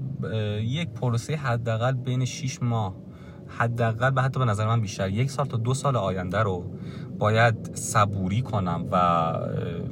یک 0.63 0.89
پروسه 0.89 1.37
حداقل 1.37 1.93
بین 1.93 2.25
6 2.25 2.63
ماه 2.63 2.97
حداقل 3.49 4.11
به 4.11 4.23
حتی 4.23 4.39
به 4.39 4.45
نظر 4.45 4.67
من 4.67 4.81
بیشتر 4.81 5.11
یک 5.11 5.31
سال 5.31 5.47
تا 5.47 5.57
دو 5.57 5.75
سال 5.75 5.97
آینده 5.97 6.39
رو 6.39 6.65
باید 7.19 7.75
صبوری 7.75 8.43
کنم 8.43 8.87
و 8.93 9.33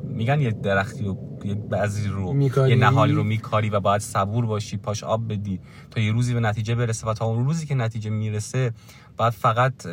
میگن 0.05 0.41
یه 0.41 0.51
درختی 0.51 1.05
رو 1.05 1.19
یه 1.45 1.55
بعضی 1.55 2.09
رو 2.09 2.33
میکاری. 2.33 2.71
یه 2.71 2.77
نهالی 2.77 3.13
رو 3.13 3.25
میکاری 3.25 3.71
و 3.71 3.81
باید 3.81 4.01
صبور 4.01 4.47
باشی 4.47 4.77
پاش 4.77 5.05
آب 5.05 5.33
بدی 5.33 5.61
تا 5.91 6.01
یه 6.01 6.13
روزی 6.13 6.35
به 6.35 6.41
نتیجه 6.41 6.75
برسه 6.75 7.07
و 7.07 7.15
تا 7.15 7.25
اون 7.25 7.47
روزی 7.47 7.67
که 7.67 7.75
نتیجه 7.75 8.11
می‌رسه 8.11 8.73
باید 9.19 9.33
فقط 9.33 9.87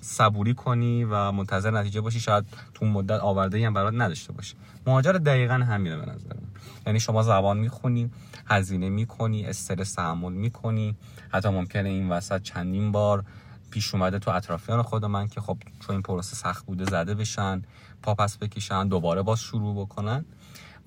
صبوری 0.00 0.54
کنی 0.54 1.04
و 1.04 1.32
منتظر 1.32 1.70
نتیجه 1.70 2.00
باشی. 2.00 2.20
شاید 2.20 2.44
تو 2.74 2.86
مدت 2.86 3.20
آورده 3.20 3.66
هم 3.66 3.74
برات 3.74 3.94
نداشته 3.94 4.32
باشی. 4.32 4.54
مهاجرت 4.86 5.24
دقیقا 5.24 5.54
همینه 5.54 5.96
به 5.96 6.12
نظر 6.12 6.36
یعنی 6.86 7.00
شما 7.00 7.22
زبان 7.22 7.56
می‌خونی 7.56 8.10
هزینه 8.46 8.88
می‌کنی 8.88 9.46
استرس 9.46 9.92
تحمل 9.92 10.32
می‌کنی. 10.32 10.96
حتی 11.28 11.48
ممکنه 11.48 11.88
این 11.88 12.08
وسط 12.08 12.42
چندین 12.42 12.92
بار 12.92 13.24
پیش 13.70 13.94
اومده 13.94 14.18
تو 14.18 14.30
اطرافیان 14.30 14.82
خود 14.82 15.04
من 15.04 15.28
که 15.28 15.40
خب 15.40 15.58
چون 15.80 15.94
این 15.94 16.02
پروسه 16.02 16.36
سخت 16.36 16.66
بوده 16.66 16.84
زده 16.84 17.14
بشن 17.14 17.62
پا 18.02 18.14
پس 18.14 18.38
بکشن 18.38 18.88
دوباره 18.88 19.22
باز 19.22 19.40
شروع 19.40 19.84
بکنن. 19.84 20.24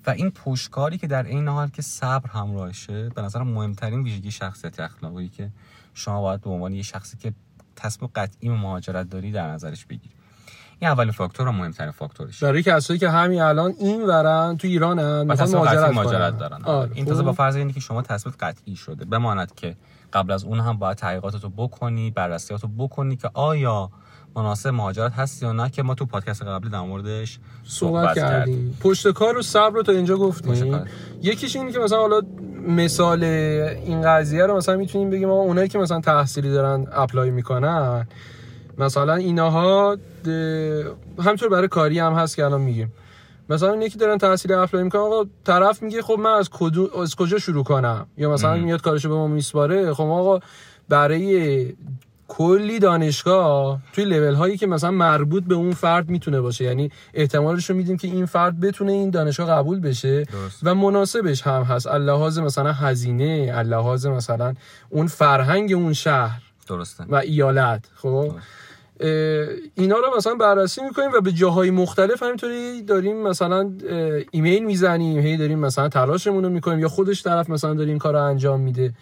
و 0.06 0.10
این 0.10 0.30
پشتکاری 0.30 0.98
که 0.98 1.06
در 1.06 1.22
این 1.22 1.48
حال 1.48 1.68
که 1.68 1.82
صبر 1.82 2.30
همراهشه 2.30 3.08
به 3.08 3.22
نظر 3.22 3.42
مهمترین 3.42 4.02
ویژگی 4.02 4.30
شخصیت 4.30 4.80
اخلاقی 4.80 5.28
که 5.28 5.50
شما 5.94 6.20
باید 6.20 6.40
به 6.40 6.50
عنوان 6.50 6.74
یه 6.74 6.82
شخصی 6.82 7.16
که 7.16 7.32
تصمیم 7.80 8.10
قطعی 8.14 8.48
مهاجرت 8.48 9.10
داری 9.10 9.32
در 9.32 9.50
نظرش 9.50 9.86
بگیری. 9.86 10.14
این 10.78 10.90
اولین 10.90 11.12
فاکتور 11.12 11.48
و 11.48 11.52
مهمترین 11.52 11.90
فاکتورش. 11.90 12.42
برای 12.42 12.62
کسایی 12.62 12.98
که 12.98 13.10
همین 13.10 13.42
الان 13.42 13.74
این 13.78 14.06
ورن 14.06 14.56
تو 14.56 14.68
ایرانن 14.68 15.22
مثلا 15.22 15.60
مهاجرت, 15.60 15.94
مهاجرت 15.94 16.38
دارن. 16.38 16.62
آره. 16.64 16.90
این 16.94 17.04
تازه 17.04 17.22
با 17.22 17.32
فرض 17.32 17.56
اینه 17.56 17.72
که 17.72 17.80
شما 17.80 18.02
تصمیم 18.02 18.34
قطعی 18.40 18.76
شده. 18.76 19.04
بماند 19.04 19.54
که 19.54 19.76
قبل 20.12 20.32
از 20.32 20.44
اون 20.44 20.60
هم 20.60 20.78
باید 20.78 20.96
تحقیقاتتو 20.96 21.48
بکنی 21.48 22.10
بررسیاتو 22.10 22.68
بکنی 22.68 23.16
که 23.16 23.30
آیا 23.34 23.90
مناسب 24.36 24.68
مهاجرت 24.68 25.12
هست 25.12 25.42
یا 25.42 25.52
نه 25.52 25.70
که 25.70 25.82
ما 25.82 25.94
تو 25.94 26.06
پادکست 26.06 26.42
قبلی 26.42 26.70
در 26.70 26.80
موردش 26.80 27.38
صحبت, 27.64 28.16
کردیم. 28.16 28.78
پشت 28.80 29.08
کار 29.08 29.38
و 29.38 29.42
صبر 29.42 29.74
رو 29.74 29.82
تا 29.82 29.92
اینجا 29.92 30.16
گفتیم. 30.16 30.84
یکیش 31.22 31.56
اینه 31.56 31.72
که 31.72 31.78
مثلا 31.78 31.98
حالا 31.98 32.20
مثال 32.68 33.24
این 33.24 34.02
قضیه 34.02 34.46
رو 34.46 34.56
مثلا 34.56 34.76
می‌تونیم 34.76 35.10
بگیم 35.10 35.30
اونایی 35.30 35.68
که 35.68 35.78
مثلا 35.78 36.00
تحصیلی 36.00 36.50
دارن 36.50 36.86
apply 36.92 37.30
می‌کنن 37.30 38.06
مثلا 38.78 39.14
اینها 39.14 39.96
همینطور 41.18 41.48
برای 41.48 41.68
کاری 41.68 41.98
هم 41.98 42.12
هست 42.12 42.36
که 42.36 42.44
الان 42.44 42.60
میگیم. 42.60 42.92
مثلا 43.48 43.76
یکی 43.76 43.98
دارن 43.98 44.18
تحصیل 44.18 44.52
apply 44.52 44.84
می‌کنن 44.84 45.00
آقا 45.00 45.24
طرف 45.44 45.82
میگه 45.82 46.02
خب 46.02 46.18
من 46.18 46.30
از, 46.30 46.50
از 47.02 47.14
کجا 47.14 47.38
شروع 47.38 47.64
کنم؟ 47.64 48.06
یا 48.16 48.30
مثلا 48.30 48.56
میاد 48.56 48.80
کارشو 48.80 49.08
به 49.08 49.14
ما 49.14 49.26
میسپاره 49.26 49.94
خب 49.94 50.04
آقا 50.04 50.40
برای 50.88 51.74
کلی 52.32 52.78
دانشگاه 52.78 53.78
توی 53.92 54.04
لول 54.04 54.34
هایی 54.34 54.56
که 54.56 54.66
مثلا 54.66 54.90
مربوط 54.90 55.44
به 55.44 55.54
اون 55.54 55.72
فرد 55.72 56.10
می‌تونه 56.10 56.40
باشه. 56.40 56.64
یعنی 56.64 56.90
احتمالش 57.14 57.70
رو 57.70 57.76
میدیم 57.76 57.96
که 57.96 58.08
این 58.08 58.26
فرد 58.26 58.60
بتونه 58.60 58.92
این 58.92 59.10
دانشگاه 59.10 59.50
قبول 59.50 59.80
بشه 59.80 60.26
و 60.62 60.74
مناسبش 60.74 61.42
هم 61.42 61.62
هست. 61.62 61.86
اللحاظ 61.86 62.38
مثلا 62.38 62.72
هزینه 62.72 63.52
اللحاظ 63.54 64.06
مثلا 64.06 64.54
اون 64.90 65.06
فرهنگ 65.06 65.72
اون 65.72 65.92
شهر 65.92 66.42
درسته. 66.68 67.04
و 67.08 67.14
ایالت 67.14 67.84
خب؟ 67.94 68.32
اینا 69.74 69.96
رو 69.96 70.16
مثلا 70.16 70.34
بررسی 70.34 70.82
می‌کنیم 70.82 71.10
و 71.14 71.20
به 71.20 71.32
جاهای 71.32 71.70
مختلف 71.70 72.22
همینطوری 72.22 72.82
داریم 72.82 73.22
مثلا 73.22 73.72
ایمیل 74.30 74.64
می‌زنیم 74.64 75.18
هی 75.18 75.36
داریم 75.36 75.58
مثلا 75.58 75.88
تلاشمون 75.88 76.44
رو 76.44 76.50
می‌کنیم 76.50 76.78
یا 76.78 76.88
خودش 76.88 77.22
طرف 77.22 77.50
مثلا 77.50 77.74
داره 77.74 77.88
این 77.88 77.98
کار 77.98 78.12
رو 78.12 78.22
انجام 78.24 78.60
میده. 78.60 78.94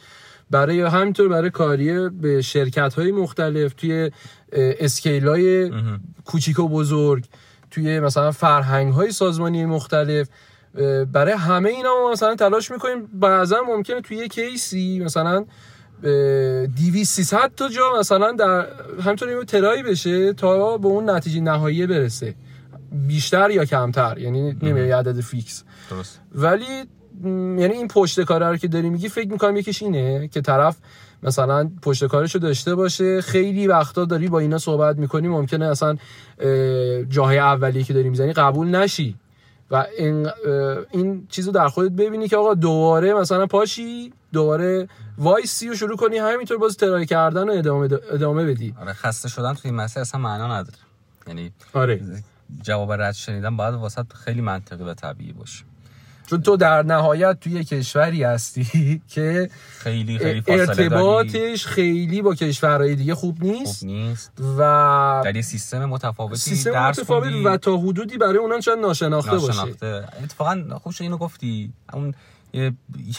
برای 0.50 0.80
همینطور 0.80 1.28
برای 1.28 1.50
کاری 1.50 2.08
به 2.08 2.42
شرکت 2.42 2.94
های 2.94 3.12
مختلف 3.12 3.72
توی 3.72 4.10
scale 4.52 5.28
های 5.28 5.70
کوچیک 6.24 6.58
و 6.58 6.68
بزرگ 6.68 7.24
توی 7.70 8.00
مثلا 8.00 8.32
فرهنگ 8.32 8.92
های 8.92 9.12
سازمانی 9.12 9.64
مختلف 9.64 10.28
برای 11.12 11.32
همه 11.32 11.68
اینا 11.68 11.94
ما 12.02 12.12
مثلا 12.12 12.34
تلاش 12.34 12.70
می‌کنیم. 12.70 13.06
بعضا 13.06 13.56
ممکنه 13.68 14.00
توی 14.00 14.16
یه 14.16 14.28
case 14.28 14.86
ی 14.86 15.00
مثلا 15.04 15.44
200 16.02 17.14
300 17.14 17.52
تا 17.56 17.68
جا 17.68 17.82
مثلا 18.00 18.32
در 18.32 18.66
همینطور 19.04 19.44
try 19.44 19.82
بشه 19.82 20.32
تا 20.32 20.78
به 20.78 20.88
اون 20.88 21.10
نتیجه 21.10 21.40
نهایی 21.40 21.86
برسه. 21.86 22.34
بیشتر 22.92 23.50
یا 23.50 23.64
کمتر 23.64 24.18
یعنی 24.18 24.56
نمیشه 24.62 24.96
عدد 24.96 25.20
fix. 25.20 25.64
درست. 25.90 26.20
ولی 26.34 26.84
یعنی 27.24 27.72
این 27.72 27.88
پشت 27.88 28.20
کاره 28.20 28.46
رو 28.46 28.56
که 28.56 28.68
داری 28.68 28.90
میگی 28.90 29.08
فکر 29.08 29.28
می‌کنم 29.28 29.56
یکیش 29.56 29.82
اینه 29.82 30.28
که 30.28 30.40
طرف 30.40 30.76
مثلا 31.22 31.70
پشت 31.82 32.06
کارش 32.06 32.34
رو 32.34 32.40
داشته 32.40 32.74
باشه. 32.74 33.20
خیلی 33.20 33.66
وقتا 33.66 34.04
داری 34.04 34.28
با 34.28 34.38
اینا 34.38 34.58
صحبت 34.58 34.96
می‌کنی 34.96 35.28
ممکنه 35.28 35.64
اصلا 35.64 35.96
جاهای 37.08 37.38
اولی 37.38 37.84
که 37.84 37.92
داری 37.92 38.08
می‌زنی 38.08 38.32
قبول 38.32 38.68
نشی. 38.68 39.14
و 39.70 39.86
این 39.98 40.28
این 40.90 41.26
چیزو 41.30 41.52
در 41.52 41.68
خودت 41.68 41.92
ببینی 41.92 42.28
که 42.28 42.36
آقا 42.36 42.54
دوباره 42.54 43.14
مثلا 43.14 43.46
پاشی 43.46 44.12
دوباره 44.32 44.88
وایسی 45.18 45.70
و 45.70 45.74
شروع 45.74 45.96
کنی 45.96 46.18
همینطور 46.18 46.58
باز 46.58 46.76
ترای 46.76 47.06
کردن 47.06 47.48
و 47.48 47.52
ادامه 47.52 47.88
ادامه 48.10 48.44
بدی. 48.44 48.74
آره 48.80 48.92
خسته 48.92 49.28
شدن 49.28 49.54
تو 49.54 49.60
این 49.64 49.74
مسئله 49.74 50.00
اصلا 50.00 50.20
معنا 50.20 50.58
نداره. 50.58 50.78
یعنی 51.26 51.52
آره. 51.74 52.00
جواب 52.62 52.92
رد 52.92 53.14
شنیدن 53.14 53.56
باید 53.56 53.74
واسه 53.74 54.04
خیلی 54.24 54.40
منطقی 54.40 54.84
و 54.84 54.94
طبیعی 54.94 55.32
باشه. 55.32 55.64
چون 56.30 56.42
تو 56.42 56.56
در 56.56 56.82
نهایت 56.82 57.40
توی 57.40 57.64
کشوری 57.64 58.22
هستی 58.22 59.02
که 59.14 59.50
خیلی 59.78 60.18
خیلی 60.18 60.42
ارتباطش 60.46 61.66
خیلی 61.66 62.22
با 62.22 62.34
کشورهای 62.34 62.94
دیگه 62.94 63.14
خوب 63.14 63.44
نیست 63.44 63.80
خوب 63.80 63.90
نیست 63.90 64.32
و 64.58 65.22
در 65.24 65.36
یه 65.36 65.42
سیستم 65.42 65.84
متفاوتی 65.84 66.36
سیستم 66.36 66.72
درس 66.72 66.98
متفاوت 66.98 67.32
و 67.44 67.56
تا 67.56 67.76
حدودی 67.76 68.18
برای 68.18 68.36
اونان 68.36 68.60
شاید 68.60 68.78
ناشناخته, 68.78 69.32
ناشناخته. 69.32 69.90
باشه 69.90 70.24
اتفاقا 70.24 70.78
خوب 70.82 70.92
اینو 71.00 71.16
گفتی. 71.16 71.72
اون 71.92 72.14
یه 72.52 72.72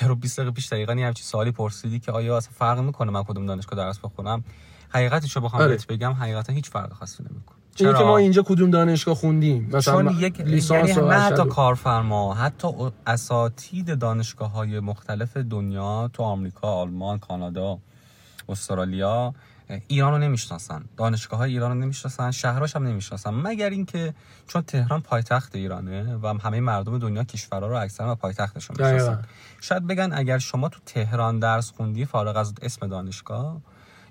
رو 0.07 0.15
20 0.15 0.39
دقیقه 0.39 0.51
پیش 0.51 0.67
دقیقاً 0.67 0.93
یه 0.93 1.07
همچین 1.07 1.25
سوالی 1.25 1.51
پرسیدی 1.51 1.99
که 1.99 2.11
آیا 2.11 2.37
اصلا 2.37 2.51
فرق 2.57 2.79
می‌کنه 2.79 3.11
من 3.11 3.23
کدوم 3.23 3.45
دانشگاه 3.45 3.79
درس 3.79 3.99
بخونم؟ 3.99 4.43
حقیقتش 4.89 5.35
رو 5.35 5.41
بخوام 5.41 5.61
آره. 5.61 5.71
بهت 5.71 5.87
بگم 5.87 6.11
حقیقتا 6.11 6.53
هیچ 6.53 6.69
فرق 6.69 6.93
خاصی 6.93 7.23
نمی‌کنه. 7.23 7.58
چرا 7.79 7.93
که 7.93 8.03
ما 8.03 8.17
اینجا 8.17 8.41
کدوم 8.41 8.69
دانشگاه 8.69 9.15
خوندیم؟ 9.15 9.69
مثلا 9.73 10.03
چون 10.03 10.19
یک 10.19 10.41
لیسانس 10.41 10.89
یعنی 10.89 11.07
نه 11.07 11.19
حتی 11.19 11.45
کارفرما 11.45 12.33
حتی 12.33 12.67
اساتید 13.07 13.99
دانشگاه 13.99 14.51
های 14.51 14.79
مختلف 14.79 15.37
دنیا 15.37 16.09
تو 16.13 16.23
آمریکا 16.23 16.67
آلمان 16.67 17.19
کانادا 17.19 17.77
استرالیا 18.49 19.33
ایران 19.87 20.11
رو 20.11 20.17
نمی‌شناسن. 20.17 20.85
دانشگاه 20.97 21.39
های 21.39 21.51
ایران 21.51 21.71
رو 21.71 21.77
نمی‌شناسن 21.77 22.31
شهراش 22.31 22.75
هم 22.75 22.87
نمی‌شناسن. 22.87 23.29
مگر 23.29 23.69
اینکه 23.69 24.13
چون 24.47 24.61
تهران 24.61 25.01
پایتخت 25.01 25.55
ایرانه 25.55 26.15
و 26.15 26.37
همه 26.43 26.59
مردم 26.59 26.97
دنیا 26.97 27.23
کشورها 27.23 27.67
رو 27.67 27.75
اکثرا 27.75 28.15
پایتختشون 28.15 28.75
می‌شناسن. 28.79 29.21
شاید 29.61 29.87
بگن 29.87 30.09
اگر 30.13 30.37
شما 30.37 30.69
تو 30.69 30.79
تهران 30.85 31.39
درس 31.39 31.71
خوندی 31.71 32.05
فارغ 32.05 32.37
از 32.37 32.53
اسم 32.61 32.87
دانشگاه 32.87 33.61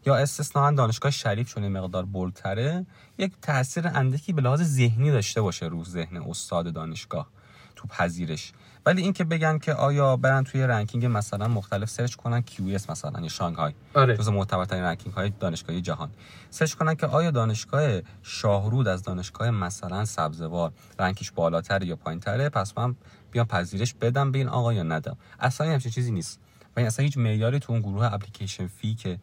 یا 0.08 0.16
استثنا 0.16 0.70
دانشگاه 0.70 1.10
شریف 1.10 1.54
چون 1.54 1.68
مقدار 1.68 2.04
bold 2.04 2.51
تره 2.51 2.86
یک 3.18 3.32
تاثیر 3.42 3.88
اندکی 3.88 4.32
به 4.32 4.42
لحاظ 4.42 4.62
ذهنی 4.62 5.10
داشته 5.10 5.40
باشه 5.40 5.66
رو 5.66 5.84
ذهن 5.84 6.16
استاد 6.16 6.72
دانشگاه 6.72 7.28
تو 7.76 7.88
پذیرش. 7.88 8.52
ولی 8.86 9.02
اینکه 9.02 9.24
بگن 9.24 9.58
که 9.58 9.74
آیا 9.74 10.16
برن 10.16 10.44
توی 10.44 10.62
ranking 10.62 11.06
مثلا 11.06 11.48
مختلف 11.48 11.90
search 11.90 12.14
کنن 12.14 12.44
QS 12.50 12.90
مثلا 12.90 13.20
یا 13.20 13.28
شانگهای. 13.28 13.72
آره. 13.94 14.16
جز 14.16 14.28
معتبرترین 14.28 14.82
ranking 14.82 15.14
های 15.14 15.32
دانشگاهی 15.40 15.80
جهان. 15.80 16.10
search 16.50 16.74
کنن 16.74 16.94
که 16.94 17.06
آیا 17.06 17.30
دانشگاه 17.30 18.00
شاهرود 18.22 18.88
از 18.88 19.02
دانشگاه 19.02 19.50
مثلا 19.50 20.04
سبزوار 20.04 20.72
rank 20.98 21.19
ش 21.19 21.30
بالاتر 21.30 21.82
یا 21.82 21.96
پایینتره 21.96 22.48
پس 22.48 22.78
من 22.78 22.96
بیام 23.30 23.46
پذیرش 23.46 23.94
بدم 23.94 24.32
به 24.32 24.38
این 24.38 24.48
آقا 24.48 24.72
یا 24.72 24.82
ندم. 24.82 25.16
اصلا 25.40 25.72
همچین 25.72 25.92
چیزی 25.92 26.10
نیست. 26.10 26.40
و 26.76 26.80
این 26.80 26.86
اصلا 26.86 27.04
هیچ 27.04 27.18
معیاری 27.18 27.58
تو 27.58 27.72
اون 27.72 27.82
گروه 27.82 28.12
اپلیکیشن 28.12 28.66
فی 28.66 28.94
که 28.94 29.18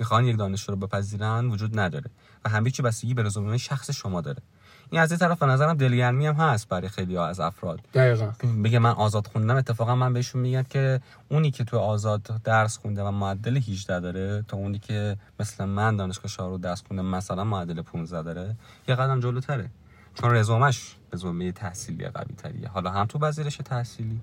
می‌خوان 0.00 0.24
یک 0.24 0.38
دانشجو 0.38 0.72
رو 0.72 0.78
بپذیرن 0.78 1.46
وجود 1.46 1.78
نداره 1.78 2.10
و 2.44 2.48
همه 2.48 2.70
چی 2.70 2.82
بستگی 2.82 3.14
به 3.14 3.22
رزومه 3.22 3.58
شخص 3.58 3.90
شما 3.90 4.20
داره. 4.20 4.42
این 4.90 5.00
از 5.00 5.10
این 5.12 5.18
طرف 5.18 5.38
به 5.38 5.46
نظرم 5.46 5.74
دلگرمی 5.74 6.26
هم 6.26 6.34
هست 6.34 6.68
برای 6.68 6.88
خیلی 6.88 7.16
ها 7.16 7.26
از 7.26 7.40
افراد. 7.40 7.80
دقیقا. 7.94 8.32
بگه 8.64 8.78
من 8.78 8.90
آزاد 8.90 9.26
خوندم 9.26 9.56
اتفاقا 9.56 9.94
من 9.94 10.12
بهشون 10.12 10.40
میگم 10.40 10.62
که 10.62 11.00
اونی 11.28 11.50
که 11.50 11.64
تو 11.64 11.78
آزاد 11.78 12.22
درس 12.44 12.78
خونده 12.78 13.02
و 13.02 13.10
معدل 13.10 13.56
18 13.56 14.00
داره 14.00 14.44
تا 14.48 14.56
اونی 14.56 14.78
که 14.78 15.16
مثل 15.40 15.64
من 15.64 15.96
دانشگاه 15.96 16.26
شاهرو 16.28 16.58
درس 16.58 16.82
خونده 16.88 17.02
مثلا 17.02 17.44
معدل 17.44 17.82
15 17.82 18.22
داره 18.22 18.56
یه 18.88 18.94
قدم 18.94 19.20
جلوتره. 19.20 19.70
چون 20.14 20.30
رزومش 20.34 20.96
رزومه 21.12 21.52
تحصیلی 21.52 22.08
قوی 22.08 22.34
تریه 22.34 22.68
حالا 22.68 22.90
هم 22.90 23.06
تو 23.06 23.18
پذیرش 23.18 23.56
تحصیلی 23.56 24.20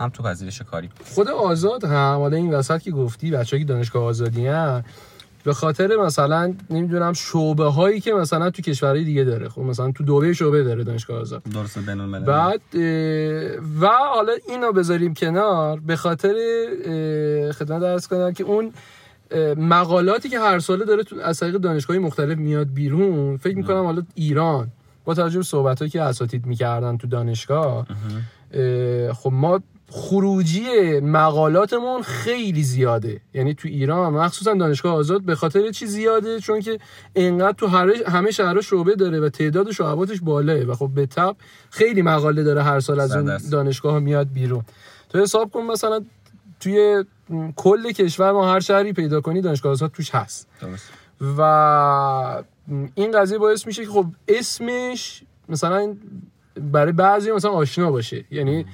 هم 0.00 0.08
تو 0.08 0.22
پذیرش 0.22 0.62
کاری. 0.62 0.90
خود 1.14 1.28
آزاد 1.28 1.84
هم 1.84 2.18
حالا 2.18 2.36
این 2.36 2.54
وسط 2.54 2.82
که 2.82 2.90
گفتی 2.90 3.30
بچه‌ای 3.30 3.62
که 3.62 3.68
دانشگاه 3.68 4.04
آزادی 4.04 4.46
هم 4.46 4.84
به 5.44 5.54
خاطر 5.54 5.96
مثلا 5.96 6.54
نمی‌دونم 6.70 7.12
شعبه 7.12 7.64
هایی 7.64 8.00
که 8.00 8.12
مثلا 8.12 8.50
تو 8.50 8.62
کشورهای 8.62 9.04
دیگه 9.04 9.24
داره. 9.24 9.48
خب 9.48 9.60
مثلا 9.60 9.92
تو 9.92 10.04
دوبه 10.04 10.32
شعبه 10.32 10.62
داره 10.62 10.84
دانشگاه 10.84 11.20
آزاد. 11.20 11.42
درسته 11.42 11.80
بعد 12.26 12.60
و 13.80 13.86
حالا 13.86 14.32
اینو 14.48 14.72
بذاریم 14.72 15.14
کنار 15.14 15.80
به 15.80 15.96
خاطر 15.96 16.34
خدمت 17.58 17.80
درس 17.80 18.08
کنم 18.08 18.32
که 18.32 18.44
اون 18.44 18.72
مقالاتی 19.56 20.28
که 20.28 20.38
هر 20.38 20.58
ساله 20.58 20.84
داره 20.84 21.02
تو 21.02 21.16
از 21.20 21.40
طریق 21.40 21.54
دانشگاهی 21.54 21.98
مختلف 21.98 22.38
میاد 22.38 22.72
بیرون. 22.74 23.36
فکر 23.36 23.56
می‌کنم 23.56 23.84
حالا 23.84 24.02
ایران. 24.14 24.68
با 25.04 25.14
توجه 25.14 25.38
به 25.38 25.44
صحبت 25.44 25.90
که 25.90 26.02
اساتید 26.02 26.46
می‌کردن 26.46 26.96
تو 26.96 27.06
دانشگاه 27.06 27.86
خب 29.12 29.32
ما 29.32 29.60
خروجی 29.96 31.00
مقالاتمون 31.00 32.02
خیلی 32.02 32.62
زیاده. 32.62 33.20
یعنی 33.34 33.54
تو 33.54 33.68
ایران 33.68 34.12
مخصوصا 34.12 34.54
دانشگاه 34.54 34.94
آزاد 34.94 35.22
به 35.22 35.34
خاطر 35.34 35.70
چی 35.70 35.86
زیاده 35.86 36.40
چون 36.40 36.60
که 36.60 36.78
اینقدر 37.12 37.52
تو 37.52 37.66
همه 38.06 38.30
شهرها 38.30 38.60
شعبه 38.60 38.94
داره 38.94 39.20
و 39.20 39.28
تعداد 39.28 39.70
شعباتش 39.70 40.20
بالاه 40.20 40.60
و 40.60 40.74
خب 40.74 40.90
به 40.94 41.06
تب 41.06 41.36
خیلی 41.70 42.02
مقاله 42.02 42.42
داره 42.42 42.62
هر 42.62 42.80
سال 42.80 43.00
از 43.00 43.16
اون 43.16 43.38
دانشگاه 43.50 43.98
میاد 43.98 44.32
بیرون. 44.32 44.62
تو 45.08 45.18
حساب 45.18 45.50
کن 45.50 45.60
مثلا 45.60 46.04
توی 46.60 47.04
کل 47.56 47.92
کشور 47.92 48.32
ما 48.32 48.52
هر 48.52 48.60
شهری 48.60 48.92
پیدا 48.92 49.20
کنی 49.20 49.40
دانشگاه 49.40 49.72
آزاد 49.72 49.90
توش 49.90 50.14
هست. 50.14 50.48
و 51.38 51.40
این 52.94 53.10
قضیه 53.20 53.38
باعث 53.38 53.66
میشه 53.66 53.84
که 53.84 53.90
خب 53.90 54.06
اسمش 54.28 55.22
مثلا 55.48 55.96
برای 56.60 56.92
بعضی 56.92 57.32
مثلا 57.32 57.50
آشنا 57.50 57.90
باشه. 57.90 58.24
یعنی 58.30 58.66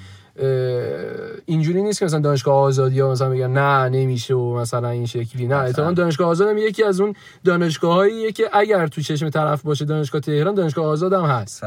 اینجوری 1.45 1.81
نیست 1.81 1.99
که 1.99 2.05
مثلا 2.05 2.19
دانشگاه 2.19 2.55
آزادی 2.55 2.99
ها 2.99 3.11
مثلا 3.11 3.29
بگن 3.29 3.51
نه 3.51 3.89
نمیشه 3.89 4.33
و 4.33 4.57
مثلا 4.57 4.89
این 4.89 5.05
شکلی 5.05 5.47
نه 5.47 5.55
اتفاقا 5.55 5.91
دانشگاه 5.91 6.27
آزاد 6.27 6.49
هم 6.49 6.57
یکی 6.57 6.83
از 6.83 7.01
اون 7.01 7.13
دانشگاه 7.43 8.31
که 8.35 8.49
اگر 8.53 8.87
تو 8.87 9.01
چشم 9.01 9.29
طرف 9.29 9.61
باشه 9.61 9.85
دانشگاه 9.85 10.21
تهران 10.21 10.55
دانشگاه 10.55 10.85
آزاد 10.85 11.13
هم 11.13 11.25
هست. 11.25 11.63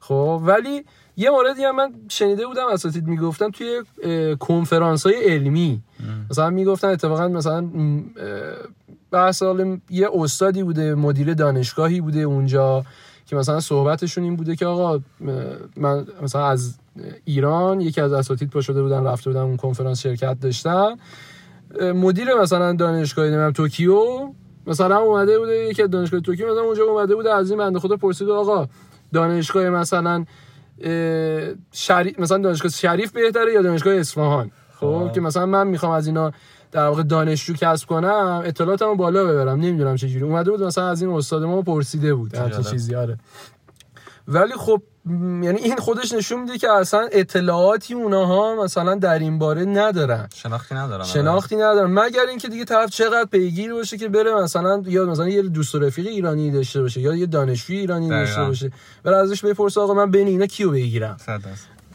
خب 0.00 0.42
ولی 0.44 0.84
یه 1.16 1.30
موردی 1.30 1.64
هم 1.64 1.76
من 1.76 1.92
شنیده 2.08 2.46
بودم 2.46 2.66
اساتید 2.72 3.06
می‌گفتن 3.06 3.50
توی 3.50 3.82
کنفرانس 4.40 5.06
های 5.06 5.24
علمی. 5.24 5.82
مثلا 6.30 6.50
می‌گفتن 6.50 6.88
اتفاقا 6.88 7.28
مثلا 7.28 7.70
بحث 9.10 9.42
یه 9.90 10.08
استادی 10.14 10.62
بوده 10.62 10.94
مدیر 10.94 11.34
دانشگاهی 11.34 12.00
بوده 12.00 12.20
اونجا. 12.20 12.84
که 13.26 13.36
مثلا 13.36 13.60
صحبتشون 13.60 14.24
این 14.24 14.36
بوده 14.36 14.56
که 14.56 14.66
آقا 14.66 15.00
من 15.76 16.06
مثلا 16.22 16.46
از 16.46 16.78
ایران 17.24 17.80
یکی 17.80 18.00
از 18.00 18.12
اساتید 18.12 18.50
پا 18.50 18.60
شده 18.60 18.82
بودن 18.82 19.04
رفته 19.04 19.30
بودن 19.30 19.40
اون 19.40 19.56
کنفرانس 19.56 20.00
شرکت 20.00 20.40
داشتن. 20.40 20.96
مدیر 21.80 22.34
مثلا 22.34 22.72
دانشگاه 22.72 23.24
نمی‌دونم 23.24 23.52
توکیو 23.52 24.00
مثلا 24.66 24.98
اومده 24.98 25.38
بوده 25.38 25.52
یکی 25.52 25.82
از 25.82 25.90
دانشگاه 25.90 26.20
توکیو 26.20 26.52
مثلا 26.52 26.62
اونجا 26.62 26.84
اومده 26.84 27.14
بوده 27.14 27.34
از 27.34 27.50
این 27.50 27.58
بنده 27.58 27.78
خدا 27.78 27.96
پرسید 27.96 28.28
آقا 28.28 28.68
دانشگاه 29.12 29.70
مثلا 29.70 30.24
شریف 31.72 32.20
مثلا 32.20 32.38
دانشگاه 32.38 32.70
شریف 32.70 33.12
بهتره 33.12 33.52
یا 33.52 33.62
دانشگاه 33.62 33.94
اصفهان؟ 33.94 34.50
خب. 34.80 35.10
که 35.14 35.20
مثلا 35.20 35.46
من 35.46 35.66
می‌خوام 35.66 35.92
از 35.92 36.06
اینا 36.06 36.32
در 36.74 36.86
واقع 36.88 37.02
دانشجو 37.02 37.54
کسب 37.54 37.88
کنم 37.88 38.42
اطلاعاتمو 38.44 38.94
بالا 38.94 39.24
ببرم 39.24 39.60
نمی‌دونم 39.60 39.96
چه 39.96 40.08
جوری. 40.08 40.24
اومده 40.24 40.50
بود 40.50 40.62
مثلا 40.62 40.88
از 40.88 41.02
این 41.02 41.10
استاد 41.10 41.42
ما 41.42 41.62
پرسیده 41.62 42.14
بود 42.14 42.34
هر 42.34 42.62
چیزی 42.62 42.94
آره. 42.94 43.18
ولی 44.28 44.52
خب 44.52 44.82
یعنی 45.42 45.58
این 45.58 45.76
خودش 45.76 46.12
نشون 46.12 46.40
میده 46.40 46.58
که 46.58 46.72
اصلا 46.72 47.08
اطلاعاتی 47.12 47.94
اونها 47.94 48.64
مثلا 48.64 48.94
در 48.94 49.18
این 49.18 49.38
باره 49.38 49.64
ندارن. 49.64 50.28
شناختی 50.34 50.74
ندارن. 50.74 51.04
شناختی 51.04 51.56
ندارن. 51.56 51.90
مگر 51.90 52.26
اینکه 52.28 52.48
دیگه 52.48 52.64
طرف 52.64 52.90
چقدر 52.90 53.24
پیگیر 53.24 53.72
باشه 53.72 53.96
که 53.96 54.08
بره 54.08 54.34
مثلا 54.34 54.82
یا 54.86 55.04
مثلا 55.04 55.28
یه 55.28 55.42
دوست 55.42 55.74
رفیق 55.74 56.06
ایرانی 56.06 56.50
داشته 56.50 56.80
باشه 56.80 57.00
یا 57.00 57.14
یه 57.14 57.26
دانشجوی 57.26 57.76
ایرانی 57.76 58.08
داشته 58.08 58.44
باشه 58.44 58.70
بره 59.02 59.16
ازش 59.16 59.44
بپرسه 59.44 59.80
آقا 59.80 59.94
من 59.94 60.10
بین 60.10 60.28
اینا 60.28 60.46
کیو 60.46 60.70
بگیرم؟ 60.70 61.16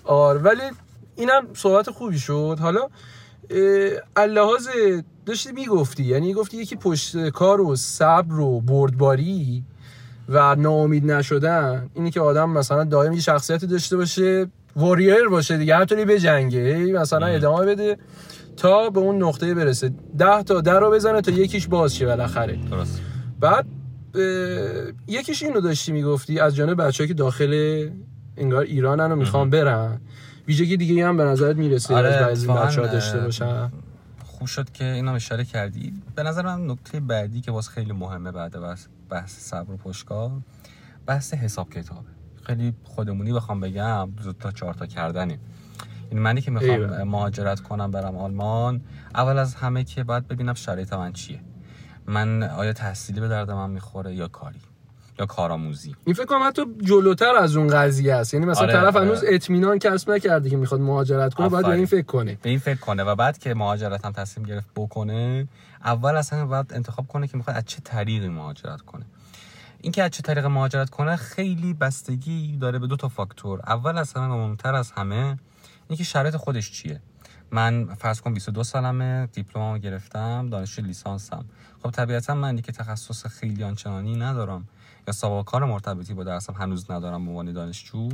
آره 0.03 0.39
ولی 0.39 0.61
اینم 1.15 1.47
صحبت 1.53 1.89
خوبی 1.89 2.19
شد. 2.19 2.57
حالا 2.61 2.87
اللحاظ 4.15 4.67
داشتی 5.25 5.51
می‌گفتی 5.51 6.03
یعنی 6.03 6.33
گفتی 6.33 6.57
یکی 6.57 6.75
پشت 6.75 7.29
کار 7.29 7.61
و 7.61 7.75
صبر 7.75 8.39
و 8.39 8.61
بردباری 8.61 9.63
و 10.29 10.55
ناامید 10.55 11.11
نشدن 11.11 11.89
اینی 11.93 12.11
که 12.11 12.21
آدم 12.21 12.49
مثلا 12.49 12.83
دائم 12.83 13.13
یه 13.13 13.21
شخصیتی 13.21 13.67
داشته 13.67 13.97
باشه 13.97 14.47
واریر 14.75 15.27
باشه 15.27 15.57
دیگه 15.57 15.75
همطوری 15.75 16.05
به 16.05 16.19
جنگه 16.19 16.85
مثلا 16.93 17.25
ادامه 17.25 17.65
بده 17.65 17.97
تا 18.57 18.89
به 18.89 18.99
اون 18.99 19.23
نقطه 19.23 19.53
برسه. 19.53 19.91
ده 20.17 20.43
تا 20.43 20.61
در 20.61 20.79
رو 20.79 20.91
بزنه 20.91 21.21
تا 21.21 21.31
یکیش 21.31 21.67
باز 21.67 21.95
شه 21.95 22.05
بالاخره. 22.05 22.59
درست. 22.71 23.01
بعد 23.39 23.65
یکیش 25.07 25.43
اینو 25.43 25.61
داشتی 25.61 25.91
می‌گفتی 25.91 26.39
از 26.39 26.55
جانب 26.55 26.81
بچه‌ای 26.81 27.07
که 27.07 27.13
داخل 27.13 27.89
انگار 28.37 28.63
ایرانن 28.63 29.11
و 29.11 29.15
می‌خوان 29.15 29.49
برن 29.49 30.01
ویژگی 30.49 30.77
دیگه 30.77 31.07
هم 31.07 31.17
به 31.17 31.23
نظرت 31.23 31.55
می‌رسه 31.55 31.95
آره 31.95 32.09
از 32.09 32.47
بعضی 32.47 32.77
داشته 32.77 33.19
باشن؟ 33.19 33.71
خوب 34.25 34.47
شد 34.47 34.71
که 34.71 34.85
اینو 34.85 35.13
اشاره 35.13 35.45
کردی. 35.45 35.93
به 36.15 36.23
نظر 36.23 36.45
من 36.45 36.71
نکته 36.71 36.99
بعدی 36.99 37.41
که 37.41 37.51
واسه 37.51 37.71
خیلی 37.71 37.93
مهمه 37.93 38.31
بعد 38.31 38.59
بحث, 38.59 38.87
بحث 39.09 39.39
صبر 39.39 39.71
و 39.71 39.77
پشکار 39.77 40.31
بحث 41.05 41.33
حساب 41.33 41.69
کتابه 41.69 42.09
خیلی 42.43 42.73
خودمونی 42.83 43.33
بخوام 43.33 43.59
بگم 43.59 44.11
دو 44.23 44.33
تا 44.33 44.51
چهار 44.51 44.73
تا 44.73 44.85
کردنه 44.85 45.39
این 46.09 46.19
منی 46.19 46.41
که 46.41 46.51
می‌خوام 46.51 47.03
مهاجرت 47.03 47.59
کنم 47.59 47.91
برم 47.91 48.17
آلمان 48.17 48.81
اول 49.15 49.37
از 49.37 49.55
همه 49.55 49.83
که 49.83 50.03
باید 50.03 50.27
ببینم 50.27 50.53
شرایط 50.53 50.93
من 50.93 51.13
چیه. 51.13 51.39
من 52.07 52.43
آیا 52.43 52.73
تحصیلی 52.73 53.19
به 53.19 53.27
درد 53.27 53.51
من 53.51 53.69
می‌خوره 53.69 54.15
یا 54.15 54.27
کاری؟ 54.27 54.61
یا 55.19 55.25
کارآموزی. 55.25 55.95
این 56.05 56.15
فکر 56.15 56.25
کنم 56.25 56.47
حتی 56.47 56.61
جلوتر 56.81 57.35
از 57.35 57.55
اون 57.55 57.67
قضیه 57.67 58.13
است. 58.15 58.33
یعنی 58.33 58.45
مثلا 58.45 58.63
آره، 58.63 58.73
طرف 58.73 58.95
آره. 58.95 59.05
هنوز 59.05 59.23
اطمینان 59.27 59.79
کسب 59.79 60.11
نکرده 60.11 60.49
که 60.49 60.57
می‌خواد 60.57 60.81
مهاجرت 60.81 61.33
کنه 61.33 61.49
باید 61.49 61.65
به 61.65 61.71
این 61.71 61.85
فکر 61.85 62.05
کنه. 62.05 62.37
به 62.41 62.49
این 62.49 62.59
فکر 62.59 62.79
کنه 62.79 63.03
و 63.03 63.15
بعد 63.15 63.37
که 63.37 63.53
مهاجرت 63.53 64.05
هم 64.05 64.11
تصمیم 64.11 64.47
گرفت 64.47 64.67
بکنه 64.75 65.47
اول 65.85 66.15
اصلا 66.15 66.45
باید 66.45 66.73
انتخاب 66.73 67.07
کنه 67.07 67.27
که 67.27 67.37
می‌خواد 67.37 67.57
از 67.57 67.65
چه 67.65 67.81
طریقی 67.83 68.27
مهاجرت 68.27 68.81
کنه. 68.81 69.05
این 69.81 69.91
که 69.91 70.03
از 70.03 70.11
چه 70.11 70.21
طریق 70.21 70.45
مهاجرت 70.45 70.89
کنه 70.89 71.15
خیلی 71.15 71.73
بستگی 71.73 72.57
داره 72.57 72.79
به 72.79 72.87
دو 72.87 72.95
تا 72.95 73.07
فاکتور. 73.07 73.59
اول 73.67 73.97
از 73.97 74.13
همه 74.13 74.27
مهمتر 74.27 74.75
از 74.75 74.91
همه 74.91 75.37
اینکه 75.87 76.03
شرایط 76.03 76.35
خودش 76.35 76.71
چیه. 76.71 77.01
من 77.51 77.85
فرض 77.85 78.21
کن 78.21 78.33
22 78.33 78.63
سالمه 78.63 79.27
دیپلممو 79.33 79.77
گرفتم 79.77 80.49
دانشجو 80.49 80.81
لیسانسم. 80.81 81.45
خب 81.83 81.91
طبیعتا 81.91 82.35
من 82.35 82.57
که 82.57 82.71
تخصص 82.71 83.27
خیلی 83.27 83.63
آنچنانی 83.63 84.15
ندارم. 84.15 84.67
یا 85.07 85.13
سابقه 85.13 85.43
کار 85.43 85.65
مرتبطی 85.65 86.13
با 86.13 86.23
درسم 86.23 86.53
هنوز 86.53 86.91
ندارم 86.91 87.25
به 87.25 87.31
عنوان 87.31 87.53
دانشجو 87.53 88.09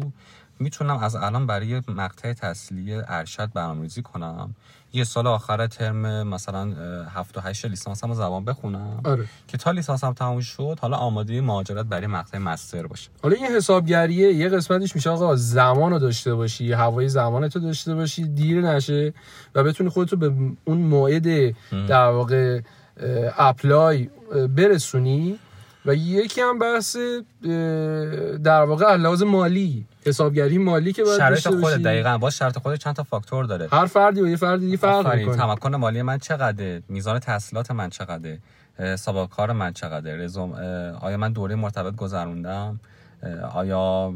می‌تونم 0.60 0.98
از 0.98 1.16
الان 1.16 1.48
برای 1.48 1.82
مقطع 1.88 2.34
تحصیلی 2.34 2.94
ارشد 3.08 3.52
برنامه‌ریزی 3.54 4.02
کنم. 4.02 4.56
یه 4.94 5.04
سال 5.04 5.28
آخر 5.28 5.68
ترم 5.68 6.28
مثلا 6.28 6.74
7 7.10 7.38
و 7.38 7.42
8 7.42 7.66
لیسانس 7.66 8.04
هم 8.04 8.14
زبان 8.14 8.46
بخونم. 8.46 9.02
آره. 9.04 9.26
که 9.48 9.58
تا 9.58 9.72
لیسانس 9.72 10.04
هم 10.04 10.14
تموم 10.14 10.40
شد 10.40 10.78
حالا 10.82 10.98
آماده 10.98 11.42
مهاجرت 11.42 11.86
برای 11.86 12.08
مقطع 12.08 12.38
مستر 12.38 12.88
باشه 12.88 13.10
حالا 13.24 13.36
این 13.36 13.46
حسابگریه 13.46 14.34
یه 14.34 14.50
قسمتش 14.50 14.96
میشه 14.96 15.10
آقا 15.10 15.36
زمان 15.36 15.92
رو 15.92 16.00
داشته 16.00 16.36
باشی 16.36 16.74
هوای 16.74 17.10
زمانتو 17.10 17.60
داشته 17.60 17.96
باشی 17.96 18.28
دیر 18.28 18.62
نشه 18.62 19.14
و 19.56 19.64
بتونی 19.64 19.90
خودتو 19.90 20.18
به 20.18 20.34
اون 20.66 20.78
موعد 20.78 21.56
در 21.88 22.08
واقع 22.08 22.62
اپلای 23.38 24.10
برسونی. 24.56 25.40
و 25.86 25.96
یکی 25.96 26.42
هم 26.42 26.60
بحث 26.60 26.98
در 28.44 28.62
واقع 28.62 28.96
لحاظ 28.96 29.24
مالی 29.24 29.86
حسابگری 30.06 30.58
مالی 30.58 30.94
که 30.94 31.04
باید 31.04 31.36
شرط 31.36 31.48
خود 31.48 31.74
دقیقاً 31.74 32.18
با 32.18 32.30
شرط 32.30 32.58
خود 32.58 32.76
چند 32.76 32.96
تا 32.96 33.04
فاکتور 33.04 33.46
داره. 33.46 33.68
هر 33.72 33.86
فردی 33.86 34.22
و 34.22 34.28
یه 34.28 34.36
فردی 34.36 34.66
دیگه 34.66 34.78
فرق 34.78 35.16
می‌کنه. 35.16 35.36
تمکن 35.38 35.76
مالی 35.76 36.02
من 36.02 36.18
چقدره؟ 36.18 36.84
میزان 36.90 37.20
تحصیلات 37.20 37.72
من 37.72 37.90
چقدره؟ 37.90 38.40
سابقه 38.96 39.28
کار 39.36 39.52
من 39.52 39.74
چقدره؟ 39.74 40.18
رزوم 40.18 40.52
آیا 41.02 41.18
من 41.18 41.34
دوره 41.34 41.56
مرتبط 41.56 41.96
گذروندم؟ 41.96 42.80
آیا 43.54 44.14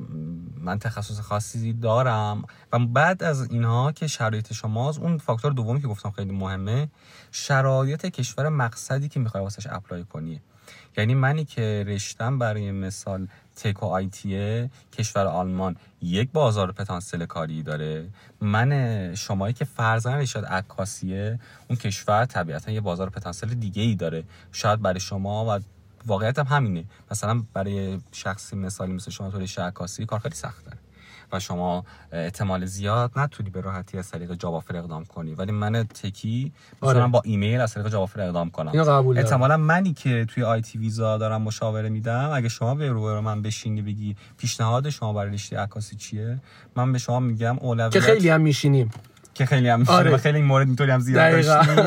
من 0.61 0.79
تخصص 0.79 1.19
خاصی 1.19 1.73
دارم؟ 1.73 2.43
و 2.73 2.79
بعد 2.79 3.23
از 3.23 3.51
اینها 3.51 3.91
که 3.91 4.07
شرایط 4.07 4.53
شماست 4.53 4.99
اون 4.99 5.17
فاکتور 5.17 5.51
دومی 5.51 5.81
که 5.81 5.87
گفتم 5.87 6.11
خیلی 6.11 6.31
مهمه 6.31 6.87
شرایط 7.31 8.05
کشور 8.05 8.49
مقصدی 8.49 9.09
که 9.09 9.19
می‌خوای 9.19 9.43
واسش 9.43 9.67
اپلای 9.71 10.03
کنی. 10.03 10.41
یعنی 10.99 11.15
منی 11.15 11.45
که 11.45 11.83
رشتم 11.87 12.39
برای 12.39 12.71
مثال 12.71 13.27
تک 13.55 13.83
و 13.83 13.85
آیتیه 13.85 14.69
کشور 14.93 15.25
آلمان 15.25 15.75
یک 16.01 16.31
بازار 16.31 16.71
پتانسیل 16.71 17.25
کاری 17.25 17.63
داره. 17.63 18.09
من 18.41 19.15
شمایی 19.15 19.53
که 19.53 19.65
فرزن 19.65 20.13
رشاد 20.13 20.45
عکاسیه 20.45 21.39
اون 21.67 21.79
کشور 21.79 22.25
طبیعتا 22.25 22.71
یه 22.71 22.81
بازار 22.81 23.09
پتانسیل 23.09 23.53
دیگه 23.53 23.81
ای 23.81 23.95
داره. 23.95 24.23
شاید 24.51 24.81
برای 24.81 24.99
شما 24.99 25.57
و 25.57 25.61
واقعیت 26.05 26.39
هم 26.39 26.45
همینه. 26.45 26.85
مثلا 27.11 27.43
برای 27.53 27.99
شخصی 28.11 28.55
مثالی 28.55 28.93
مثل 28.93 29.11
شما 29.11 29.31
تو 29.31 29.39
رشته 29.39 29.61
عکاسی 29.61 30.05
کار 30.05 30.19
خیلی 30.19 30.35
سخت 30.35 30.65
داره 30.65 30.77
و 31.31 31.39
شما 31.39 31.83
احتمال 32.11 32.65
زیاد 32.65 33.11
نتونی 33.15 33.49
به 33.49 33.61
راحتی 33.61 33.97
از 33.97 34.11
طریق 34.11 34.33
جاوافر 34.33 34.77
اقدام 34.77 35.05
کنی. 35.05 35.33
ولی 35.33 35.51
من 35.51 35.83
تکی 35.83 36.51
آره. 36.81 37.07
با 37.07 37.21
ایمیل 37.25 37.61
از 37.61 37.73
طریق 37.73 37.89
جاوافر 37.89 38.21
اقدام 38.21 38.49
کنم. 38.49 38.71
احتمالا 39.17 39.57
منی 39.57 39.93
که 39.93 40.25
توی 40.25 40.43
آی 40.43 40.61
تی 40.61 40.77
ویزا 40.77 41.17
دارم 41.17 41.41
مشاوره 41.41 41.89
میدم. 41.89 42.29
اگه 42.33 42.49
شما 42.49 42.75
به 42.75 42.89
رو 42.89 43.21
من 43.21 43.41
بشینی 43.41 43.81
بگی 43.81 44.15
پیشنهاد 44.37 44.89
شما 44.89 45.13
برای 45.13 45.33
رشته 45.33 45.59
عکاسی 45.59 45.95
چیه؟ 45.95 46.39
من 46.75 46.91
به 46.91 46.97
شما 46.97 47.19
میگم 47.19 47.57
اولویت 47.59 47.93
که 47.93 47.99
خیلی 47.99 48.29
هم 48.29 48.41
میشینیم. 48.41 48.91
که 49.33 49.45
خیلی 49.45 49.69
هم 49.69 49.83
آره. 49.87 50.17
خیلی 50.17 50.37
این 50.37 50.47
مورد 50.47 50.67
اینطوری 50.67 50.91
هم 50.91 50.99
زیاد 50.99 51.31
داشتیم. 51.31 51.85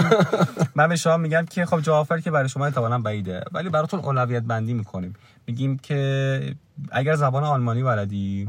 من 0.74 0.88
به 0.88 0.96
شما 0.96 1.16
میگم 1.16 1.46
که 1.50 1.66
خب 1.66 1.80
جوافر 1.80 2.20
که 2.20 2.30
برای 2.30 2.48
شما 2.48 2.66
احتمالاً 2.66 2.98
بعیده. 2.98 3.44
ولی 3.52 3.68
براتون 3.68 4.00
اولویت 4.00 4.42
بندی 4.42 4.74
می‌کنیم. 4.74 5.14
میگیم 5.46 5.78
که 5.78 6.54
اگر 6.90 7.14
زبان 7.14 7.44
آلمانی 7.44 7.82
بلدی 7.82 8.48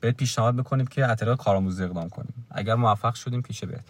بهت 0.00 0.16
پیشنهاد 0.16 0.54
می‌کنیم 0.54 0.86
که 0.86 1.06
طریق 1.06 1.36
کارآموزی 1.36 1.84
اقدام 1.84 2.08
کنیم. 2.08 2.46
اگر 2.50 2.74
موفق 2.74 3.14
شدیم 3.14 3.42
پیش 3.42 3.64
بهت. 3.64 3.84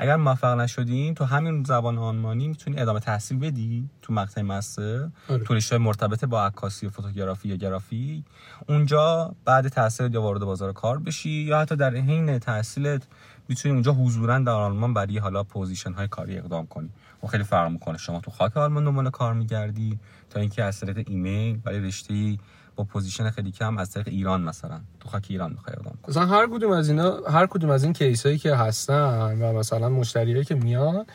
اگر 0.00 0.16
موفق 0.16 0.60
نشدیم 0.60 1.14
تو 1.14 1.24
همین 1.24 1.64
زبان 1.64 1.98
آلمانی 1.98 2.48
می‌تونی 2.48 2.80
ادامه 2.80 3.00
تحصیل 3.00 3.38
بدی 3.38 3.90
تو 4.02 4.12
مقطع 4.12 4.42
مستر 4.42 5.08
آره. 5.28 5.44
تو 5.44 5.54
رشته 5.54 5.78
مرتبط 5.78 6.24
با 6.24 6.46
عکاسی 6.46 6.86
و 6.86 6.90
فوتوگرافی 6.90 7.48
یا 7.48 7.56
گرافی 7.56 8.24
اونجا 8.68 9.34
بعد 9.44 9.68
تحصیل 9.68 10.14
یا 10.14 10.22
وارد 10.22 10.40
بازار 10.40 10.72
کار 10.72 10.98
بشی 10.98 11.30
یا 11.30 11.60
حتی 11.60 11.76
در 11.76 11.94
حین 11.94 12.38
تحصیلت 12.38 13.06
می‌تونی 13.48 13.72
اونجا 13.74 13.92
حضورا 13.92 14.38
در 14.38 14.52
آلمان 14.52 14.94
برای 14.94 15.18
حالا 15.18 15.44
position 15.44 15.92
های 15.92 16.08
کاری 16.08 16.38
اقدام 16.38 16.66
کنی. 16.66 16.90
و 17.22 17.26
خیلی 17.26 17.44
فرق 17.44 17.70
می‌کنه. 17.70 17.98
شما 17.98 18.20
تو 18.20 18.30
خاک 18.30 18.56
آلمان 18.56 18.84
دنبال 18.84 19.10
کار 19.10 19.34
میگردی 19.34 19.98
تا 20.30 20.40
اینکه 20.40 20.64
از 20.64 20.80
طریق 20.80 21.04
ایمیل 21.08 21.56
برای 21.56 21.80
رشته 21.80 22.38
با 22.78 22.84
position 22.84 23.30
خیلی 23.30 23.50
کم 23.50 23.78
از 23.78 23.90
طریق 23.90 24.08
ایران 24.08 24.42
مثلا. 24.42 24.80
تو 25.00 25.08
خاک 25.08 25.26
ایران 25.28 25.50
می‌خوای 25.50 25.76
اقدام 25.76 25.92
کنی. 26.02 26.10
مثلا 26.10 26.26
هر 26.26 26.46
کدوم 26.46 26.70
از 26.70 26.88
اینا 26.88 27.16
هر 27.26 27.46
کدوم 27.46 27.70
از 27.70 27.84
این 27.84 27.92
case 27.92 28.26
هایی 28.26 28.38
که 28.38 28.54
هستن 28.54 29.38
و 29.42 29.52
مثلا 29.52 29.88
مشتریایی 29.88 30.44
که 30.44 30.54
میان 30.54 31.06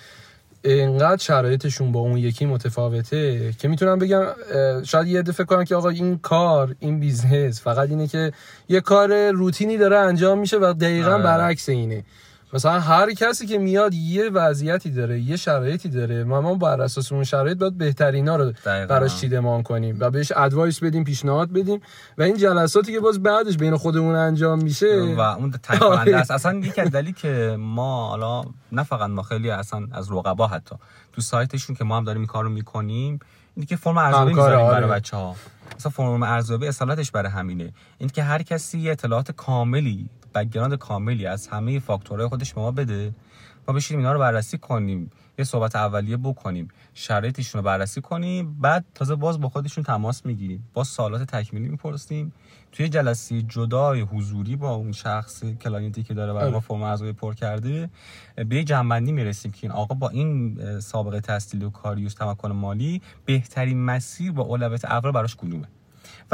اینقدر 0.64 1.24
شرایطشون 1.24 1.92
با 1.92 2.00
اون 2.00 2.18
یکی 2.18 2.46
متفاوته 2.46 3.54
که 3.54 3.68
می‌تونم 3.68 4.00
بگم 4.00 4.24
شاید 4.84 5.08
یه 5.08 5.22
دفعه 5.22 5.46
کنم 5.46 5.64
که 5.64 5.76
آقا 5.76 5.90
این 5.90 6.18
کار 6.18 6.76
این 6.80 7.00
business 7.00 7.62
فقط 7.62 7.90
اینه 7.90 8.08
که 8.08 8.32
یه 8.70 8.82
کار 8.82 9.32
روتینی 9.32 9.78
داره 9.78 9.98
انجام 9.98 10.40
میشه 10.40 10.58
و 10.58 10.74
دقیقا 10.74 11.14
آره. 11.14 11.24
برعکس 11.24 11.70
اینه. 11.70 12.04
مثلا 12.54 12.80
هر 12.80 13.14
کسی 13.14 13.46
که 13.46 13.58
میاد 13.58 13.94
یه 13.94 14.30
وضعیتی 14.30 14.90
داره 14.92 15.20
یه 15.20 15.36
شرایطی 15.36 15.90
داره 15.90 16.24
ما 16.24 16.42
ما 16.42 16.56
بر 16.56 16.82
اساس 16.82 17.12
اون 17.12 17.24
شرایط 17.24 17.58
باید 17.58 17.78
بهترینا 17.78 18.36
رو 18.36 18.54
براش 18.66 19.22
چیدمان 19.22 19.64
کنیم 19.64 19.98
و 20.00 20.10
بهش 20.10 20.32
advice 20.36 20.84
بدیم 20.84 21.04
پیشنهاد 21.04 21.52
بدیم 21.52 21.82
و 22.18 22.24
این 22.24 22.38
جلساتی 22.38 22.94
که 22.94 23.00
باز 23.00 23.24
بعدش 23.24 23.58
بین 23.58 23.78
خودمون 23.78 24.16
انجام 24.16 24.64
میشه 24.64 25.16
و 25.18 25.20
اون 25.20 25.54
آره. 25.82 26.16
است 26.16 26.32
اصلا 26.32 26.60
یک 26.60 26.80
دلیلی 26.80 27.14
که 27.14 27.56
ما 27.60 28.08
حالا 28.08 28.44
نه 28.72 28.84
فقط 28.84 29.10
ما 29.10 29.22
خیلی 29.22 29.50
اصلا 29.50 29.88
از 29.92 30.12
رقبا 30.12 30.48
حتی 30.48 30.76
تو 31.14 31.22
سایتشون 31.22 31.76
که 31.76 31.84
ما 31.84 31.98
هم 31.98 32.04
داریم 32.04 32.22
این 32.22 32.28
کارو 32.28 32.50
می‌کنیم 32.50 33.20
اینی 33.56 33.66
که 33.66 33.76
فرم 33.76 33.98
ارزیابی 33.98 34.34
می‌ذاریم 34.34 34.58
برای 34.58 34.84
آره. 34.84 34.88
بچه‌ها 34.88 35.36
مثلا 35.76 35.92
فرم 35.92 36.24
ارزیابی 36.24 36.68
اصالتش 36.68 37.12
برای 37.12 37.32
همینه 37.32 37.74
این 37.98 38.10
که 38.10 38.24
هر 38.24 38.44
کسی 38.44 38.90
اطلاعات 38.90 39.32
کاملی 39.32 40.10
background 40.34 40.76
کاملی 40.76 41.26
از 41.26 41.48
همه 41.48 41.80
فاکتورهای 41.80 42.28
خودش 42.28 42.54
به 42.54 42.62
ما 42.62 42.72
بده. 42.72 43.14
ما 43.68 43.74
بشینیم 43.74 44.00
اینا 44.00 44.14
رو 44.14 44.20
بررسی 44.20 44.58
کنیم. 44.58 45.12
یه 45.38 45.46
صحبت 45.46 45.76
اولیه 45.76 46.18
بکنیم. 46.18 46.68
شرایطشون 46.94 47.60
رو 47.60 47.66
بررسی 47.66 48.02
کنیم. 48.02 48.58
بعد 48.62 48.86
تازه 48.96 49.16
باز 49.16 49.42
با 49.42 49.50
خودشون 49.50 49.84
تماس 49.84 50.26
می‌گیریم. 50.26 50.70
با 50.74 50.84
سوالات 50.84 51.24
تکمیلی 51.24 51.70
می‌پرسیم. 51.70 52.34
توی 52.72 52.90
جلسه 52.90 53.42
جدای 53.42 54.02
حضوری 54.02 54.56
با 54.56 54.72
اون 54.72 54.92
شخص 54.92 55.44
client 55.44 55.95
ی 55.95 56.04
که 56.04 56.14
داره 56.14 56.34
برای 56.34 56.50
ما 56.50 56.56
آره. 56.56 56.66
فرم 56.66 56.82
ارزیابی 56.82 57.14
پر 57.14 57.34
کرده 57.34 57.90
به 58.36 58.56
یه 58.56 58.64
جنبندی 58.64 59.12
می‌رسیم 59.12 59.52
که 59.52 59.60
این 59.64 59.72
آقا 59.72 59.96
با 59.96 60.10
این 60.10 60.60
سابقه 60.80 61.22
تحصیلی 61.22 61.66
و 61.66 61.70
کاری 61.70 62.06
و 62.06 62.10
تمکن 62.10 62.52
مالی 62.52 63.02
بهترین 63.26 63.86
مسیر 63.86 64.32
با 64.32 64.44
اولویت 64.44 64.86
اول 64.86 65.12
براش 65.12 65.36
کدومه 65.36 65.68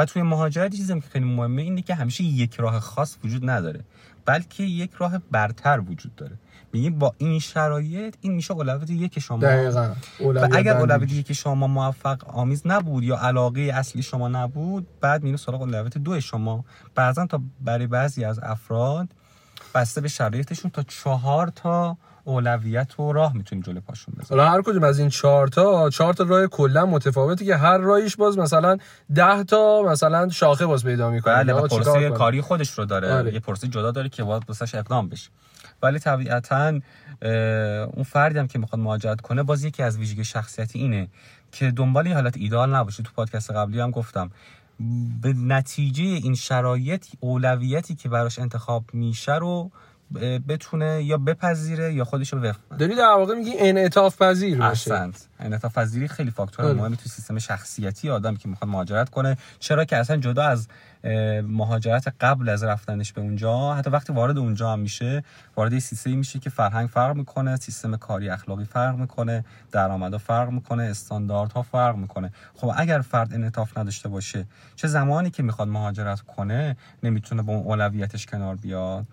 و 0.00 0.04
توی 0.04 0.22
مهاجرت 0.22 0.76
چیزی 0.76 1.00
که 1.00 1.08
خیلی 1.08 1.24
مهمه 1.24 1.62
اینه 1.62 1.82
که 1.82 1.94
همیشه 1.94 2.24
یک 2.24 2.54
راه 2.54 2.80
خاص 2.80 3.16
وجود 3.24 3.50
نداره 3.50 3.84
بلکه 4.24 4.62
یک 4.62 4.90
راه 4.98 5.18
برتر 5.30 5.80
وجود 5.80 6.16
داره. 6.16 6.38
میگیم 6.72 6.98
با 6.98 7.14
این 7.18 7.38
شرایط 7.38 8.14
این 8.20 8.32
میشه 8.32 8.54
اولویت 8.54 8.90
یک 8.90 9.18
شما. 9.18 9.38
دقیقاً. 9.38 9.94
و 10.20 10.48
اگر 10.52 10.76
اولویت 10.76 11.12
یک 11.12 11.32
شما 11.32 11.66
موفق 11.66 12.36
آمیز 12.36 12.62
نبود 12.64 13.04
یا 13.04 13.16
علاقه 13.16 13.60
اصلی 13.60 14.02
شما 14.02 14.28
نبود 14.28 14.86
بعد 15.00 15.22
میره 15.22 15.36
سراغ 15.36 15.60
اولویت 15.60 15.98
دو 15.98 16.20
شما. 16.20 16.64
بعضا 16.94 17.26
تا 17.26 17.40
برای 17.60 17.86
بعضی 17.86 18.24
از 18.24 18.40
افراد 18.42 19.08
بسته 19.74 20.00
به 20.00 20.08
شرایطشون 20.08 20.70
تا 20.70 20.82
چهار 20.82 21.48
تا 21.48 21.96
اولویت 22.24 23.00
و 23.00 23.12
راه 23.12 23.36
می‌تونیم 23.36 23.64
جلو 23.64 23.80
پاشون 23.80 24.14
بذاریم. 24.18 24.40
حالا 24.40 24.52
هر 24.52 24.62
کدوم 24.62 24.84
از 24.84 24.98
این 24.98 25.08
چهار 25.08 25.48
تا 25.48 25.90
چهار 25.90 26.14
تا 26.14 26.24
راه 26.24 26.46
کلا 26.46 26.86
متفاوتی 26.86 27.46
که 27.46 27.56
هر 27.56 27.78
راهیش 27.78 28.16
باز 28.16 28.38
مثلا 28.38 28.76
10 29.14 29.44
تا 29.44 29.82
مثلا 29.82 30.28
شاخه 30.28 30.66
باز 30.66 30.84
پیدا 30.84 31.10
می‌کنه. 31.10 31.34
بله 31.34 31.52
و 31.52 32.10
کاری 32.10 32.40
خودش 32.40 32.70
رو 32.70 32.84
داره. 32.84 33.12
آره. 33.12 33.34
یه 33.34 33.40
پروسه 33.40 33.68
جدا 33.68 33.90
داره 33.90 34.08
که 34.08 34.24
باید 34.24 34.42
واسش 34.48 34.74
اقدام 34.74 35.08
بشه. 35.08 35.30
ولی 35.82 35.98
طبیعتا 35.98 36.80
اون 37.94 38.02
فردی 38.02 38.38
هم 38.38 38.48
که 38.48 38.58
می‌خواد 38.58 38.80
مهاجرت 38.80 39.20
کنه 39.20 39.42
باز 39.42 39.64
یکی 39.64 39.82
از 39.82 39.98
ویژگی 39.98 40.24
شخصیتی 40.24 40.78
اینه 40.78 41.08
که 41.52 41.70
دنبال 41.70 42.06
یه 42.06 42.14
حالت 42.14 42.36
ایدال 42.36 42.74
نباشه. 42.74 43.02
تو 43.02 43.10
پادکست 43.16 43.50
قبلی 43.50 43.80
هم 43.80 43.90
گفتم 43.90 44.30
به 45.22 45.32
نتیجه 45.32 46.04
این 46.04 46.34
شرایط 46.34 47.06
اولویتی 47.20 47.94
که 47.94 48.08
براش 48.08 48.38
انتخاب 48.38 48.84
میشه 48.92 49.34
رو 49.34 49.70
بتونه 50.48 51.02
یا 51.02 51.18
بپذیره 51.18 51.94
یا 51.94 52.04
خودش 52.04 52.32
رو 52.32 52.40
وفق 52.40 52.58
داری 52.78 52.94
در 52.94 53.04
واقع 53.04 53.34
میگی 53.34 53.52
انعطاف 53.58 54.22
پذیر 54.22 54.58
باشه 54.58 55.10
انعطاف 55.40 55.78
پذیری 55.78 56.08
خیلی 56.08 56.30
فاکتور 56.30 56.64
بله. 56.64 56.74
مهمی 56.74 56.96
تو 56.96 57.08
سیستم 57.08 57.38
شخصیتی 57.38 58.10
آدم 58.10 58.36
که 58.36 58.48
می‌خواد 58.48 58.70
مهاجرت 58.70 59.10
کنه. 59.10 59.36
چرا 59.58 59.84
که 59.84 59.96
اصلا 59.96 60.16
جدا 60.16 60.44
از 60.44 60.68
مهاجرت 61.42 62.14
قبل 62.20 62.48
از 62.48 62.62
رفتنش 62.62 63.12
به 63.12 63.20
اونجا 63.20 63.74
حتی 63.74 63.90
وقتی 63.90 64.12
وارد 64.12 64.38
اونجا 64.38 64.72
هم 64.72 64.78
میشه 64.78 65.24
وارد 65.56 65.78
سیستمی 65.78 66.16
میشه 66.16 66.38
که 66.38 66.50
فرهنگ 66.50 66.88
فرق 66.88 67.16
می‌کنه 67.16 67.56
سیستم 67.56 67.96
کاری 67.96 68.28
اخلاقی 68.28 68.64
فرق 68.64 68.96
می‌کنه 68.96 69.44
درآمدها 69.72 70.18
فرق 70.18 70.50
می‌کنه 70.50 70.82
استانداردها 70.82 71.62
فرق 71.62 71.96
می‌کنه. 71.96 72.32
خب 72.54 72.72
اگر 72.76 73.00
فرد 73.00 73.34
انعطاف 73.34 73.78
نداشته 73.78 74.08
باشه 74.08 74.46
چه 74.76 74.88
زمانی 74.88 75.30
که 75.30 75.42
می‌خواد 75.42 75.68
مهاجرت 75.68 76.20
کنه 76.20 76.76
نمی‌تونه 77.02 77.42
با 77.42 77.52
اون 77.52 77.66
اولویتش 77.66 78.26
کنار 78.26 78.56
بیاد؟ 78.56 79.06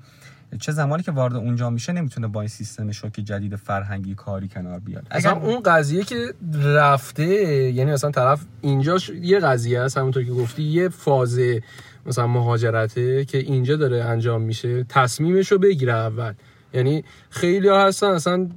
چه 0.59 0.71
زمانی 0.71 1.03
که 1.03 1.11
وارد 1.11 1.35
اونجا 1.35 1.69
میشه 1.69 1.93
نمی‌تونه 1.93 2.27
با 2.27 2.41
این 2.41 2.47
سیستم 2.47 2.91
شوک 2.91 3.13
جدید 3.13 3.55
فرهنگی 3.55 4.15
کاری 4.15 4.47
کنار 4.47 4.79
بیاد. 4.79 5.07
اگر 5.09 5.33
اون 5.33 5.59
قضیه 5.59 6.03
که 6.03 6.33
رفته 6.63 7.25
یعنی 7.71 7.91
مثلا 7.91 8.11
طرف 8.11 8.41
اینجا 8.61 8.97
یه 9.21 9.39
قضیه 9.39 9.79
است 9.79 9.97
همونطور 9.97 10.23
که 10.23 10.31
گفتی 10.31 10.63
یه 10.63 10.89
فاز 10.89 11.39
مثلا 12.05 12.27
مهاجرته 12.27 13.25
که 13.25 13.37
اینجا 13.37 13.75
داره 13.75 14.03
انجام 14.03 14.41
میشه 14.41 14.83
تصمیمش 14.89 15.51
رو 15.51 15.57
بگیره 15.57 15.93
اول. 15.93 16.33
یعنی 16.73 17.03
خیلی 17.29 17.67
ها 17.67 17.85
هستن 17.85 18.07
اصلا 18.07 18.49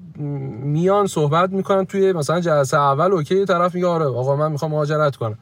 میان 0.62 1.06
صحبت 1.06 1.50
می‌کنن 1.50 1.84
توی 1.84 2.12
مثلا 2.12 2.40
جلسه 2.40 2.76
اول 2.76 3.12
اوکی 3.12 3.44
طرف 3.44 3.74
میگه 3.74 3.86
آره 3.86 4.04
آقا 4.04 4.36
من 4.36 4.52
می‌خوام 4.52 4.70
مهاجرت 4.70 5.16
کنم. 5.16 5.38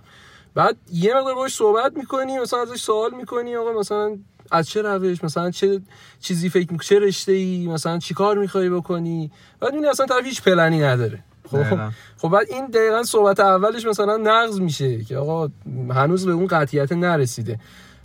بعد 0.54 0.76
یه 0.92 1.14
مقدار 1.14 1.34
باش 1.34 1.54
صحبت 1.54 1.96
می‌کنی 1.96 2.38
مثلا 2.38 2.62
ازش 2.62 2.80
سوال 2.80 3.14
می‌کنی 3.14 3.56
آقا 3.56 3.80
مثلا 3.80 4.18
از 4.50 4.68
چه 4.68 4.82
روش؟ 4.82 5.24
مثلا 5.24 5.50
چه 5.50 5.80
چیزی 6.20 6.48
فکر 6.48 6.72
می‌کنی؟ 6.72 6.86
چه 6.86 6.98
رشته 6.98 7.32
ای 7.32 7.66
مثلا 7.66 7.98
چی 7.98 8.14
کار 8.14 8.38
می‌خوای 8.38 8.70
بکنی؟ 8.70 9.30
بعد 9.60 9.74
این 9.74 9.86
اصلا 9.86 10.06
طرف 10.06 10.24
هیچ 10.24 10.42
پلنی 10.42 10.80
نداره. 10.80 11.18
خب؟ 11.50 11.78
خب 12.16 12.28
بعد 12.28 12.46
این 12.50 12.66
دقیقا 12.66 13.02
صحبت 13.02 13.40
اولش 13.40 13.86
مثلا 13.86 14.16
نقض 14.16 14.60
میشه 14.60 15.04
که 15.04 15.16
آقا 15.16 15.48
هنوز 15.90 16.26
به 16.26 16.32
اون 16.32 16.46
قطعیت 16.46 16.92
نرسیده. 16.92 17.60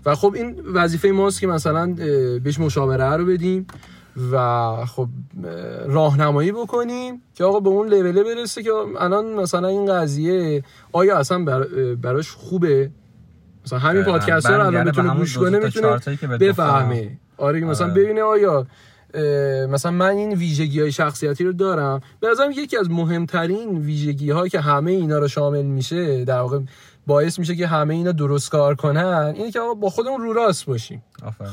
و 0.05 0.15
خب 0.15 0.33
این 0.35 0.59
وظیفه 0.73 1.11
ماست 1.11 1.39
که 1.39 1.47
مثلا 1.47 1.93
بهش 2.43 2.59
مشاوره 2.59 3.15
رو 3.15 3.25
بدیم 3.25 3.67
و 4.31 4.85
خب 4.85 5.07
راهنمایی 5.85 6.51
بکنیم 6.51 7.21
که 7.35 7.43
آقا 7.43 7.59
به 7.59 7.69
اون 7.69 7.87
لوله 7.87 8.23
برسه 8.23 8.63
که 8.63 8.69
الان 8.99 9.33
مثلا 9.33 9.67
این 9.67 9.85
قضیه 9.85 10.63
آیا 10.91 11.17
اصلا 11.17 11.45
براش 12.01 12.31
خوبه؟ 12.31 12.91
مثلا 13.65 13.79
همین 13.79 14.03
پادکست 14.03 14.45
رو 14.45 14.65
الان 14.65 14.83
بتونه 14.83 15.15
گوش 15.15 15.37
کنه 15.37 15.59
می‌تونه 15.59 15.99
بفهمه. 16.37 17.17
آره 17.37 17.59
مثلا 17.59 17.87
آره. 17.87 18.03
ببینه 18.03 18.21
آیا 18.21 18.67
مثلا 19.69 19.91
من 19.91 20.09
این 20.09 20.33
ویژگی 20.33 20.81
های 20.81 20.91
شخصیتی 20.91 21.43
رو 21.43 21.53
دارم. 21.53 22.01
به 22.19 22.27
نظرم 22.27 22.51
یکی 22.51 22.77
از 22.77 22.91
مهمترین 22.91 23.77
ویژگی 23.77 24.31
ها 24.31 24.47
که 24.47 24.59
همه 24.59 24.91
اینا 24.91 25.19
رو 25.19 25.27
شامل 25.27 25.61
میشه 25.61 26.25
در 26.25 26.39
واقع 26.39 26.59
باعث 27.07 27.39
میشه 27.39 27.55
که 27.55 27.67
همه 27.67 27.93
اینا 27.93 28.11
درست 28.11 28.51
کار 28.51 28.75
کنن 28.75 29.33
اینه 29.35 29.51
که 29.51 29.59
آقا 29.59 29.73
با 29.73 29.89
خودمون 29.89 30.21
رو 30.21 30.33
راست 30.33 30.65
باشیم. 30.65 31.03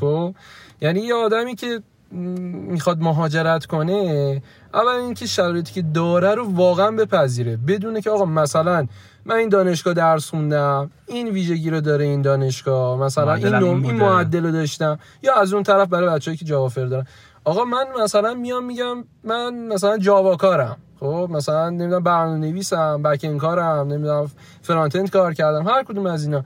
خب؟ 0.01 0.35
یعنی 0.81 1.01
یه 1.01 1.15
آدمی 1.15 1.55
که 1.55 1.81
می‌خواد 2.13 3.01
مهاجرت 3.01 3.67
کنه 3.67 4.43
اول 4.75 4.89
اینکه 4.89 5.27
شرایطی 5.27 5.73
که 5.73 5.83
داره 5.83 6.35
رو 6.35 6.55
واقعا 6.55 6.91
بپذیره. 6.91 7.57
بدونه 7.57 8.01
که 8.01 8.11
آقا 8.11 8.25
مثلا 8.25 8.87
من 9.25 9.37
این 9.37 9.49
دانشگاه 9.49 9.95
درس 9.95 10.31
خوندم 10.31 10.91
این 11.07 11.29
ویژگی 11.29 11.71
رو 11.71 11.81
داره 11.81 12.05
این 12.05 12.23
دانشگاه 12.23 12.99
مثلا 12.99 13.35
این 13.35 13.55
نوم 13.55 13.83
این 13.83 13.97
معدل 13.97 14.45
رو 14.45 14.51
داشتم. 14.53 14.99
یا 15.23 15.35
از 15.35 15.53
اون 15.53 15.63
طرف 15.63 15.89
برای 15.89 16.09
بچه‌ای 16.09 16.37
که 16.37 16.45
جاوا 16.45 16.69
فر 16.69 16.85
دارن. 16.85 17.07
آقا 17.45 17.65
من 17.65 17.85
مثلا 18.03 18.35
میام 18.35 18.65
میگم 18.65 19.05
من 19.25 19.55
مثلا 19.55 19.99
جاوا 19.99 20.37
کارم. 20.37 20.77
خب 21.01 21.29
مثلا 21.31 21.71
نمی‌دونم 21.71 22.03
برنامه 22.03 22.39
نویسم 22.39 23.03
بک 23.03 23.37
کارم 23.37 23.89
نمی‌دونم 23.89 24.31
فرانت 24.63 25.11
کار 25.11 25.35
کردم 25.35 25.69
هر 25.69 25.83
کدوم 25.83 26.07
از 26.07 26.25
اینا. 26.25 26.45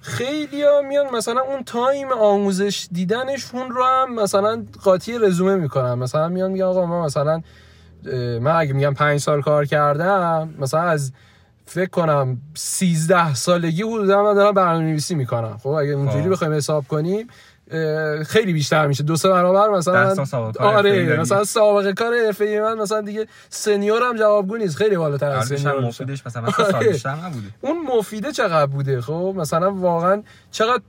خیلی 0.00 0.62
ها 0.62 0.82
میان 0.88 1.06
مثلا 1.14 1.40
اون 1.40 1.64
تایم 1.64 2.12
آموزش 2.12 2.88
دیدنشون 2.92 3.70
رو 3.70 3.84
هم 3.84 4.14
مثلا 4.14 4.64
قاطی 4.84 5.18
رزومه 5.18 5.54
می‌کنن. 5.54 5.94
مثلا 5.94 6.28
میان 6.28 6.50
میگن 6.50 6.64
آقا 6.64 6.86
من 6.86 7.00
مثلا 7.00 7.42
من 8.40 8.56
اگه 8.56 8.72
میگم 8.72 8.94
پنج 8.94 9.20
سال 9.20 9.42
کار 9.42 9.64
کردم 9.64 10.54
مثلا 10.58 10.80
از 10.80 11.12
فکر 11.68 11.90
کنم 11.90 12.38
13 12.54 13.34
سالگی 13.34 13.82
حدودا 13.82 14.22
من 14.22 14.34
دارم 14.34 14.54
برنامه 14.54 14.84
نویسی 14.84 15.14
می‌کنم 15.14 15.58
خب 15.62 15.68
اگه 15.68 15.90
اونجوری 15.90 16.22
خب. 16.24 16.30
بخوایم 16.30 16.52
حساب 16.52 16.88
کنیم 16.88 17.26
خیلی 18.26 18.52
بیشتر 18.52 18.86
میشه. 18.86 19.02
دو 19.02 19.16
سه 19.16 19.28
برابر 19.28 19.68
مثلا 19.68 20.14
آره 20.60 21.20
مثلا 21.20 21.44
سابقه 21.44 21.92
کار 21.92 22.14
حرفه 22.26 22.60
من 22.62 22.78
مثلا 22.78 23.00
دیگه 23.00 23.26
سنیور 23.48 24.02
هم 24.02 24.16
جوابگو 24.16 24.56
نیست. 24.56 24.76
خیلی 24.76 24.96
بالاتر 24.96 25.30
از 25.30 25.46
سنیور 25.48 25.80
مفیدش 25.80 26.26
مثلا 26.26 26.50
سال 26.50 26.74
آره. 26.74 26.88
بیشتر 26.88 27.14
نبوده. 27.14 27.46
اون 27.60 27.76
مفیده 27.98 28.32
چقدر 28.32 28.66
بوده؟ 28.66 29.00
خب 29.00 29.34
مثلا 29.36 29.74
واقعا 29.74 30.22
چقدر 30.50 30.82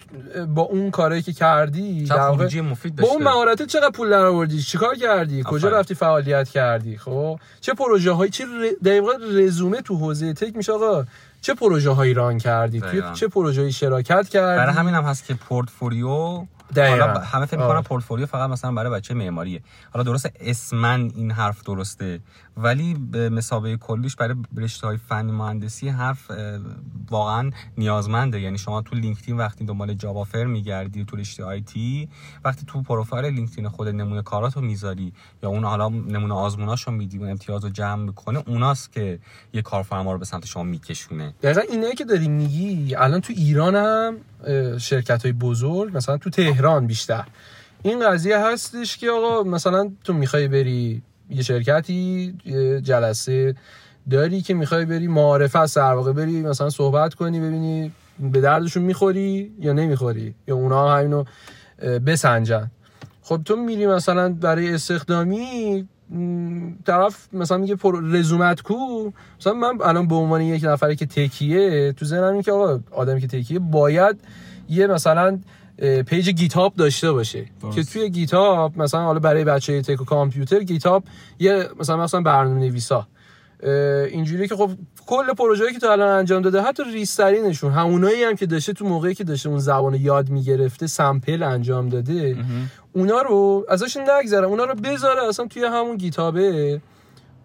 با 0.48 0.62
اون 0.62 0.92
کاری 0.92 1.22
که 1.22 1.34
کردی 1.34 2.04
در 2.06 2.32
مفید 2.62 2.96
با 2.96 3.08
اون 3.08 3.24
مهارت 3.24 3.64
چقدر 3.64 3.90
پول 3.90 4.10
درآوردی؟ 4.10 4.62
چیکار 4.62 4.96
کردی؟ 4.96 5.44
کجا 5.46 5.70
رفتی 5.70 5.96
فعالیت 5.96 6.50
کردی؟ 6.50 6.98
خب 6.98 7.40
چه 7.62 7.74
پروژه 7.74 8.12
هایی 8.12 8.32
چه 8.32 8.46
دقیقاً 8.86 9.12
رزومه 9.32 9.82
تو 9.82 9.96
حوزه 9.96 10.34
تک 10.34 10.56
میشه 10.56 10.74
آقا. 10.74 11.06
چه 11.42 11.54
پروژه 11.54 11.90
هایی 11.90 12.14
ران 12.14 12.38
کردی؟ 12.38 12.82
توی 12.82 13.04
چه 13.14 13.28
پروژه 13.28 13.72
شراکت 13.72 14.30
کردی؟ 14.30 14.58
برای 14.58 14.74
همین 14.74 14.94
هم 14.94 15.04
هست 15.04 15.26
که 15.26 15.34
پورتفولیو 15.34 16.46
حالا 16.78 17.20
همه 17.20 17.46
فکر 17.46 17.58
می‌کنن 17.58 17.82
پورتفولیو 17.82 18.26
فقط 18.26 18.50
مثلا 18.50 18.72
برای 18.72 18.92
بچه 18.92 19.14
معماریه. 19.14 19.62
حالا 19.94 20.04
درست 20.04 20.32
اسمن 20.40 21.12
این 21.16 21.32
حرف 21.32 21.64
درسته 21.64 22.20
ولی 22.64 22.94
به 23.12 23.30
مسابقه 23.30 23.78
کلیش 23.78 24.16
برای 24.16 24.36
رشته 24.58 24.88
های 24.88 24.98
فنی 24.98 25.32
مهندسی 25.32 25.90
حرف 25.90 26.32
واقعا 27.10 27.52
نیازمنده. 27.78 28.42
یعنی 28.42 28.58
شما 28.58 28.82
تو 28.82 28.96
لینکدین 28.96 29.38
وقتی 29.38 29.66
دنبال 29.66 29.94
جاوا 29.94 30.24
فر 30.24 30.46
میگردی 30.46 31.06
تو 31.06 31.16
رشته 31.16 31.44
آیتی 31.44 32.10
وقتی 32.46 32.66
تو 32.68 32.82
پروفایل 32.82 33.26
لینکدین 33.26 33.70
خود 33.70 33.88
نمونه 33.88 34.22
کاراتو 34.22 34.62
می‌ذاری 34.62 35.14
یا 35.44 35.50
اون 35.50 35.64
حالا 35.64 35.90
نمونه 35.90 36.34
آزموناشو 36.34 36.92
میدی 36.92 37.18
و 37.18 37.24
امتیاز 37.24 37.66
جمع 37.66 38.04
می‌کنه 38.04 38.44
اوناست 38.48 38.92
که 38.92 39.20
یه 39.54 39.62
کارفرما 39.62 40.14
رو 40.14 40.20
به 40.20 40.26
سمت 40.26 40.46
شما 40.46 40.64
میکشونه. 40.64 41.34
دقیقا 41.42 41.62
اینایی 41.62 41.96
که 41.96 42.06
داری 42.06 42.28
میگی 42.28 42.96
الان 42.96 43.22
تو 43.22 43.34
ایران 43.38 43.76
هم 43.76 44.18
شرکت 44.78 45.24
های 45.24 45.32
بزرگ 45.32 45.98
مثلا 45.98 46.18
تو 46.18 46.30
تهران 46.30 46.88
بیشتر. 46.88 47.24
این 47.84 48.10
قضیه 48.10 48.40
هستش 48.40 48.98
که 48.98 49.10
آقا 49.10 49.50
مثلا 49.50 49.92
تو 50.04 50.14
می‌خوای 50.14 50.48
بری 50.48 51.02
یه 51.30 51.42
شرکتی 51.42 52.34
جلسه 52.84 53.56
داری 54.10 54.42
که 54.42 54.54
می‌خوای 54.54 54.86
بری 54.86 55.08
معارفه 55.08 55.60
از 55.60 55.74
در 55.74 55.94
واقع 55.94 56.12
بری 56.12 56.42
مثلا 56.42 56.70
صحبت 56.70 57.14
کنی 57.14 57.40
ببینی 57.40 57.92
به 58.20 58.42
دردشون 58.42 58.84
می‌خوری 58.84 59.52
یا 59.60 59.74
نمی‌خوری 59.74 60.36
یا 60.48 60.56
اونا 60.56 60.96
همینو 60.96 61.24
بسنجن. 62.06 62.72
خب 63.22 63.42
تو 63.46 63.56
میری 63.56 63.88
مثلا 63.88 64.34
برای 64.34 64.74
استخدامی 64.74 65.88
طرف 66.86 67.28
مثلا 67.34 67.58
میگه 67.58 67.76
پر 67.76 68.04
رزومت 68.04 68.62
کو. 68.62 69.12
مثلا 69.40 69.54
من 69.54 69.78
الان 69.84 70.08
به 70.08 70.16
عنوان 70.16 70.42
یک 70.42 70.64
نفری 70.64 70.96
که 70.96 71.06
تکیه 71.06 71.92
تو 71.92 72.06
ذهنم 72.06 72.34
این 72.34 72.42
که 72.42 72.52
آقا 72.52 72.80
آدمی 72.92 73.22
که 73.22 73.28
تکیه 73.28 73.60
باید 73.60 74.22
یه 74.70 74.88
مثلا 74.88 75.40
پیج 76.08 76.30
گیتاب 76.30 76.76
داشته 76.76 77.12
باشه. 77.12 77.46
که 77.76 77.84
توی 77.84 78.10
گیتاب 78.10 78.78
مثلا 78.78 79.02
حالا 79.02 79.20
برای 79.20 79.44
بچه 79.44 79.82
تک 79.82 80.02
و 80.02 80.06
کامپیوتر 80.06 80.60
گیتاب 80.60 81.04
یه 81.40 81.70
مثلا 81.80 81.98
مثلا 81.98 82.22
برنامه 82.22 82.60
نویسا 82.60 83.08
اینجوری 84.12 84.48
که 84.48 84.56
خب 84.56 84.72
کل 85.06 85.34
پروژه‌ای 85.34 85.74
که 85.74 85.80
تا 85.80 85.92
الان 85.92 86.08
انجام 86.08 86.42
داده 86.42 86.62
حتی 86.62 86.84
ریزترینشون 86.84 87.72
همونایی 87.72 88.24
هم 88.24 88.36
که 88.36 88.46
داشته 88.46 88.74
تو 88.74 88.86
موقعی 88.86 89.16
که 89.16 89.24
داشته 89.24 89.50
اون 89.50 89.60
زبان 89.60 89.94
یاد 89.94 90.30
می‌گرفته 90.30 90.88
sample 90.88 91.44
انجام 91.44 91.90
داده. 91.90 92.38
اونا 92.94 93.22
رو 93.22 93.66
ازش 93.70 93.98
نگذره 93.98 94.46
اونا 94.46 94.64
رو 94.64 94.76
بذاره 94.76 95.28
اصلا 95.28 95.48
توی 95.48 95.64
همون 95.64 95.98
GitHub 95.98 96.82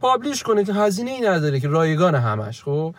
ه 0.00 0.05
publish 0.05 0.42
کنه 0.42 0.64
که 0.64 0.72
هزینه 0.72 1.10
ای 1.10 1.20
نداره 1.20 1.60
که 1.60 1.68
رایگان 1.68 2.14
همش 2.14 2.62
خب؟ 2.62 2.94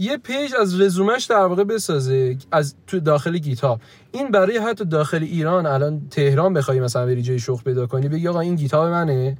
یه 0.00 0.16
page 0.16 0.54
از 0.60 0.80
رزومش 0.80 1.24
در 1.24 1.36
واقع 1.36 1.64
بسازه 1.64 2.36
از 2.52 2.74
تو 2.86 3.00
داخل 3.00 3.38
GitHub. 3.38 3.80
این 4.12 4.30
برای 4.30 4.58
حتی 4.58 4.84
داخل 4.84 5.22
ایران 5.22 5.66
الان 5.66 6.02
تهران 6.10 6.54
بخوای 6.54 6.80
مثلا 6.80 7.06
بری 7.06 7.22
جای 7.22 7.38
شغل 7.38 7.62
پیدا 7.62 7.86
کنی 7.86 8.08
بگی 8.08 8.28
آقا 8.28 8.40
این 8.40 8.54
GitHub 8.54 8.88
منه. 8.88 9.36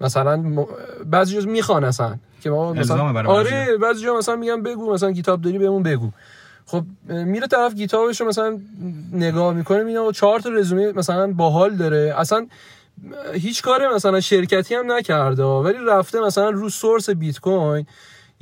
مثلا 0.00 0.36
م... 0.36 0.66
بعضی 1.10 1.36
جز 1.36 1.46
می‌خوان 1.46 1.84
اصلا 1.84 2.16
که 2.40 2.50
ما 2.50 2.72
مثلا 2.72 3.24
آره 3.24 3.76
بعضی 3.82 4.04
جا 4.04 4.16
مثلا 4.16 4.36
میگم 4.36 4.62
بگو 4.62 4.92
مثلا 4.92 5.12
کتاب 5.12 5.40
داری 5.42 5.58
بهمون 5.58 5.82
بگو. 5.82 6.10
خب 6.66 6.84
میره 7.08 7.46
طرف 7.46 7.74
کتابش 7.74 8.20
رو 8.20 8.28
مثلا 8.28 8.60
نگاه 9.12 9.54
می‌کنه 9.54 9.82
میگه 9.82 10.12
چهار 10.14 10.40
تا 10.40 10.48
رزومه 10.48 10.92
مثلا 10.92 11.32
باحال 11.32 11.76
داره. 11.76 12.14
اصلا 12.16 12.46
هیچ 13.34 13.62
کار 13.62 13.94
مثلا 13.94 14.20
شرکتی 14.20 14.74
هم 14.74 14.92
نکرده 14.92 15.42
ولی 15.42 15.78
رفته 15.86 16.20
مثلا 16.20 16.50
رو 16.50 16.68
سورس 16.68 17.10
بیت 17.10 17.38
کوین. 17.38 17.86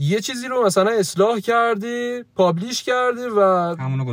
یه 0.02 0.20
چیزی 0.20 0.48
رو 0.48 0.66
مثلا 0.66 0.90
اصلاح 0.90 1.38
کرده 1.38 2.24
پابلیش 2.36 2.82
کرده 2.82 3.28
و 3.28 3.40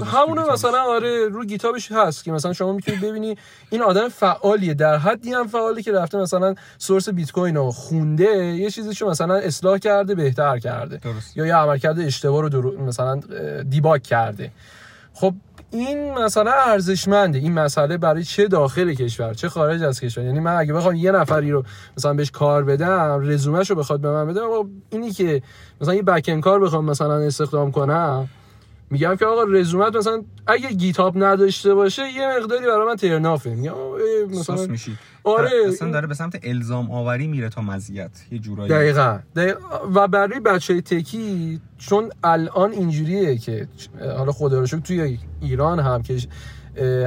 همونو, 0.05 0.51
مثلا 0.51 0.81
آره 0.81 1.27
رو 1.27 1.45
گیتابش 1.45 1.91
هست 1.91 2.23
که 2.23 2.31
مثلا 2.31 2.53
شما 2.53 2.73
می‌تونید 2.73 3.01
ببینی 3.01 3.37
این 3.69 3.81
آدم 3.81 4.09
فعالیه 4.09 4.73
در 4.73 4.97
حدی 4.97 5.33
هم 5.33 5.47
فعالی 5.47 5.83
که 5.83 5.91
رفته 5.91 6.17
مثلا 6.17 6.55
سورس 6.77 7.09
بیت 7.09 7.31
کوین 7.31 7.55
رو 7.55 7.71
خونده 7.71 8.35
یه 8.35 8.69
چیزیشو 8.69 9.09
مثلا 9.09 9.35
اصلاح 9.35 9.77
کرده 9.77 10.15
بهتر 10.15 10.59
کرده. 10.59 10.97
درست. 10.97 11.37
یا 11.37 11.45
یه 11.45 11.55
عملکرد 11.55 11.99
اشتباه 11.99 12.49
رو 12.49 12.81
مثلا 12.81 13.19
دیباگ 13.69 14.01
کرده. 14.01 14.51
خب 15.13 15.33
این 15.71 16.13
مثلا 16.13 16.51
ارزشمنده. 16.51 17.39
این 17.39 17.53
مسئله 17.53 17.97
برای 17.97 18.23
چه 18.23 18.47
داخل 18.47 18.93
کشور 18.93 19.33
چه 19.33 19.49
خارج 19.49 19.83
از 19.83 19.99
کشور. 19.99 20.23
یعنی 20.23 20.39
من 20.39 20.55
اگه 20.55 20.73
بخوام 20.73 20.95
یه 20.95 21.11
نفری 21.11 21.51
رو 21.51 21.63
مثلا 21.97 22.13
بهش 22.13 22.31
کار 22.31 22.63
بدم 22.63 23.19
رزومهشو 23.23 23.75
بخواد 23.75 23.99
به 23.99 24.11
من 24.11 24.27
بده 24.27 24.41
اینی 24.89 25.11
که 25.11 25.41
مثلا 25.81 25.93
یه 25.93 26.03
بک 26.03 26.39
کار 26.39 26.59
بخوام 26.59 26.85
مثلا 26.85 27.15
استخدام 27.15 27.71
کنم 27.71 28.29
میگم 28.89 29.15
که 29.15 29.25
آقا 29.25 29.43
رزومت 29.43 29.95
مثلا 29.95 30.23
اگه 30.47 30.69
GitHub 30.73 31.23
نداشته 31.23 31.73
باشه 31.73 32.01
یه 32.11 32.27
مقداری 32.27 32.65
برای 32.65 32.87
من 32.87 32.95
turn 32.95 33.19
off 33.19 33.37
ه. 33.37 33.49
میگم 33.49 33.73
مثلا 34.29 34.65
میشی. 34.65 34.97
آره. 35.23 35.49
اصلا 35.67 35.91
داره 35.91 36.07
به 36.07 36.13
سمت 36.13 36.39
الزام 36.43 36.91
آوری 36.91 37.27
میره 37.27 37.49
تا 37.49 37.61
مزیت. 37.61 38.11
یه 38.31 38.39
جورایی. 38.39 38.69
دقیقا, 38.69 39.19
و 39.95 40.07
برای 40.07 40.39
بچه 40.39 40.81
تکی 40.81 41.61
چون 41.77 42.09
الان 42.23 42.71
اینجوریه 42.71 43.37
که 43.37 43.67
حالا 44.17 44.31
خدا 44.31 44.59
رو 44.59 44.67
توی 44.67 45.19
ایران 45.41 45.79
هم 45.79 46.01
که 46.01 46.17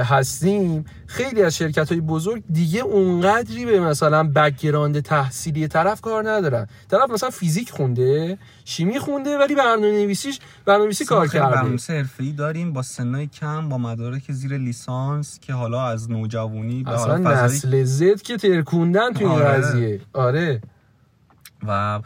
هستیم. 0.03 0.85
خیلی 1.07 1.43
از 1.43 1.57
شرکت 1.57 1.91
های 1.91 2.01
بزرگ 2.01 2.43
دیگه 2.49 2.81
اونقدری 2.81 3.65
به 3.65 3.79
مثلا 3.79 4.23
background 4.23 4.99
تحصیلی 4.99 5.67
طرف 5.67 6.01
کار 6.01 6.29
ندارن. 6.29 6.67
طرف 6.89 7.09
مثلا 7.09 7.29
فیزیک 7.29 7.69
خونده 7.69 8.37
شیمی 8.65 8.99
خونده 8.99 9.37
ولی 9.37 9.55
برنامه 9.55 9.91
نویسیش 9.91 10.39
برنامه 10.65 10.85
نویسی 10.85 11.05
کار 11.05 11.27
کرده. 11.27 11.55
برنامه 11.55 11.77
حرفه‌ای 11.89 12.31
داریم 12.31 12.73
با 12.73 12.81
سنای 12.81 13.27
کم 13.27 13.69
با 13.69 13.77
مدارک 13.77 14.31
زیر 14.31 14.57
لیسانس 14.57 15.39
که 15.39 15.53
حالا 15.53 15.83
از 15.83 16.11
نوجوانی 16.11 16.83
به 16.83 16.91
اصلا 16.91 17.17
نسل 17.17 17.83
زد 17.83 18.21
که 18.21 18.37
ترکوندن 18.37 19.13
تو 19.13 19.25
این 19.25 19.33
آره. 19.33 19.45
قضیه. 19.45 20.01
آره. 20.13 20.61
و 21.67 21.99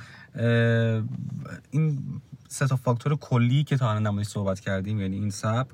این 1.72 2.00
سه 2.48 2.68
تا 2.68 2.76
فاکتور 2.76 3.16
کلی 3.16 3.64
که 3.64 3.78
تا 3.78 3.92
الان 3.92 4.24
صحبت 4.24 4.60
کردیم 4.60 5.02
یعنی 5.02 5.16
این 5.16 5.30
صبر 5.30 5.70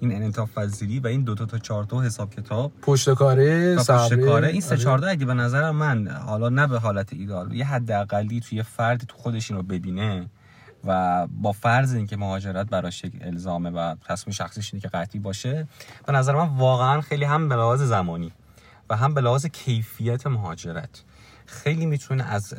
این 0.00 0.14
انعطاف 0.14 0.58
پذیری 0.58 1.00
و 1.00 1.06
این 1.06 1.22
دو 1.22 1.34
تا 1.34 1.46
تا 1.46 1.58
چهار 1.58 1.84
تا 1.84 2.00
حساب 2.00 2.34
کتاب 2.34 2.72
پشت 2.82 3.14
کاره 3.14 3.76
پشت 3.76 4.14
کاره. 4.14 4.48
این 4.48 4.60
سه 4.60 4.74
آره. 4.74 4.82
چهار 4.82 5.04
اگه 5.04 5.26
به 5.26 5.34
نظر 5.34 5.70
من 5.70 6.08
حالا 6.08 6.48
نه 6.48 6.66
به 6.66 6.78
حالت 6.78 7.12
ایدال 7.12 7.52
یه 7.52 7.64
حداقلی 7.64 8.40
توی 8.40 8.62
فرد 8.62 9.04
تو 9.08 9.16
خودش 9.16 9.50
رو 9.50 9.62
ببینه 9.62 10.26
و 10.84 11.26
با 11.26 11.52
فرض 11.52 11.94
اینکه 11.94 12.16
مهاجرت 12.16 12.66
براش 12.66 13.04
یک 13.04 13.12
الزامه 13.20 13.70
و 13.70 13.94
تصمیم 14.08 14.34
شخصیش 14.34 14.74
اینه 14.74 14.82
که 14.82 14.88
قطعی 14.88 15.20
باشه 15.20 15.68
به 16.06 16.12
نظر 16.12 16.34
من 16.34 16.56
واقعا 16.56 17.00
خیلی 17.00 17.24
هم 17.24 17.48
به 17.48 17.54
لحاظ 17.54 17.82
زمانی 17.82 18.32
و 18.90 18.96
هم 18.96 19.14
به 19.14 19.20
لحاظ 19.20 19.46
کیفیت 19.46 20.26
مهاجرت. 20.26 21.02
خیلی 21.50 21.86
می‌تونه 21.86 22.32
از 22.32 22.54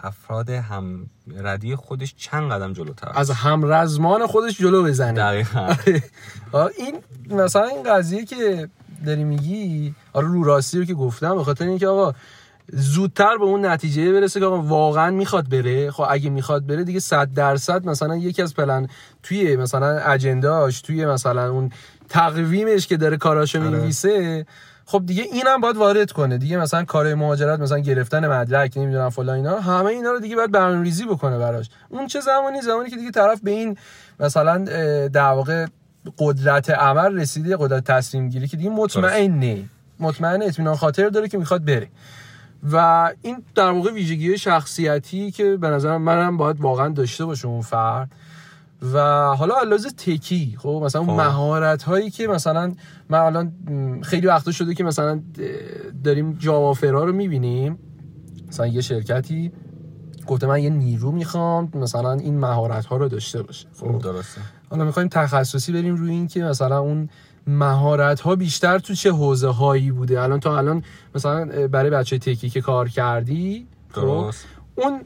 افراد 0.00 0.50
هم 0.50 1.06
ردی 1.36 1.76
خودش 1.76 2.14
چند 2.16 2.52
قدم 2.52 2.72
جلوتر 2.72 3.12
از 3.14 3.30
هم 3.30 3.72
رزمان 3.72 4.26
خودش 4.26 4.58
جلو 4.58 4.82
بزنه. 4.82 5.12
دقیقا. 5.12 5.74
این 6.78 6.94
مثلا 7.30 7.64
این 7.64 7.82
قضیه 7.82 8.24
که 8.24 8.68
داری 9.06 9.24
میگی 9.24 9.94
آره 10.12 10.26
رو 10.26 10.44
راستی 10.44 10.78
رو 10.78 10.84
که 10.84 10.94
گفتم 10.94 11.34
به 11.34 11.44
خاطر 11.44 11.66
اینکه 11.66 11.86
آقا 11.88 12.14
زودتر 12.72 13.38
به 13.38 13.44
اون 13.44 13.66
نتیجه 13.66 14.12
برسه 14.12 14.40
که 14.40 14.46
آقا 14.46 14.62
واقعا 14.62 15.10
می‌خواد 15.10 15.48
بره. 15.48 15.90
خب 15.90 16.06
اگه 16.10 16.30
می‌خواد 16.30 16.66
بره 16.66 16.84
دیگه 16.84 17.00
100 17.00 17.34
درصد 17.34 17.86
مثلا 17.86 18.16
یکی 18.16 18.42
از 18.42 18.54
پلن 18.54 18.88
توی 19.22 19.56
مثلا 19.56 19.98
اجنداش 19.98 20.80
توی 20.80 21.06
مثلا 21.06 21.50
اون 21.50 21.72
تقویمش 22.08 22.86
که 22.86 22.96
داره 22.96 23.16
کاراشو 23.16 23.60
آره. 23.60 23.70
می‌نویسه 23.70 24.46
خب 24.86 25.06
دیگه 25.06 25.22
اینم 25.22 25.60
باید 25.60 25.76
وارد 25.76 26.12
کنه. 26.12 26.38
دیگه 26.38 26.56
مثلا 26.56 26.84
کار 26.84 27.14
مهاجرت 27.14 27.60
مثلا 27.60 27.78
گرفتن 27.78 28.28
مدرک 28.28 28.72
نمی‌دونم 28.76 29.10
فلان 29.10 29.36
اینا 29.36 29.60
همه 29.60 29.86
اینا 29.86 30.10
رو 30.10 30.20
دیگه 30.20 30.36
باید 30.36 30.50
برنامه‌ریزی 30.50 31.04
بکنه 31.04 31.38
براش. 31.38 31.70
اون 31.88 32.06
چه 32.06 32.20
زمانی 32.20 32.62
زمانی 32.62 32.90
که 32.90 32.96
دیگه 32.96 33.10
طرف 33.10 33.40
به 33.40 33.50
این 33.50 33.76
مثلا 34.20 34.58
در 35.08 35.30
واقع 35.30 35.66
قدرت 36.18 36.70
عمل 36.70 37.20
رسیده 37.20 37.56
قدرت 37.56 37.84
تصمیم 37.84 38.28
گیری 38.28 38.48
که 38.48 38.56
دیگه 38.56 38.70
مطمئنه. 38.70 39.64
مطمئن 40.00 40.42
اطمینان 40.42 40.76
خاطر 40.76 41.08
داره 41.08 41.28
که 41.28 41.38
می‌خواد 41.38 41.64
بره. 41.64 41.88
و 42.72 43.10
این 43.22 43.42
در 43.54 43.70
واقع 43.70 43.92
ویژگی 43.92 44.38
شخصیتی 44.38 45.30
که 45.30 45.56
به 45.56 45.68
نظر 45.68 45.96
منم 45.96 46.36
باید 46.36 46.60
واقعا 46.60 46.88
داشته 46.88 47.24
باشه 47.24 47.48
اون 47.48 47.60
فرد. 47.60 48.10
و 48.92 48.98
حالا 49.38 49.54
علاوه 49.54 49.90
تکی 49.90 50.56
خب 50.58 50.80
مثلا 50.84 51.00
اون 51.00 51.10
خب. 51.10 51.20
مهارت 51.20 51.82
هایی 51.82 52.10
که 52.10 52.28
مثلا 52.28 52.74
من 53.08 53.18
الان 53.18 53.52
خیلی 54.02 54.26
وقتا 54.26 54.52
شده 54.52 54.74
که 54.74 54.84
مثلا 54.84 55.22
داریم 56.04 56.32
جوافرا 56.32 57.04
رو 57.04 57.12
می‌بینیم 57.12 57.78
مثلا 58.48 58.66
یه 58.66 58.80
شرکتی 58.80 59.52
گفته 60.26 60.46
من 60.46 60.62
یه 60.62 60.70
نیرو 60.70 61.12
می‌خوام 61.12 61.72
مثلا 61.74 62.12
این 62.12 62.38
مهارت 62.38 62.86
ها 62.86 62.96
رو 62.96 63.08
داشته 63.08 63.42
باشه 63.42 63.68
خب. 63.80 63.98
درسته. 63.98 64.40
حالا 64.70 64.84
می‌خوایم 64.84 65.08
تخصصی 65.08 65.72
بریم 65.72 65.94
روی 65.96 66.10
این 66.10 66.28
که 66.28 66.44
مثلا 66.44 66.78
اون 66.78 67.08
مهارت 67.46 68.20
ها 68.20 68.36
بیشتر 68.36 68.78
تو 68.78 68.94
چه 68.94 69.12
حوزه 69.12 69.48
هایی 69.48 69.90
بوده؟ 69.90 70.20
الان 70.20 70.40
تا 70.40 70.58
الان 70.58 70.82
مثلا 71.14 71.68
برای 71.68 71.90
بچه 71.90 72.18
تکی 72.18 72.50
که 72.50 72.60
کار 72.60 72.88
کردی 72.88 73.66
خب، 73.90 74.00
درست. 74.00 74.46
اون 74.74 75.00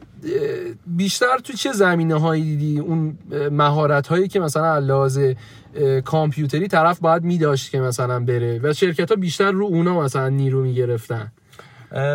بیشتر 0.87 1.37
تو 1.37 1.53
چه 1.53 1.71
زمینه 1.71 2.19
هایی 2.19 2.43
دیدی؟ 2.43 2.79
اون 2.79 3.17
مهارت 3.51 4.07
هایی 4.07 4.27
که 4.27 4.39
مثلا 4.39 4.79
لحاظ 4.79 5.19
کامپیوتری 6.05 6.67
طرف 6.67 6.99
باید 6.99 7.23
میداشت 7.23 7.71
که 7.71 7.79
مثلا 7.79 8.19
بره 8.19 8.59
و 8.63 8.73
شرکت 8.73 9.09
ها 9.09 9.15
بیشتر 9.15 9.51
رو 9.51 9.65
اونا 9.65 10.01
مثلا 10.01 10.29
نیرو 10.29 10.63
می‌گرفتن؟ 10.63 11.31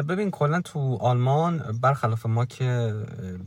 ببین 0.08 0.30
کلا 0.30 0.60
تو 0.60 0.96
آلمان 1.00 1.78
برخلاف 1.82 2.26
ما 2.26 2.44
که 2.44 2.94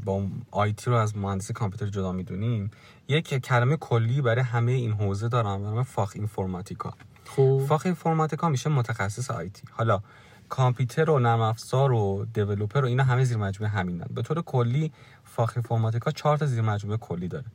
با 0.05 0.23
آیتی 0.51 0.89
رو 0.91 0.97
از 0.97 1.17
مهندسی 1.17 1.53
کامپیوتر 1.53 1.85
جدا 1.85 2.11
می‌دونیم 2.11 2.71
یک 3.07 3.33
کلمه 3.33 3.77
کلی 3.77 4.21
برای 4.21 4.41
همه 4.43 4.71
این 4.71 4.91
حوزه 4.91 5.27
دارم 5.27 5.75
به 5.75 5.83
فاخ 5.83 6.11
اینفورماتیکا. 6.15 6.93
خوب 7.25 7.65
فاخ 7.65 7.85
اینفورماتیکا 7.85 8.49
میشه 8.49 8.69
متخصص 8.69 9.31
آیتی 9.31 9.61
حالا 9.71 10.01
کامپیوتر 10.49 11.09
و 11.09 11.19
نرم 11.19 11.41
افزار 11.41 11.91
و 11.91 12.25
دیولپر 12.33 12.81
و 12.81 12.85
اینا 12.85 13.03
همه 13.03 13.23
زیر 13.23 13.37
مجموعه 13.37 13.73
همینن. 13.73 14.07
به 14.13 14.21
طور 14.21 14.41
کلی 14.41 14.91
فاخ 15.23 15.53
اینفورماتیکا 15.55 16.11
چهار 16.11 16.37
تا 16.37 16.45
زیر 16.45 16.61
مجموعه 16.61 16.97
کلی 16.97 17.27
داره. 17.27 17.45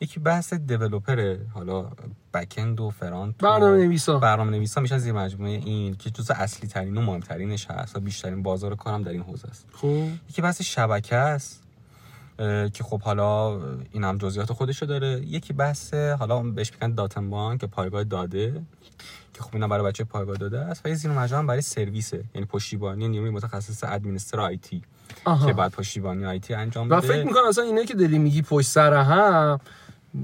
یکی 0.00 0.20
بحث 0.20 0.54
دیولپر 0.54 1.36
حالا 1.54 1.86
بکند 2.34 2.80
و 2.80 2.90
فرانت 2.90 3.34
برنامه 3.38 3.76
نویسا 3.76 4.18
برنامه 4.18 4.50
نویسا 4.50 4.80
میشن 4.80 4.98
زیر 4.98 5.12
مجموعه 5.12 5.50
این 5.52 5.94
که 5.94 6.10
جزء 6.10 6.34
اصلی 6.34 6.68
ترین 6.68 6.96
و 6.96 7.00
مهمترینش 7.00 7.70
هست 7.70 7.96
و 7.96 8.00
بیشترین 8.00 8.42
بازار 8.42 8.76
کارم 8.76 9.02
در 9.02 9.10
این 9.10 9.22
حوزه 9.22 9.48
است. 9.48 9.66
خوب 9.72 10.08
یکی 10.30 10.42
بحث 10.42 10.62
شبکه 10.62 11.16
است 11.16 11.62
که 12.72 12.84
خب 12.84 13.00
حالا 13.00 13.60
این 13.92 14.04
هم 14.04 14.18
جزئیات 14.18 14.52
خودشو 14.52 14.86
داره. 14.86 15.20
یکی 15.20 15.52
بحث 15.52 15.94
حالا 15.94 16.42
بهش 16.42 16.72
میگن 16.72 16.94
داتن 16.94 17.30
بانک 17.30 17.60
که 17.60 17.66
پایگاه 17.66 18.04
داده. 18.04 18.62
که 19.34 19.42
خب 19.42 19.50
اینا 19.52 19.68
برای 19.68 19.84
بچه 19.84 20.04
پایگاه 20.04 20.36
داده 20.36 20.58
است 20.58 20.86
و 20.86 20.88
یه 20.88 20.94
زیر 20.94 21.10
مجموعه 21.10 21.46
برای 21.46 21.62
سرویسه. 21.62 22.24
یعنی 22.34 22.46
پشتیبانی 22.46 23.08
نیروی 23.08 23.30
متخصص 23.30 23.84
ادمینستر 23.84 24.40
آیتی 24.40 24.82
که 25.46 25.52
بعد 25.52 25.72
پشتیبانی 25.72 26.26
آیتی 26.26 26.54
انجام 26.54 26.88
بده. 26.88 26.96
و 26.96 27.00
فکر 27.00 27.24
می‌کنم 27.24 27.46
اصلا 27.48 27.64
اینا 27.64 27.84
که 27.84 27.94
داری 27.94 28.18
میگی 28.18 28.42
پشت 28.42 28.68
سر 28.68 28.94
هم 28.94 29.60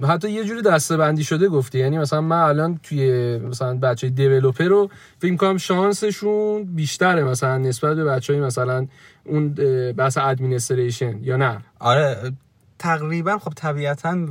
حتی 0.09 0.31
یه 0.31 0.45
جوری 0.45 0.63
دسته 0.63 0.97
بندی 0.97 1.25
شده 1.25 1.49
گفتی. 1.49 1.79
یعنی 1.79 1.99
مثلا 1.99 2.21
من 2.21 2.41
الان 2.41 2.81
توی 2.83 3.39
مثلا 3.39 3.79
بچه 3.79 4.09
دیولوپر 4.09 4.65
رو 4.65 4.91
فکر 5.19 5.37
کنم 5.37 5.57
شانسشون 5.57 6.65
بیشتره 6.65 7.25
مثلا 7.25 7.59
نسبت 7.59 7.97
به 7.97 8.05
بچه 8.05 8.33
های 8.33 8.43
مثلا 8.43 8.87
اون 9.25 9.55
بحث 9.93 10.19
administration 10.19 11.19
یا 11.23 11.37
نه؟ 11.37 11.59
آره 11.79 12.33
تقریبا 12.79 13.39
خب 13.39 13.53
طبیعتا 13.57 14.27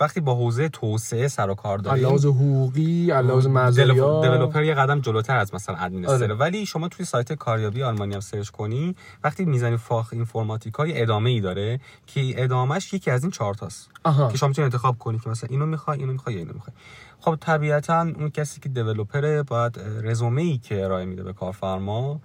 وقتی 0.00 0.20
با 0.20 0.34
حوزه 0.34 0.68
توسعه 0.68 1.28
سر 1.28 1.50
و 1.50 1.54
کار 1.54 1.78
داریم 1.78 2.04
لحاظ 2.04 2.26
حقوقی 2.26 3.06
لحاظ 3.06 3.46
مزایا 3.46 4.22
دیولپر 4.22 4.62
یه 4.64 4.74
قدم 4.74 5.00
جلوتر 5.00 5.36
از 5.36 5.54
مثلا 5.54 5.76
administrator 5.76 6.24
آره. 6.24 6.34
ولی 6.34 6.66
شما 6.66 6.88
توی 6.88 7.04
سایت 7.04 7.32
کاریابی 7.32 7.82
آلمانی 7.82 8.14
هم 8.14 8.20
سرچ 8.20 8.48
کنی 8.48 8.94
وقتی 9.24 9.44
می‌زنی 9.44 9.76
Fachinformatiker 9.76 10.86
یه 10.86 11.02
ادامه 11.02 11.30
ای 11.30 11.40
داره 11.40 11.80
که 12.06 12.34
ادامهش 12.36 12.92
یکی 12.92 13.10
از 13.10 13.22
این 13.22 13.30
چهار 13.30 13.54
تاست. 13.54 13.90
که 14.30 14.36
شما 14.36 14.48
می‌تونی 14.48 14.64
انتخاب 14.64 14.98
کنی 14.98 15.18
که 15.18 15.30
مثلا 15.30 15.48
اینو 15.50 15.66
می‌خوای 15.66 15.98
اینو 15.98 16.12
می‌خوای 16.12 16.36
اینو 16.36 16.52
می‌خوای. 16.52 16.76
خب 17.20 17.36
طبیعتا 17.40 18.00
اون 18.00 18.30
کسی 18.30 18.60
که 18.60 18.68
developer 18.68 19.35
ه 19.35 19.42
باید 19.42 19.80
رزومه 20.02 20.42
ای 20.42 20.58
که 20.58 20.84
ارائه 20.84 21.04
میده 21.04 21.22
به 21.22 21.32
کارفرما 21.32 22.20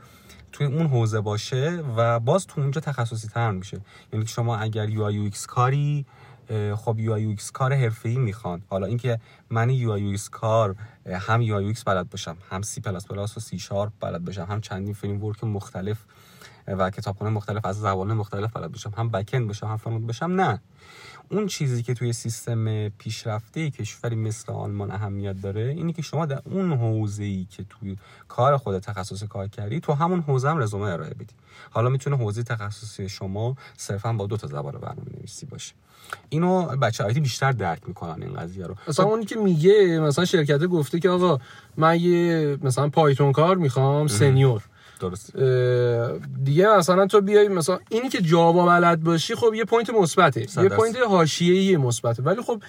توی 0.51 0.67
اون 0.67 0.87
حوزه 0.87 1.21
باشه 1.21 1.83
و 1.97 2.19
باز 2.19 2.47
تو 2.47 2.61
اونجا 2.61 2.81
تخصصی 2.81 3.27
تر 3.27 3.51
میشه. 3.51 3.81
یعنی 4.13 4.27
شما 4.27 4.57
اگر 4.57 4.89
UI 4.89 5.31
کاری 5.47 6.05
خب 6.75 6.99
UI 6.99 7.37
کار 7.53 7.73
حرفه‌ای 7.73 8.17
می‌خوان. 8.17 8.61
حالا 8.69 8.87
اینکه 8.87 9.19
من 9.49 9.69
UI 9.69 10.17
کار 10.31 10.75
هم 11.09 11.41
UI 11.41 11.73
بلد 11.85 12.09
باشم 12.09 12.37
هم 12.49 12.61
سی 12.61 12.81
پلاس 12.81 13.07
پلاس 13.07 13.37
و 13.37 13.39
سی 13.39 13.59
شارپ 13.59 13.91
بلد 13.99 14.25
باشم 14.25 14.45
هم 14.49 14.61
چندین 14.61 14.93
framework 14.93 15.43
مختلف 15.43 15.97
و 16.67 16.89
کتابخونه 16.89 17.29
مختلف 17.29 17.65
از 17.65 17.79
زبان 17.79 18.13
مختلف 18.13 18.53
بلد 18.53 18.71
باشم 18.71 18.93
هم 18.97 19.09
backend 19.09 19.47
باشم 19.47 19.67
هم 19.67 19.77
front 19.77 20.05
باشم 20.07 20.25
نه. 20.25 20.61
اون 21.31 21.47
چیزی 21.47 21.83
که 21.83 21.93
توی 21.93 22.13
سیستم 22.13 22.89
پیشرفته 22.89 23.69
کشوری 23.69 24.15
مثل 24.15 24.51
آلمان 24.51 24.91
اهمیت 24.91 25.41
داره 25.41 25.61
اینی 25.61 25.93
که 25.93 26.01
شما 26.01 26.25
در 26.25 26.41
اون 26.45 26.73
حوزه 26.73 27.23
ای 27.23 27.47
که 27.49 27.65
توی 27.69 27.97
کار 28.27 28.57
خود 28.57 28.79
تخصص 28.79 29.23
کار 29.23 29.47
کردی 29.47 29.79
تو 29.79 29.93
همون 29.93 30.19
حوزه 30.19 30.49
هم 30.49 30.57
رزومه 30.57 30.85
ارائه 30.85 31.13
بدی. 31.13 31.33
حالا 31.71 31.89
می‌تونه 31.89 32.17
حوزه 32.17 32.43
تخصصی 32.43 33.09
شما 33.09 33.55
صرفا 33.77 34.13
با 34.13 34.27
دو 34.27 34.37
تا 34.37 34.47
زبان 34.47 34.73
برنامه 34.73 35.11
نویسی 35.17 35.45
باشه. 35.45 35.73
اینو 36.29 36.65
بچه 36.65 37.03
IT 37.03 37.19
بیشتر 37.19 37.51
درک 37.51 37.81
می‌کنن 37.87 38.23
این 38.23 38.33
قضیه 38.33 38.65
رو. 38.65 38.75
مثلا 38.87 39.05
اونی 39.05 39.25
که 39.25 39.35
میگه 39.35 39.99
مثلا 39.99 40.25
شرکت 40.25 40.63
گفته 40.63 40.99
که 40.99 41.09
آقا 41.09 41.39
من 41.77 41.99
یه 41.99 42.57
مثلا 42.61 42.89
Python 42.89 43.31
کار 43.31 43.57
می‌خوام 43.57 44.07
senior. 44.07 44.63
درست. 45.09 45.37
دیگه 46.43 46.67
مثلا 46.77 47.07
تو 47.07 47.21
بیای 47.21 47.47
مثلا 47.47 47.79
اینی 47.89 48.09
که 48.09 48.21
Java 48.21 48.65
بلد 48.65 49.03
باشی 49.03 49.35
خب 49.35 49.53
یه 49.53 49.65
point 49.65 49.89
مثبته. 49.89 50.41
یه 50.63 50.69
point 50.69 50.95
حاشیه‌ای 50.97 51.77
مثبته. 51.77 52.23
ولی 52.23 52.41
خب 52.41 52.61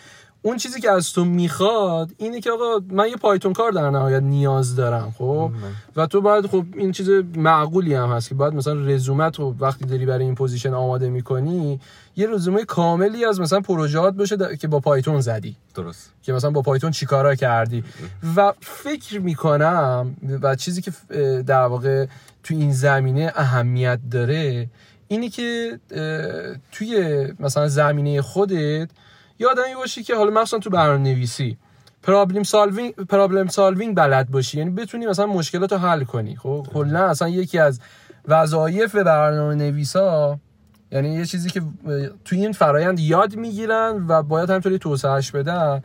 اون 0.46 0.56
چیزی 0.56 0.80
که 0.80 0.90
از 0.90 1.12
تو 1.12 1.24
می‌خواد 1.24 2.10
اینه 2.18 2.40
که 2.40 2.50
آقا 2.50 2.84
من 2.90 3.08
یه 3.08 3.16
Python 3.16 3.52
کار 3.52 3.72
در 3.72 3.90
نهایت 3.90 4.22
نیاز 4.22 4.76
دارم 4.76 5.14
خب؟ 5.18 5.50
و 5.96 6.06
تو 6.06 6.20
باید 6.20 6.46
خب 6.46 6.64
این 6.76 6.92
چیز 6.92 7.10
معقولی 7.36 7.94
هم 7.94 8.08
هست 8.08 8.28
که 8.28 8.34
باید 8.34 8.54
مثلا 8.54 8.74
رزومت 8.74 9.38
رو 9.38 9.54
وقتی 9.60 9.84
داری 9.84 10.06
برای 10.06 10.24
این 10.24 10.34
position 10.34 10.74
آماده 10.74 11.08
می‌کنی 11.08 11.80
یه 12.16 12.26
رزومه 12.26 12.64
کاملی 12.64 13.24
از 13.24 13.40
مثلا 13.40 13.60
پروژهات 13.60 14.14
باشه 14.14 14.56
که 14.56 14.68
با 14.68 14.80
Python 14.80 15.20
زدی. 15.20 15.56
درست. 15.74 16.12
که 16.22 16.32
مثلا 16.32 16.50
با 16.50 16.62
Python 16.62 16.90
چیکارا 16.90 17.34
کردی. 17.34 17.84
و 18.36 18.52
فکر 18.60 19.20
می‌کنم 19.20 20.16
و 20.42 20.56
چیزی 20.56 20.82
که 20.82 20.92
در 21.46 21.64
واقع 21.64 22.06
تو 22.42 22.54
این 22.54 22.72
زمینه 22.72 23.32
اهمیت 23.36 23.98
داره 24.10 24.68
اینی 25.08 25.28
که 25.28 25.78
توی 26.72 27.26
مثلا 27.40 27.68
زمینه 27.68 28.22
خودت 28.22 28.88
آدمی 29.38 29.74
باشی 29.74 30.02
که 30.02 30.16
حالا 30.16 30.42
مثلا 30.42 30.58
تو 30.58 30.70
برنامه 30.70 30.98
نویسی 30.98 31.56
problem 32.02 32.42
solving 32.42 32.94
problem 32.94 33.48
solving 33.48 33.96
بلد 33.96 34.30
باشی. 34.30 34.58
یعنی 34.58 34.70
بتونی 34.70 35.06
مثلا 35.06 35.26
مشکلات 35.26 35.72
رو 35.72 35.78
حل 35.78 36.04
کنی. 36.04 36.36
خب 36.36 36.66
کلا 36.74 37.06
اصلا 37.06 37.28
یکی 37.28 37.58
از 37.58 37.80
وظایف 38.28 38.94
برنامه 38.94 39.54
نویسا 39.54 40.38
یعنی 40.92 41.14
یه 41.14 41.26
چیزی 41.26 41.50
که 41.50 41.62
توی 42.24 42.40
این 42.40 42.52
فرایند 42.52 43.00
یاد 43.00 43.36
می‌گیرن 43.36 44.04
و 44.08 44.22
باید 44.22 44.50
همینطوری 44.50 44.78
توسعهش 44.78 45.30
بدن. 45.30 45.82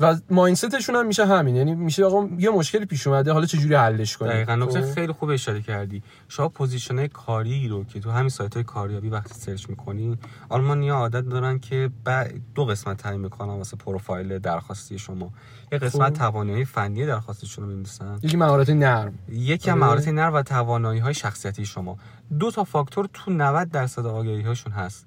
و 0.00 0.16
mindset 0.30 0.72
شون 0.72 0.96
هم 0.96 1.06
میشه 1.06 1.26
همین. 1.26 1.56
یعنی 1.56 1.74
میشه 1.74 2.04
آقا 2.04 2.28
یه 2.38 2.50
مشکلی 2.50 2.86
پیش 2.86 3.06
اومده 3.06 3.32
حالا 3.32 3.46
چجوری 3.46 3.74
حلش 3.74 4.16
کنی 4.16 4.28
دقیقاً 4.28 4.54
نکته 4.54 4.80
خب. 4.80 4.94
خیلی 4.94 5.12
خوب 5.12 5.30
اشاره 5.30 5.62
کردی. 5.62 6.02
شما 6.28 6.48
position 6.48 7.06
کاری 7.06 7.68
رو 7.68 7.84
که 7.84 8.00
تو 8.00 8.10
همین 8.10 8.28
سایت 8.28 8.54
های 8.54 8.64
کاریابی 8.64 9.08
وقتی 9.08 9.34
سرچ 9.34 9.68
می‌کنی 9.68 10.18
آلمانیا 10.48 10.94
عادت 10.94 11.28
دارن 11.28 11.58
که 11.58 11.90
دو 12.54 12.64
قسمت 12.64 12.96
تعیین 12.96 13.20
می‌کنن 13.20 13.54
واسه 13.54 13.76
پروفایل 13.76 14.38
درخواستی 14.38 14.98
شما. 14.98 15.30
یه 15.72 15.78
قسمت 15.78 16.12
خب. 16.12 16.18
توانایی 16.18 16.64
فنی 16.64 17.06
درخواستشون 17.06 17.64
رو 17.64 17.70
می‌نویسن. 17.70 18.18
یکی 18.22 18.36
مهارت 18.36 18.70
نرم. 18.70 19.18
یکی 19.28 19.70
هم 19.70 19.78
مهارت 19.78 20.08
نرم 20.08 20.34
و 20.34 20.42
توانایی 20.42 21.00
های 21.00 21.14
شخصیتی 21.14 21.66
شما. 21.66 21.98
دو 22.38 22.50
تا 22.50 22.64
فاکتور 22.64 23.08
تو 23.12 23.30
90 23.30 23.70
درصد 23.70 24.06
آگاهی 24.06 24.42
هاشون 24.42 24.72
هست. 24.72 25.06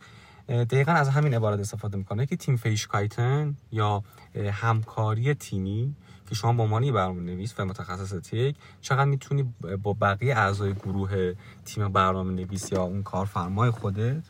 دقیقا 0.50 0.92
از 0.92 1.10
همین 1.10 1.34
عبارت 1.34 1.60
استفاده 1.60 1.98
می‌کنه 1.98 2.26
که 2.26 2.36
تیم 2.36 2.56
فیشکایتن 2.56 3.56
یا 3.72 4.04
همکاری 4.52 5.34
تیمی 5.34 5.96
که 6.30 6.36
شما 6.36 6.54
به 6.54 6.64
عنوان 6.64 6.92
برنامه 6.92 7.22
نویس 7.22 7.54
و 7.60 7.66
متخصص 7.66 8.14
تک 8.14 8.56
چقدر 8.82 9.06
می‌تونی 9.06 9.54
با 9.84 9.94
بقیه 9.94 10.36
اعضای 10.38 10.74
گروه 10.74 11.34
تیم 11.66 11.88
برنامه 11.88 12.34
نویس 12.34 12.72
یا 12.72 12.84
اون 12.84 13.04
کارفرمای 13.04 13.72
خودت 13.72 14.24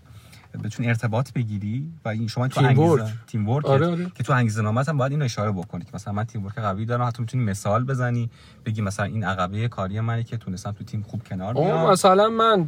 بتونی 0.57 0.89
ارتباط 0.89 1.33
بگیری 1.33 1.91
و 2.05 2.09
این 2.09 2.27
شما 2.27 2.47
تو 2.47 2.61
تیم 2.67 2.79
ورک 2.79 3.03
تیم 3.27 3.49
ورک 3.49 3.65
آره 3.65 3.87
آره. 3.87 4.11
که 4.15 4.23
تو 4.23 4.33
انگیزه 4.33 4.61
نامت 4.61 4.89
هم 4.89 4.97
باید 4.97 5.11
اینو 5.11 5.25
اشاره 5.25 5.51
بکنی 5.51 5.83
که 5.83 5.91
مثلا 5.93 6.13
من 6.13 6.23
تیم 6.23 6.45
ورک 6.45 6.55
قوی 6.55 6.85
دارم 6.85 7.07
حتی 7.07 7.21
می‌تونی 7.21 7.43
مثال 7.43 7.83
بزنی 7.83 8.29
بگی 8.65 8.81
مثلا 8.81 9.05
این 9.05 9.23
عقبه 9.23 9.67
کاری 9.67 9.99
منی 9.99 10.23
که 10.23 10.37
تونستم 10.37 10.71
تو 10.71 10.83
تیم 10.83 11.05
خوب 11.07 11.23
کنار 11.23 11.53
بیام. 11.53 11.91
مثلا 11.91 12.29
من 12.29 12.67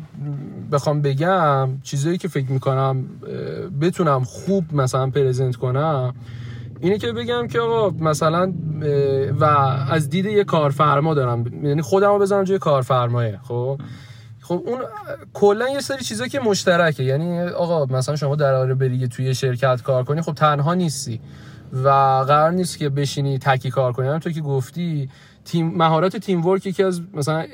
بخوام 0.72 1.02
بگم 1.02 1.70
چیزایی 1.84 2.18
که 2.18 2.28
فکر 2.28 2.52
می‌کنم 2.52 3.06
بتونم 3.82 4.24
خوب 4.24 4.74
مثلا 4.74 5.10
پرزنت 5.10 5.56
کنم 5.56 6.14
اینه 6.80 6.98
که 6.98 7.12
بگم 7.12 7.48
که 7.48 7.60
آقا 7.60 7.90
مثلا 8.06 8.54
و 9.40 9.46
از 9.90 10.10
دید 10.10 10.26
یه 10.26 10.44
کارفرما 10.44 11.14
دارم. 11.14 11.66
یعنی 11.66 11.82
خودم 11.82 12.10
رو 12.10 12.20
بزنم 12.20 12.44
جای 12.44 12.60
کارفرمایه 12.60 13.40
خب؟ 13.44 13.80
خب 14.52 14.64
اون 14.66 14.80
کلا 15.34 15.70
یه 15.70 15.80
سری 15.80 16.04
چیزا 16.04 16.28
که 16.28 16.39
مشترکه. 16.39 17.04
یعنی 17.04 17.41
آقا 17.41 17.86
مثلا 17.86 18.16
شما 18.16 18.36
در 18.36 18.74
بری 18.74 19.08
توی 19.08 19.36
شرکت 19.36 19.82
کار 19.82 20.04
کنی 20.04 20.22
خب 20.22 20.34
تنها 20.34 20.74
نیستی 20.74 21.20
و 21.74 21.89
قرار 22.28 22.52
نیست 22.52 22.78
که 22.78 22.89
بشینی 22.89 23.39
تکی 23.39 23.70
کار 23.70 23.93
کنی. 23.93 24.20
تو 24.20 24.32
که 24.32 24.41
گفتی 24.41 25.10
تیم 25.45 25.68
مهارت 25.68 26.18
teamwork 26.18 26.66
یکی 26.66 26.84
از 26.84 27.02
مثلا 27.14 27.45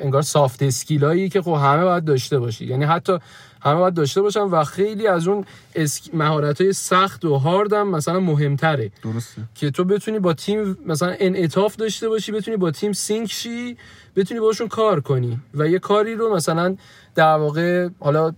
انگار 0.00 0.22
soft 0.22 0.62
skill 0.62 1.09
ایی 1.09 1.28
که 1.28 1.42
خب 1.42 1.54
همه 1.54 1.84
باید 1.84 2.04
داشته 2.04 2.38
باشی. 2.38 2.66
یعنی 2.66 2.84
حتی 2.84 3.18
همه 3.62 3.74
باید 3.74 3.94
داشته 3.94 4.22
باشن 4.22 4.40
و 4.40 4.64
خیلی 4.64 5.06
از 5.06 5.28
اون 5.28 5.44
sk... 5.74 6.14
مهارت 6.14 6.60
های 6.60 6.72
سخت 6.72 7.24
و 7.24 7.36
هارد 7.36 7.72
هم 7.72 7.88
مثلا 7.90 8.20
مهمتره. 8.20 8.90
درسته. 9.02 9.42
که 9.54 9.70
تو 9.70 9.84
بتونی 9.84 10.18
با 10.18 10.32
تیم 10.32 10.78
مثلا 10.86 11.16
انعطاف 11.18 11.76
داشته 11.76 12.08
باشی 12.08 12.32
بتونی 12.32 12.56
با 12.56 12.70
تیم 12.70 12.92
sync 12.92 13.32
شی 13.32 13.76
بتونی 14.16 14.40
باشون 14.40 14.68
کار 14.68 15.00
کنی. 15.00 15.40
و 15.54 15.68
یه 15.68 15.78
کاری 15.78 16.14
رو 16.14 16.34
مثلا 16.34 16.76
در 17.14 17.36
واقع 17.36 17.88
حالا 18.00 18.32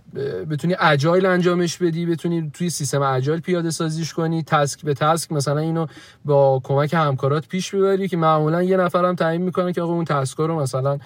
بتونی 0.49 0.75
اجایل 0.79 1.25
انجامش 1.25 1.77
بدی 1.77 2.05
بتونی 2.05 2.51
توی 2.53 2.69
سیستم 2.69 3.01
اجایل 3.01 3.39
پیاده 3.39 3.71
سازیش 3.71 4.13
کنی 4.13 4.43
تسک 4.43 4.81
به 4.81 4.93
تسک 4.93 5.31
مثلا 5.31 5.59
اینو 5.59 5.87
با 6.25 6.61
کمک 6.63 6.93
همکارات 6.93 7.47
پیش 7.47 7.75
ببری 7.75 8.07
که 8.07 8.17
معمولا 8.17 8.63
یه 8.63 8.77
نفرم 8.77 9.15
تعیین 9.15 9.41
می‌کنه 9.41 9.73
که 9.73 9.81
آقا 9.81 9.93
اون 9.93 10.05
تسک 10.05 10.37
رو 10.37 10.59
مثلا 10.59 10.99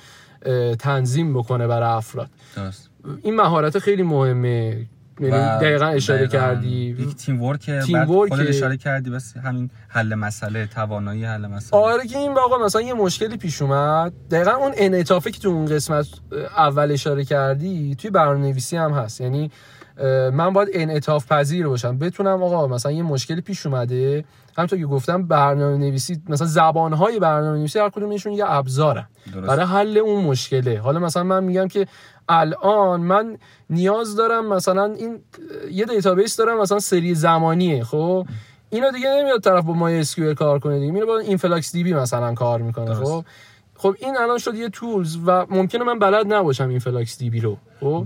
تنظیم 0.79 1.33
بکنه 1.33 1.67
برای 1.67 1.89
افراد 1.89 2.29
درست. 2.55 2.89
این 3.21 3.35
مهارت 3.35 3.79
خیلی 3.79 4.03
مهمه 4.03 4.85
یعنی 5.19 5.59
دقیقا 5.61 5.85
اشاره 5.85 6.27
کردی. 6.27 6.95
یک 6.99 7.15
تیم 7.15 7.43
ورک 7.43 7.71
تیم 7.71 8.09
ورک 8.09 8.31
اشاره 8.47 8.77
کردی 8.77 9.09
بس 9.09 9.37
همین 9.37 9.69
حل 9.87 10.15
مسئله 10.15 10.67
توانایی 10.67 11.25
حل 11.25 11.47
مسئله. 11.47 11.81
آره 11.81 12.07
که 12.07 12.17
این 12.17 12.33
واقعا 12.33 12.65
مثلا 12.65 12.81
یه 12.81 12.93
مشکلی 12.93 13.37
پیش 13.37 13.61
اومد. 13.61 14.13
دقیقا 14.31 14.51
اون 14.51 14.71
انعطافی 14.77 15.31
که 15.31 15.39
تو 15.39 15.49
اون 15.49 15.65
قسمت 15.65 16.07
اول 16.57 16.91
اشاره 16.91 17.25
کردی 17.25 17.95
توی 17.95 18.09
برنامه‌نویسی 18.09 18.77
هم 18.77 18.91
هست. 18.91 19.21
یعنی 19.21 19.51
من 20.33 20.53
باید 20.53 20.69
انعطاف 20.73 21.31
پذیر 21.31 21.67
باشم. 21.67 21.97
بتونم 21.97 22.43
آقا 22.43 22.67
مثلا 22.67 22.91
یه 22.91 23.03
مشکلی 23.03 23.41
پیش 23.41 23.65
اومده. 23.65 24.25
همونطور 24.57 24.79
که 24.79 24.85
گفتم 24.85 25.27
برنامه 25.27 25.77
نویسی 25.77 26.21
مثلا 26.29 26.47
زبان 26.47 26.93
های 26.93 27.19
برنامه 27.19 27.57
نویسی 27.57 27.79
هر 27.79 27.89
کدومشون 27.89 28.33
یه 28.33 28.51
ابزاره 28.51 29.07
برای 29.47 29.65
حل 29.65 29.97
اون 29.97 30.23
مشکله. 30.23 30.79
حالا 30.79 30.99
مثلا 30.99 31.23
من 31.23 31.43
میگم 31.43 31.67
که 31.67 31.87
الان 32.29 33.01
من 33.01 33.37
نیاز 33.69 34.15
دارم 34.15 34.53
مثلا 34.53 34.85
این 34.85 35.19
یه 35.71 35.85
database 35.85 36.35
دارم 36.35 36.61
مثلا 36.61 36.79
سری 36.79 37.15
زمانیه 37.15 37.83
خب؟ 37.83 38.27
اینا 38.69 38.91
دیگه 38.91 39.09
نمیاد 39.09 39.41
طرف 39.41 39.65
با 39.65 39.73
MySQL 39.73 40.33
کار 40.33 40.59
کنه 40.59 40.79
دیگه. 40.79 40.91
میره 40.91 41.05
با 41.05 41.17
InfluxDB 41.17 41.93
مثلا 41.93 42.33
کار 42.33 42.61
می‌کنه 42.61 42.93
خب؟ 42.93 43.25
خب 43.75 43.95
این 43.99 44.17
الان 44.17 44.37
شد 44.37 44.55
یه 44.55 44.69
tools 44.69 45.17
و 45.25 45.45
ممکنه 45.49 45.83
من 45.83 45.99
بلد 45.99 46.33
نباشم 46.33 46.69
InfluxDB 46.69 47.39
رو 47.39 47.57
خب؟ 47.79 48.05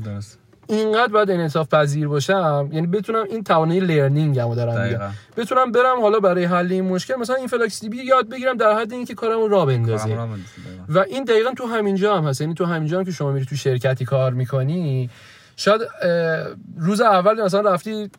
اینقدر 0.71 1.13
باید 1.13 1.31
انعطاف 1.31 1.73
پذیر 1.73 2.07
باشم 2.07 2.69
یعنی 2.71 2.87
بتونم 2.87 3.25
این 3.29 3.43
توانایی 3.43 3.79
learning 3.79 4.39
هم 4.39 4.55
دارم 4.55 5.15
بتونم 5.37 5.71
برم 5.71 6.01
حالا 6.01 6.19
برای 6.19 6.43
حل 6.43 6.71
این 6.71 6.85
مشکل 6.85 7.15
مثلا 7.15 7.35
این 7.35 7.47
InfluxDB 7.47 7.97
یاد 7.97 8.29
بگیرم 8.29 8.57
در 8.57 8.73
حد 8.73 8.93
اینکه 8.93 9.13
کارمو 9.13 9.47
راه 9.47 9.65
بندازه. 9.65 10.17
و 10.89 10.99
این 10.99 11.23
دقیقا 11.23 11.51
تو 11.51 11.65
همینجا 11.65 12.17
هم 12.17 12.23
هست. 12.23 12.41
یعنی 12.41 12.53
تو 12.53 12.65
همینجا 12.65 12.97
هم 12.97 13.05
که 13.05 13.11
شما 13.11 13.31
میری 13.31 13.45
تو 13.45 13.55
شرکتی 13.55 14.05
کار 14.05 14.33
می‌کنی 14.33 15.09
شاید 15.55 15.81
روز 16.77 17.01
اول 17.01 17.43
مثلا 17.43 17.71
رفتی 17.71 18.09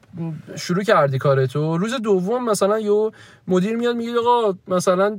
شروع 0.57 0.83
کردی 0.83 1.19
کارتو. 1.19 1.77
روز 1.79 1.95
دوم 1.95 2.51
مثلا 2.51 2.79
یو 2.79 3.11
مدیر 3.49 3.77
میاد 3.77 3.97
میگه 3.97 4.13
آقا 4.19 4.59
مثلا 4.69 5.19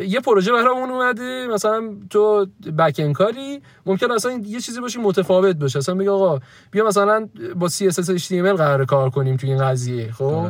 یه 0.00 0.20
پروژه 0.20 0.52
برامون 0.52 0.90
اومده 0.90 1.46
مثلا 1.46 1.96
تو 2.10 2.46
بک 2.78 3.12
کاری 3.12 3.62
ممکن 3.86 4.10
اصلا 4.10 4.42
یه 4.44 4.60
چیزی 4.60 4.80
باشه 4.80 5.00
متفاوت 5.00 5.56
باشه. 5.56 5.78
اصلا 5.78 5.94
میگه 5.94 6.10
آقا 6.10 6.40
بیا 6.70 6.86
مثلا 6.86 7.28
با 7.56 7.68
CSS 7.68 8.22
HTML 8.22 8.56
قرار 8.56 8.84
کار 8.84 9.10
کنیم 9.10 9.36
تو 9.36 9.46
این 9.46 9.58
قضیه 9.58 10.12
خب؟ 10.12 10.48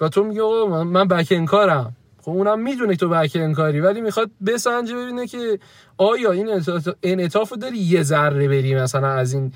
و 0.00 0.08
تو 0.08 0.24
میگه 0.24 0.42
آقا 0.42 0.84
من 0.84 1.08
بک 1.08 1.44
کارم. 1.44 1.96
خب 2.22 2.32
اونم 2.32 2.62
می‌دونه 2.62 2.96
تو 2.96 3.08
بک 3.08 3.52
کاری 3.52 3.80
ولی 3.80 4.00
می‌خواد 4.00 4.30
بسنجه 4.46 4.96
ببینه 4.96 5.26
که 5.26 5.58
آیا 5.98 6.32
این 6.32 6.62
انعطاف 7.02 7.52
داری 7.52 7.78
یه 7.78 8.02
ذره 8.02 8.48
بری 8.48 8.74
مثلا 8.74 9.08
از 9.08 9.32
این 9.32 9.52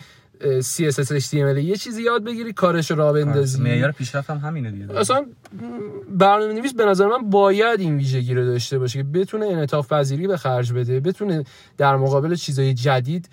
CSS 0.60 1.08
HTML 1.08 1.58
یه 1.58 1.76
چیزی 1.76 2.02
یاد 2.02 2.24
بگیری 2.24 2.52
کارش 2.52 2.90
راه 2.90 3.12
بندازی. 3.12 3.62
معیار 3.62 3.92
پیشرفت 3.92 4.30
هم 4.30 4.38
همینه 4.38 4.70
دیگه. 4.70 4.98
اصلا 4.98 5.26
برنامه 6.08 6.52
نویس 6.52 6.74
به 6.74 6.84
نظر 6.84 7.06
من 7.06 7.30
باید 7.30 7.80
این 7.80 7.96
ویژگی 7.96 8.34
رو 8.34 8.46
داشته 8.46 8.78
باشه 8.78 8.98
که 8.98 9.04
بتونه 9.04 9.46
انعطاف 9.46 9.92
پذیری 9.92 10.26
به 10.26 10.36
خرج 10.36 10.72
بده 10.72 11.00
بتونه 11.00 11.44
در 11.78 11.96
مقابل 11.96 12.34
چیزای 12.34 12.74
جدید 12.74 13.28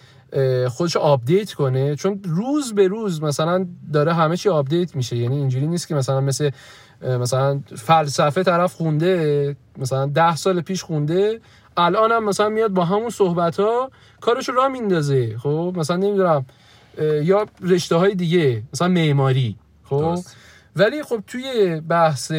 خودش 0.67 0.97
آپدیت 0.97 1.53
کنه. 1.53 1.95
چون 1.95 2.21
روز 2.25 2.73
به 2.73 2.87
روز 2.87 3.21
مثلا 3.23 3.67
داره 3.93 4.13
همه 4.13 4.37
چی 4.37 4.49
آپدیت 4.49 4.95
میشه. 4.95 5.15
یعنی 5.15 5.35
اینجوری 5.35 5.67
نیست 5.67 5.87
که 5.87 5.95
مثلا 5.95 6.21
مثل 6.21 6.49
مثلا 7.01 7.59
فلسفه 7.75 8.43
طرف 8.43 8.73
خونده 8.73 9.55
مثلا 9.77 10.05
ده 10.05 10.35
سال 10.35 10.61
پیش 10.61 10.83
خونده 10.83 11.39
الان 11.77 12.11
هم 12.11 12.25
مثلا 12.25 12.49
میاد 12.49 12.71
با 12.71 12.85
همون 12.85 13.09
صحبت 13.09 13.59
ها 13.59 13.91
کارش 14.21 14.49
رو 14.49 14.55
را 14.55 14.69
میندازه. 14.69 15.37
خب 15.37 15.73
مثلا 15.77 15.97
نمی‌دونم 15.97 16.45
یا 17.23 17.45
رشته 17.61 17.95
های 17.95 18.15
دیگه 18.15 18.63
مثلا 18.73 18.87
معماری 18.87 19.55
خب؟ 19.83 20.19
ولی 20.75 21.03
خب 21.03 21.23
توی 21.27 21.81
بحث 21.89 22.31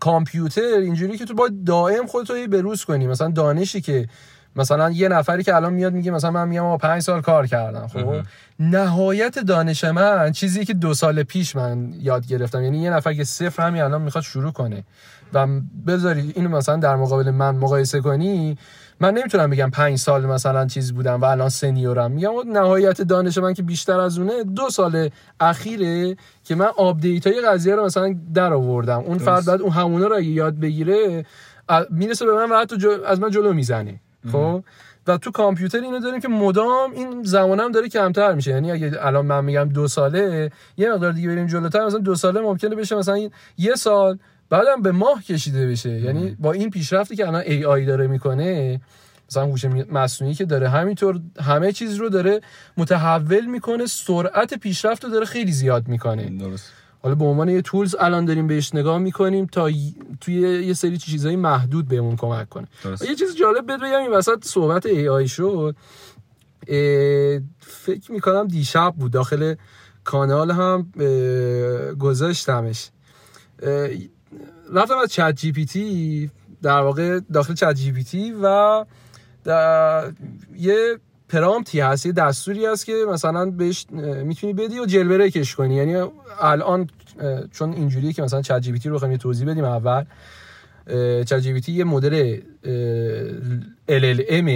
کامپیوتر 0.00 0.60
اینجوری 0.60 1.18
که 1.18 1.24
تو 1.24 1.34
باید 1.34 1.64
دائم 1.64 2.06
خودتو 2.06 2.34
بروز 2.46 2.84
کنی. 2.84 3.06
مثلا 3.06 3.28
دانشی 3.28 3.80
که 3.80 4.08
مثلا 4.56 4.90
یه 4.90 5.08
نفری 5.08 5.42
که 5.42 5.54
الان 5.56 5.72
میاد 5.72 5.92
میگه 5.92 6.10
مثلا 6.10 6.30
من 6.30 6.48
میام 6.48 6.78
پنج 6.78 7.02
سال 7.02 7.20
کار 7.20 7.46
کردم 7.46 7.86
خب؟ 7.86 8.22
نهایت 8.60 9.38
دانش 9.38 9.84
من 9.84 10.32
چیزی 10.32 10.64
که 10.64 10.74
دو 10.74 10.94
سال 10.94 11.22
پیش 11.22 11.56
من 11.56 11.94
یاد 12.00 12.26
گرفتم. 12.26 12.62
یعنی 12.62 12.82
یه 12.82 12.90
نفر 12.90 13.14
که 13.14 13.24
صفر 13.24 13.66
همین 13.66 13.82
الان 13.82 14.02
می‌خواد 14.02 14.24
شروع 14.24 14.52
کنه. 14.52 14.84
و 15.32 15.46
بذاری 15.86 16.32
اینو 16.36 16.48
مثلا 16.48 16.76
در 16.76 16.96
مقابل 16.96 17.30
من 17.30 17.56
مقایسه 17.56 18.00
کنی 18.00 18.58
من 19.02 19.14
نمی‌تونم 19.14 19.50
بگم 19.50 19.70
پنج 19.70 19.98
سال 19.98 20.26
مثلا 20.26 20.66
چیز 20.66 20.92
بودم 20.92 21.20
و 21.20 21.24
الان 21.24 21.48
senior 21.48 21.95
م. 21.95 22.10
میگم 22.10 22.30
نهایت 22.46 23.02
دانش 23.02 23.38
من 23.38 23.54
که 23.54 23.62
بیشتر 23.62 24.00
از 24.00 24.18
اونه 24.18 24.44
دو 24.44 24.70
سال 24.70 25.08
اخیره 25.40 26.16
که 26.44 26.54
من 26.54 26.68
آپدیت 26.76 27.26
های 27.26 27.40
قضیه 27.40 27.74
رو 27.74 27.84
مثلا 27.84 28.16
در 28.34 28.52
آوردم. 28.52 29.00
اون 29.00 29.18
فرد 29.18 29.44
بعد 29.46 29.62
اون 29.62 29.70
همونه 29.70 30.08
رو 30.08 30.20
یاد 30.20 30.60
بگیره 30.60 31.26
می‌رسه 31.90 32.26
به 32.26 32.34
من 32.34 32.52
و 32.52 32.60
حتی 32.60 32.76
از 33.06 33.20
من 33.20 33.30
جلو 33.30 33.52
می‌زنه. 33.52 34.00
خب؟ 34.32 34.64
و 35.06 35.16
تو 35.16 35.30
کامپیوتر 35.30 35.80
اینو 35.80 36.00
داریم 36.00 36.20
که 36.20 36.28
مدام 36.28 36.92
این 36.92 37.22
زمانم 37.22 37.72
داره 37.72 37.88
کمتر 37.88 38.34
میشه. 38.34 38.50
یعنی 38.50 38.72
اگه 38.72 38.92
الان 39.00 39.26
من 39.26 39.44
میگم 39.44 39.68
دو 39.68 39.88
ساله 39.88 40.50
یه 40.76 40.92
مقدار 40.92 41.12
دیگه 41.12 41.28
بریم 41.28 41.46
جلوتر 41.46 41.86
مثلا 41.86 41.98
دو 41.98 42.14
ساله 42.14 42.40
ممکنه 42.40 42.76
بشه 42.76 42.96
مثلا 42.96 43.28
یه 43.58 43.74
سال 43.74 44.18
بعدم 44.52 44.82
به 44.82 44.92
ماه 44.92 45.22
کشیده 45.22 45.66
بشه. 45.66 45.90
یعنی 45.90 46.36
با 46.38 46.52
این 46.52 46.70
پیشرفتی 46.70 47.16
که 47.16 47.26
الان 47.26 47.42
ای 47.46 47.64
آی 47.64 47.84
داره 47.84 48.06
می‌کنه 48.06 48.80
مثلا 49.28 49.46
هوش 49.46 49.64
مصنوعی 49.64 50.34
که 50.34 50.44
داره 50.44 50.68
همینطور 50.68 51.20
همه 51.40 51.72
چیز 51.72 51.94
رو 51.94 52.08
داره 52.08 52.40
متحول 52.76 53.46
می‌کنه 53.46 53.86
سرعت 53.86 54.54
پیشرفت 54.54 55.04
رو 55.04 55.10
داره 55.10 55.24
خیلی 55.24 55.52
زیاد 55.52 55.88
می‌کنه. 55.88 56.30
درست. 56.30 56.72
حالا 57.02 57.14
به 57.14 57.24
عنوان 57.24 57.48
یه 57.48 57.62
تولز 57.62 57.96
الان 58.00 58.24
داریم 58.24 58.46
بهش 58.46 58.74
نگاه 58.74 58.98
می‌کنیم 58.98 59.46
تا 59.46 59.70
توی 60.20 60.34
یه 60.66 60.74
سری 60.74 60.98
چیزهای 60.98 61.36
محدود 61.36 61.88
بهمون 61.88 62.16
کمک 62.16 62.48
کنه. 62.48 62.68
یه 63.00 63.14
چیز 63.14 63.36
جالب 63.36 63.66
بهت 63.66 63.80
بگم 63.80 64.00
این 64.00 64.10
وسط 64.10 64.44
صحبت 64.44 64.86
ای 64.86 65.08
آی 65.08 65.28
شد. 65.28 65.76
فکر 67.60 68.12
می‌کنم 68.12 68.46
دیشب 68.46 68.94
بود. 68.98 69.12
داخل 69.12 69.54
کانال 70.04 70.50
هم 70.50 70.92
گذاشتمش. 71.98 72.90
رفتم 74.72 74.98
از 74.98 75.08
ChatGPT 75.08 76.30
در 76.62 76.80
واقع 76.80 77.20
داخل 77.32 77.54
ChatGPT 77.54 78.34
و 78.42 78.84
یه 80.56 80.98
prompt 81.28 81.73
ی 81.73 81.80
هست 81.80 82.06
یه 82.06 82.12
دستوری 82.12 82.66
هست 82.66 82.86
که 82.86 82.92
مثلا 83.08 83.50
بهش 83.50 83.86
می‌تونی 84.24 84.52
بدی 84.52 84.78
و 84.78 84.86
jailbreak 84.86 85.42
ش 85.42 85.54
کنی. 85.54 85.74
یعنی 85.74 85.96
الان 86.40 86.88
چون 87.52 87.72
اینجوریه 87.72 88.12
که 88.12 88.22
مثلا 88.22 88.42
ChatGPT 88.42 88.88
رو 88.88 88.94
بخوایم 88.94 89.16
توضیح 89.16 89.48
بدیم 89.48 89.64
اول 89.64 90.04
ChatGPT 91.24 91.72
یه 91.72 91.84
مدل 91.84 92.36
LLM 93.88 94.48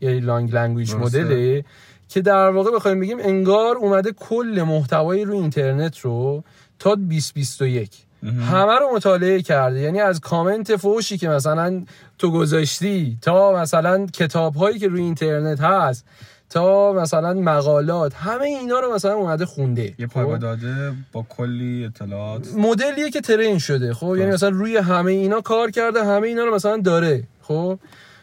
یعنی 0.00 0.20
large 0.20 0.54
language 0.54 0.94
model 0.94 1.52
ه 1.52 1.64
که 2.08 2.20
در 2.20 2.50
واقع 2.50 2.70
بخوایم 2.70 3.00
بگیم 3.00 3.18
انگار 3.20 3.76
اومده 3.76 4.12
کل 4.12 4.64
محتوای 4.66 5.24
رو 5.24 5.34
اینترنت 5.34 5.98
رو 5.98 6.44
تا 6.78 6.94
2021 6.94 8.06
همه 8.22 8.78
رو 8.78 8.96
مطالعه 8.96 9.42
کرده. 9.42 9.80
یعنی 9.80 10.00
از 10.00 10.20
کامنت 10.20 10.76
فوشی 10.76 11.18
که 11.18 11.28
مثلا 11.28 11.84
تو 12.18 12.30
گذاشتی 12.30 13.18
تا 13.22 13.52
مثلا 13.52 14.06
کتاب 14.06 14.54
هایی 14.54 14.78
که 14.78 14.88
روی 14.88 15.00
اینترنت 15.00 15.60
هست 15.60 16.04
تا 16.50 16.92
مثلا 16.92 17.34
مقالات 17.34 18.14
همه 18.14 18.44
اینا 18.44 18.80
رو 18.80 18.94
مثلا 18.94 19.14
اومده 19.14 19.46
خونده. 19.46 19.94
یه 19.98 20.06
پایگاه 20.06 20.34
خب؟ 20.34 20.40
داده 20.42 20.92
با 21.12 21.26
کلی 21.28 21.84
اطلاعات. 21.84 22.48
مدلیه 22.56 23.10
که 23.10 23.20
train 23.20 23.58
شده. 23.58 23.94
خب؟ 23.94 24.16
یعنی 24.16 24.30
مثلا 24.30 24.48
روی 24.48 24.76
همه 24.76 25.12
اینا 25.12 25.40
کار 25.40 25.70
کرده 25.70 26.04
همه 26.04 26.28
اینا 26.28 26.44
رو 26.44 26.54
مثلا 26.54 26.76
داره. 26.76 27.22
خب؟ 27.42 27.78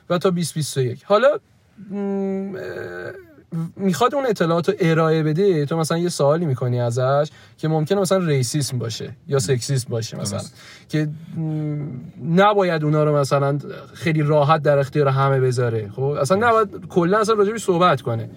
و 0.09 0.17
تا 0.17 0.29
2021 0.29 1.03
حالا 1.03 1.39
می‌خواد 3.75 4.15
اون 4.15 4.25
اطلاعات 4.25 4.69
رو 4.69 4.75
ارائه 4.79 5.23
بده 5.23 5.65
تو 5.65 5.77
مثلا 5.77 5.97
یه 5.97 6.09
سوالی 6.09 6.45
می‌کنی 6.45 6.81
ازش 6.81 7.29
که 7.57 7.67
ممکنه 7.67 8.01
مثلا 8.01 8.17
ریسیسم 8.17 8.77
باشه 8.77 9.13
یا 9.27 9.39
سکسیسم 9.39 9.89
باشه 9.89 10.17
مثلا. 10.19 10.41
که 10.89 11.09
نباید 12.23 12.83
اونا 12.83 13.03
رو 13.03 13.17
مثلا 13.17 13.57
خیلی 13.93 14.21
راحت 14.21 14.61
در 14.61 14.79
اختیار 14.79 15.07
همه 15.07 15.39
بذاره. 15.39 15.89
خب 15.95 16.01
اصلا 16.01 16.47
نباید 16.47 16.87
کلا 16.89 17.19
اصلا 17.19 17.35
راجبش 17.35 17.63
صحبت 17.63 18.01
کنه. 18.01 18.29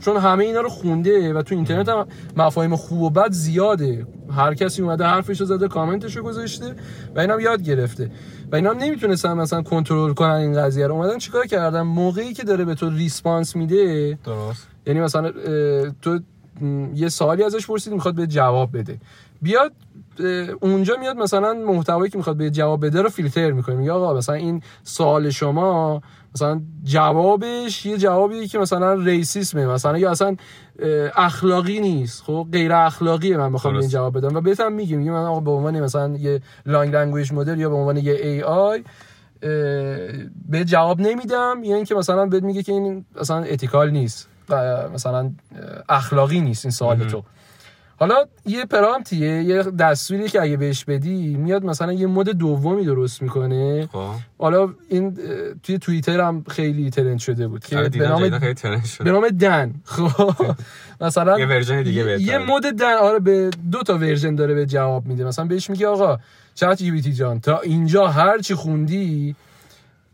چون 0.00 0.16
همه 0.16 0.44
اینا 0.44 0.60
رو 0.60 0.68
خونده 0.68 1.34
و 1.34 1.42
تو 1.42 1.54
اینترنت 1.54 1.88
هم 1.88 2.06
مفاهیم 2.36 2.76
خوب 2.76 3.02
و 3.02 3.10
بد 3.10 3.32
زیاده. 3.32 4.06
هر 4.30 4.54
کسی 4.54 4.82
اومده 4.82 5.04
حرفش 5.04 5.40
رو 5.40 5.46
زده 5.46 5.68
کامنتش 5.68 6.16
رو 6.16 6.22
گذاشته 6.22 6.74
و 7.16 7.20
اینم 7.20 7.40
یاد 7.40 7.62
گرفته. 7.62 8.10
و 8.52 8.56
اینا 8.56 8.70
هم 8.70 8.78
نمی‌تونستن 8.78 9.32
مثلا 9.32 9.62
کنترل 9.62 10.12
کنن 10.12 10.30
این 10.30 10.62
قضیه 10.62 10.86
رو. 10.86 10.94
اومدن 10.94 11.18
چیکار 11.18 11.46
کردن؟ 11.46 11.80
موقعی 11.80 12.32
که 12.32 12.44
داره 12.44 12.64
به 12.64 12.74
تو 12.74 12.90
ریسپانس 12.90 13.56
میده 13.56 14.18
درست. 14.24 14.68
یعنی 14.86 15.00
مثلا 15.00 15.32
تو 16.02 16.18
یه 16.94 17.08
سوالی 17.08 17.42
ازش 17.42 17.66
پرسید 17.66 17.92
می‌خواد 17.92 18.14
به 18.14 18.26
جواب 18.26 18.78
بده. 18.78 18.98
بیاد 19.42 19.72
اونجا 20.60 20.96
میاد 21.00 21.16
مثلا 21.16 21.54
محتوایی 21.54 22.10
که 22.10 22.18
می‌خواد 22.18 22.36
به 22.36 22.50
جواب 22.50 22.86
بده 22.86 23.02
رو 23.02 23.08
فیلتر 23.08 23.52
می‌کنه. 23.52 23.84
یا 23.84 23.94
آقا 23.94 24.14
مثلا 24.14 24.34
این 24.34 24.62
سوال 24.84 25.30
شما 25.30 26.02
مثلا 26.36 26.60
جوابش 26.84 27.86
یه 27.86 27.98
جوابی 27.98 28.48
که 28.48 28.58
مثلا 28.58 28.94
ریسیسمه 28.94 29.66
مثلا 29.66 29.98
یا 29.98 30.10
اصلا 30.10 30.36
اخلاقی 31.16 31.80
نیست. 31.80 32.22
خب 32.22 32.46
غیر 32.52 32.72
اخلاقیه 32.72 33.36
من 33.36 33.52
بخوام 33.52 33.76
این 33.76 33.88
جواب 33.88 34.18
بدم. 34.18 34.36
و 34.36 34.40
بهتم 34.40 34.72
میگم 34.72 34.98
میگم 34.98 35.12
من 35.12 35.24
آقا 35.24 35.40
به 35.40 35.50
عنوان 35.50 35.80
مثلا 35.80 36.16
یه 36.16 36.40
large 36.66 36.94
language 36.94 37.32
model 37.32 37.60
یا 37.60 37.68
به 37.68 37.74
عنوان 37.74 37.96
یه 37.96 38.12
AI 38.12 38.42
بهت 38.42 40.64
جواب 40.64 41.00
نمیدم. 41.00 41.60
یا 41.64 41.76
اینکه 41.76 41.94
مثلا 41.94 42.26
بهت 42.26 42.42
میگه 42.42 42.62
که 42.62 42.72
این 42.72 43.04
مثلا 43.20 43.42
ethical 43.42 43.90
نیست 43.90 44.28
مثلا 44.94 45.30
اخلاقی 45.88 46.40
نیست 46.40 46.64
این 46.64 46.72
سوال 46.72 47.08
تو. 47.08 47.22
حالا 47.98 48.26
یه 48.46 48.64
prompt 48.64 49.22
یه 49.22 49.42
یه 49.42 49.62
دستوری 49.62 50.28
که 50.28 50.42
اگه 50.42 50.56
بهش 50.56 50.84
بدی 50.84 51.34
میاد 51.34 51.64
مثلا 51.64 51.92
یه 51.92 52.06
mode 52.06 52.28
دومی 52.28 52.84
درست 52.84 53.22
می‌کنه. 53.22 53.88
خب. 53.92 54.10
حالا 54.38 54.74
این 54.88 55.18
توی 55.62 55.78
توییتر 55.78 56.20
هم 56.20 56.44
خیلی 56.48 56.90
trend 56.90 57.18
شده 57.18 57.48
بود 57.48 57.64
که 57.64 57.78
آره، 57.78 57.88
به 57.88 58.08
نام 58.08 58.30
به 58.98 59.10
نام 59.10 59.28
DAN. 59.28 59.74
خب. 59.84 60.34
مثلا 61.00 61.38
یه 61.38 61.46
version 61.46 61.82
دیگه 61.82 62.20
یه 62.20 62.38
mode 62.38 62.62
DAN 62.62 62.94
آره 62.94 63.18
به 63.18 63.50
دو 63.72 63.82
تا 63.82 63.98
version 63.98 64.34
داره 64.34 64.54
بهت 64.54 64.66
جواب 64.66 65.06
میده. 65.06 65.24
مثلا 65.24 65.44
بهش 65.44 65.70
میگه 65.70 65.86
آقا 65.86 66.18
Chat 66.54 66.76
G 66.76 67.12
جان 67.12 67.40
تا 67.40 67.60
اینجا 67.60 68.06
هر 68.06 68.38
چی 68.38 68.54
خوندی 68.54 69.34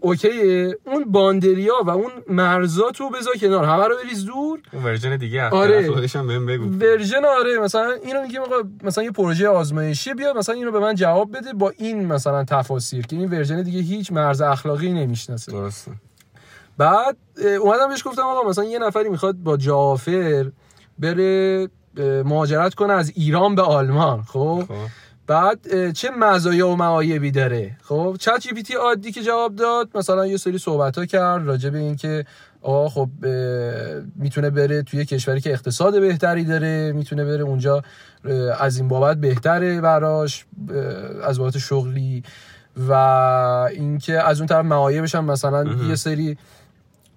okay 0.03 0.75
اون 0.87 1.05
boundary 1.07 1.67
ا 1.67 1.75
و 1.87 1.91
اون 1.91 2.11
مرزات 2.29 3.01
رو 3.01 3.11
بذار 3.11 3.35
کنار. 3.35 3.65
همه 3.65 3.85
رو 3.89 3.97
بریز 4.05 4.25
دور. 4.25 4.61
اون 4.73 4.85
version 4.85 5.17
دیگه 5.17 5.49
آره. 5.49 5.91
خودش 5.91 6.17
هم 6.17 6.27
بهم 6.27 6.47
بگو. 6.47 6.65
version 6.65 7.25
آره. 7.25 7.59
مثلا 7.59 7.93
اینو 8.05 8.23
میگه 8.23 8.41
مثلا 8.83 9.05
یه 9.05 9.11
پروژه 9.11 9.49
آزمایشی 9.49 10.15
بیا 10.15 10.33
مثلا 10.33 10.55
اینو 10.55 10.71
به 10.71 10.81
من 10.81 10.95
جواب 10.95 11.37
بده 11.37 11.53
با 11.53 11.73
این 11.79 12.07
مثلا 12.07 12.45
تفاسیر 12.45 13.07
که 13.07 13.17
این 13.17 13.31
version 13.31 13.63
دیگه 13.63 13.81
هیچ 13.81 14.13
مرز 14.13 14.41
اخلاقی 14.41 14.93
نمی‌شناسه. 14.93 15.53
درسته. 15.53 15.91
بعد 16.79 17.17
اومدم 17.61 17.89
بهش 17.89 18.07
گفتم 18.07 18.23
آقا 18.23 18.49
مثلا 18.49 18.65
یه 18.65 18.79
نفری 18.79 19.09
می‌خواد 19.09 19.35
با 19.35 19.57
جافر 19.57 20.51
بره 20.99 21.69
مهاجرت 22.25 22.75
کنه 22.75 22.93
از 22.93 23.13
ایران 23.17 23.55
به 23.55 23.63
آلمان. 23.63 24.23
خب, 24.23 24.65
خب. 24.69 24.75
بعد 25.27 25.93
چه 25.93 26.11
مزایا 26.11 26.69
و 26.69 26.77
معایبی 26.77 27.31
داره؟ 27.31 27.77
خب 27.83 28.17
چت 28.21 28.39
جی 28.41 28.53
پی 28.53 28.63
تی 28.63 28.75
عادی 28.75 29.13
که 29.13 29.23
جواب 29.23 29.57
داد 29.57 29.89
مثلا 29.95 30.27
یه 30.27 30.37
سری 30.37 30.59
صحبت 30.59 30.99
ها 30.99 31.07
کرد 31.07 31.47
راجع 31.47 31.71
به 31.71 31.79
اینکه 31.79 32.25
آقا 32.63 32.89
خب 32.89 33.09
می‌تونه 34.17 34.51
بره 34.51 34.83
توی 34.83 35.05
کشوری 35.05 35.41
که 35.41 35.53
اقتصاد 35.53 36.01
بهتری 36.01 36.45
داره 36.45 36.93
می‌تونه 36.93 37.25
بره 37.25 37.43
اونجا 37.43 37.83
از 38.59 38.79
این 38.79 38.89
بابت 38.89 39.17
بهتره 39.17 39.81
براش 39.81 40.47
از 41.25 41.39
بابت 41.39 41.59
شغلی 41.59 42.23
و 42.89 42.93
اینکه 43.71 44.21
از 44.23 44.41
اون 44.41 44.47
طرف 44.47 44.65
معایبش 44.65 45.15
هم 45.15 45.25
مثلا 45.25 45.65
یه 45.89 45.95
سری 45.95 46.39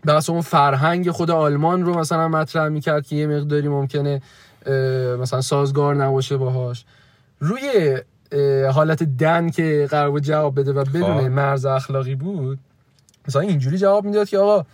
بحث 0.05 0.29
اون 0.29 0.41
فرهنگ 0.41 1.11
خود 1.11 1.31
آلمان 1.31 1.85
رو 1.85 1.99
مثلا 1.99 2.27
مطرح 2.27 2.67
می‌کرد 2.67 3.07
که 3.07 3.15
یه 3.15 3.27
مقداری 3.27 3.67
ممکنه 3.67 4.21
مثلا 5.19 5.41
سازگار 5.41 5.95
نباشه 5.95 6.37
باهاش. 6.37 6.85
روی 7.45 7.97
حالت 8.73 9.03
دن 9.03 9.49
که 9.49 9.87
قرار 9.91 10.11
بود 10.11 10.23
جواب 10.23 10.59
بده 10.59 10.73
و 10.73 10.83
بدون 10.83 11.17
خب. 11.17 11.23
مرز 11.23 11.65
اخلاقی 11.65 12.15
بود 12.15 12.59
مثلا 13.27 13.41
اینجوری 13.41 13.77
جواب 13.77 14.05
می‌داد 14.05 14.29
که 14.29 14.37
آقا 14.37 14.65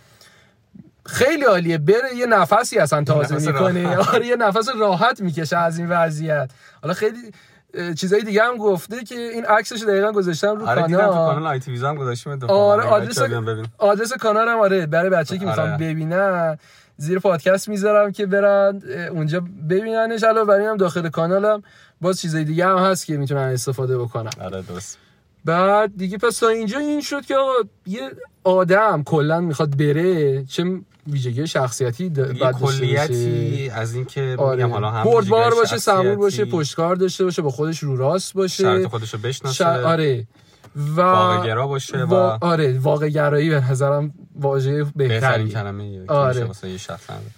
خیلی 1.06 1.44
عالیه 1.44 1.78
بره 1.78 2.16
یه 2.16 2.26
نفسی 2.26 2.78
اصلا 2.78 3.04
تازه 3.04 3.52
می‌کنه. 3.52 3.96
آره 4.14 4.26
یه 4.26 4.36
نفس 4.36 4.68
راحت 4.80 5.20
می‌کشه 5.20 5.56
از 5.56 5.78
این 5.78 5.88
وضعیت. 5.88 6.50
حالا 6.82 6.94
خیلی 6.94 7.18
چیزای 7.94 8.22
دیگه 8.22 8.42
هم 8.42 8.56
گفته 8.56 9.04
که 9.04 9.14
این 9.14 9.44
عکسش 9.44 9.82
دقیقا 9.82 10.12
گذاشتم 10.12 10.56
رو 10.56 10.66
آره 10.68 10.82
کانال. 10.82 11.08
کانال 11.08 11.46
آی 11.46 11.58
تی 11.58 11.76
هم 11.76 11.94
گذاشتم 11.94 12.38
آره 12.48 12.82
آدرس 12.82 13.18
آدرس 13.78 14.12
کانالم 14.12 14.58
آره 14.58 14.86
برای 14.86 15.10
بچه 15.10 15.38
که 15.38 15.46
می‌خوام 15.46 15.68
آره. 15.68 15.76
ببینن. 15.76 16.58
زیر 16.96 17.18
پادکست 17.18 17.68
می‌ذارم 17.68 18.12
که 18.12 18.26
برن 18.26 18.82
اونجا 19.10 19.40
ببیننش. 19.68 20.24
علاوه 20.24 20.46
بر 20.46 20.60
هم 20.60 20.76
داخل 20.76 21.08
کانالم. 21.08 21.62
باز 22.02 22.20
چیزای 22.20 22.44
دیگه 22.44 22.66
هم 22.66 22.78
هست 22.78 23.06
که 23.06 23.16
می‌تونن 23.16 23.40
استفاده 23.40 23.98
بکنن. 23.98 24.30
آره 24.40 24.62
درست. 24.62 24.98
بعد 25.44 25.96
دیگه 25.96 26.18
پس 26.18 26.38
تا 26.38 26.48
اینجا 26.48 26.78
این 26.78 27.00
شد 27.00 27.26
که 27.26 27.36
آقا 27.36 27.52
یه 27.86 28.10
آدم 28.44 29.02
کلا 29.02 29.40
می‌خواد 29.40 29.76
بره 29.76 30.44
چه 30.44 30.80
ویژگی 31.06 31.46
شخصیتی 31.46 32.08
بعد 32.08 32.54
کلیتی 32.54 33.70
از 33.74 33.94
اینکه 33.94 34.36
آره. 34.38 34.56
میگم 34.56 34.72
حالا 34.74 34.90
هم 34.90 35.04
بردبار 35.04 35.54
باشه 35.54 35.78
صبور 35.78 36.16
باشه 36.16 36.44
پشتکار 36.44 36.96
داشته 36.96 37.24
باشه 37.24 37.42
با 37.42 37.50
خودش 37.50 37.78
رو 37.78 37.96
راست 37.96 38.34
باشه. 38.34 38.62
شرط 38.62 38.86
خودش 38.86 39.14
رو 39.14 39.20
بشناسه. 39.20 39.54
ش... 39.54 39.60
آره. 39.60 40.26
و 40.76 41.00
واقع 41.00 41.46
گرا 41.46 41.66
باشه 41.66 42.04
و... 42.04 42.14
آره 42.40 42.78
واقع 42.78 43.08
گرایی 43.08 43.50
به 43.50 43.70
نظرم 43.70 44.12
واژه 44.34 44.84
بهتری 44.96 45.48
کلمه 45.48 46.04
آره. 46.08 46.48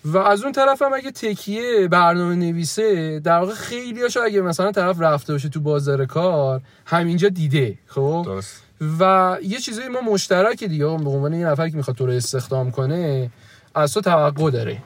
و 0.05 0.19
از 0.19 0.43
اون 0.43 0.53
طرف 0.53 0.83
هم 0.83 0.95
اگه 0.95 1.11
تکیه 1.11 1.89
برنامه 1.89 2.35
نویسه 2.35 3.21
در 3.21 3.39
واقع 3.39 3.55
خیلی 3.55 4.03
هاشو 4.03 4.21
اگه 4.21 4.41
مثلا 4.41 4.73
طرف 4.73 4.97
رفته 5.01 5.33
باشه 5.33 5.49
تو 5.49 5.61
بازار 5.61 6.07
کار 6.07 6.61
همینجا 6.87 7.29
دیده 7.29 7.79
خب 7.87 8.23
درست. 8.25 8.63
و 9.01 9.37
یه 9.43 9.59
چیزایی 9.59 9.89
ما 9.89 10.01
مشترک 10.01 10.65
دیگه 10.65 10.85
به 10.85 10.91
عنوان 10.91 11.35
یه 11.35 11.47
نفر 11.47 11.69
که 11.69 11.77
می‌خواد 11.77 11.97
تو 11.97 12.07
رو 12.07 12.13
استخدام 12.13 12.71
کنه 12.71 13.31
از 13.75 13.95
تو 13.95 14.01
توقع 14.01 14.51
داره 14.51 14.79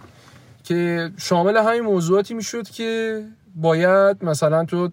که 0.64 1.11
شامل 1.16 1.57
همین 1.57 1.80
موضوعاتی 1.80 2.34
می‌شد 2.34 2.68
که 2.68 3.22
باید 3.57 4.24
مثلا 4.24 4.64
تو 4.64 4.90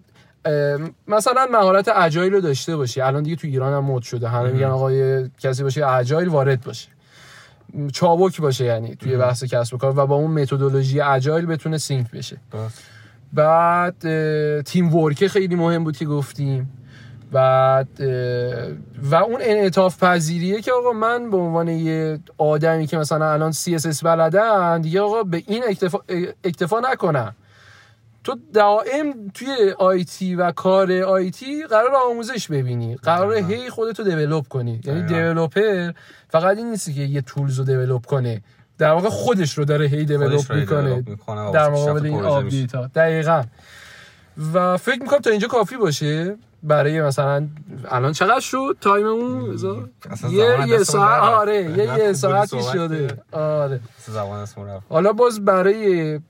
مثلا 1.08 1.46
مهارت 1.52 1.88
اجایل 1.88 2.32
رو 2.32 2.40
داشته 2.40 2.76
باشی. 2.76 3.00
الان 3.00 3.22
دیگه 3.22 3.36
تو 3.36 3.46
ایران 3.46 3.72
هم 3.72 3.84
مد 3.84 4.02
شده. 4.02 4.28
همه 4.28 4.50
میگن 4.50 4.66
آقای 4.66 5.28
کسی 5.38 5.62
باشه 5.62 5.86
اجایل 5.86 6.28
وارد 6.28 6.64
باشه. 6.64 6.88
چابک 7.92 8.40
باشه 8.40 8.64
یعنی 8.64 8.94
توی 8.94 9.16
بحث 9.16 9.44
کسب 9.44 9.74
و 9.74 9.78
کار 9.78 9.98
و 9.98 10.06
با 10.06 10.14
اون 10.14 10.30
متدولوژی 10.30 11.00
اجایل 11.00 11.46
بتونه 11.46 11.78
سینک 11.78 12.10
بشه. 12.10 12.36
بعد 13.32 13.94
تیم 14.62 14.94
ورک 14.94 15.26
خیلی 15.26 15.54
مهم 15.54 15.84
بود 15.84 15.96
که 15.96 16.04
گفتیم. 16.04 16.72
بعد 17.32 17.88
و 19.02 19.14
اون 19.14 19.40
انعطاف 19.40 20.04
پذیریه 20.04 20.60
که 20.60 20.72
آقا 20.72 20.92
من 20.92 21.30
به 21.30 21.36
عنوان 21.36 21.68
یه 21.68 22.18
آدمی 22.38 22.86
که 22.86 22.98
مثلا 22.98 23.32
الان 23.32 23.52
CSS 23.52 24.02
بلدم 24.02 24.82
دیگه 24.82 25.00
آقا 25.00 25.22
به 25.22 25.42
این 25.46 25.62
اکتفا, 25.68 25.98
اکتفا 26.44 26.80
نکنم. 26.80 27.34
تو 28.26 28.38
دائم 28.52 29.28
توی 29.34 29.74
IT 29.78 30.34
و 30.34 30.52
کار 30.52 30.92
IT 30.92 31.62
قراره 31.62 31.94
آموزش 32.10 32.50
ببینی. 32.50 32.96
قراره 32.96 33.34
هی 33.34 33.70
خودتو 33.70 34.02
develop 34.02 34.48
کنی. 34.48 34.80
یعنی 34.84 35.02
developer 35.02 35.92
فقط 36.28 36.56
این 36.56 36.70
نیست 36.70 36.94
که 36.94 37.00
یه 37.00 37.20
tools 37.20 37.58
رو 37.58 37.64
develop 37.64 38.06
کنه. 38.06 38.42
در 38.78 38.90
واقع 38.90 39.08
خودش 39.08 39.58
رو 39.58 39.64
داره 39.64 39.86
هی 39.86 40.04
develop 40.04 40.52
می‌کنه. 40.52 41.04
در 41.52 41.70
مقابل 41.70 42.06
این 42.06 42.24
آپدیت 42.24 42.74
ها 42.74 42.86
دقیقا. 42.94 43.44
و 44.54 44.76
فکر 44.76 45.02
می‌کنم 45.02 45.20
تا 45.20 45.30
اینجا 45.30 45.48
کافی 45.48 45.76
باشه. 45.76 46.36
برای 46.62 47.02
مثلا 47.02 47.46
الان 47.88 48.12
چقدر 48.12 48.40
شد 48.40 48.76
time 48.80 49.25
مون 49.25 49.58
یه 50.30 50.68
یه 50.68 50.78
ساعت 50.78 51.22
آره 51.22 51.62
یه 51.62 51.98
یه 51.98 52.12
ساعتی 52.12 52.62
شده. 52.72 53.22
آره. 53.32 53.80
حالا 54.88 55.12
باز 55.12 55.44
برای 55.44 56.20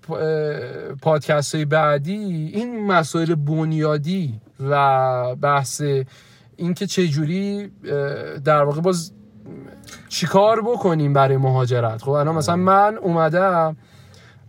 پادکست 1.03 1.55
های 1.55 1.65
بعدی 1.65 2.51
این 2.55 2.87
مسائل 2.87 3.35
بنیادی 3.35 4.41
و 4.61 5.37
بحث 5.37 5.83
اینکه 6.57 6.87
چه 6.87 7.09
جوری 7.09 7.73
در 8.45 8.63
واقع 8.63 8.81
باز 8.81 9.13
چیکار 10.09 10.61
بکنیم 10.61 11.13
برای 11.13 11.37
مهاجرت. 11.37 12.03
خب 12.03 12.11
الان 12.11 12.35
مثلا 12.35 12.57
من 12.57 12.97
اومدم 12.97 13.77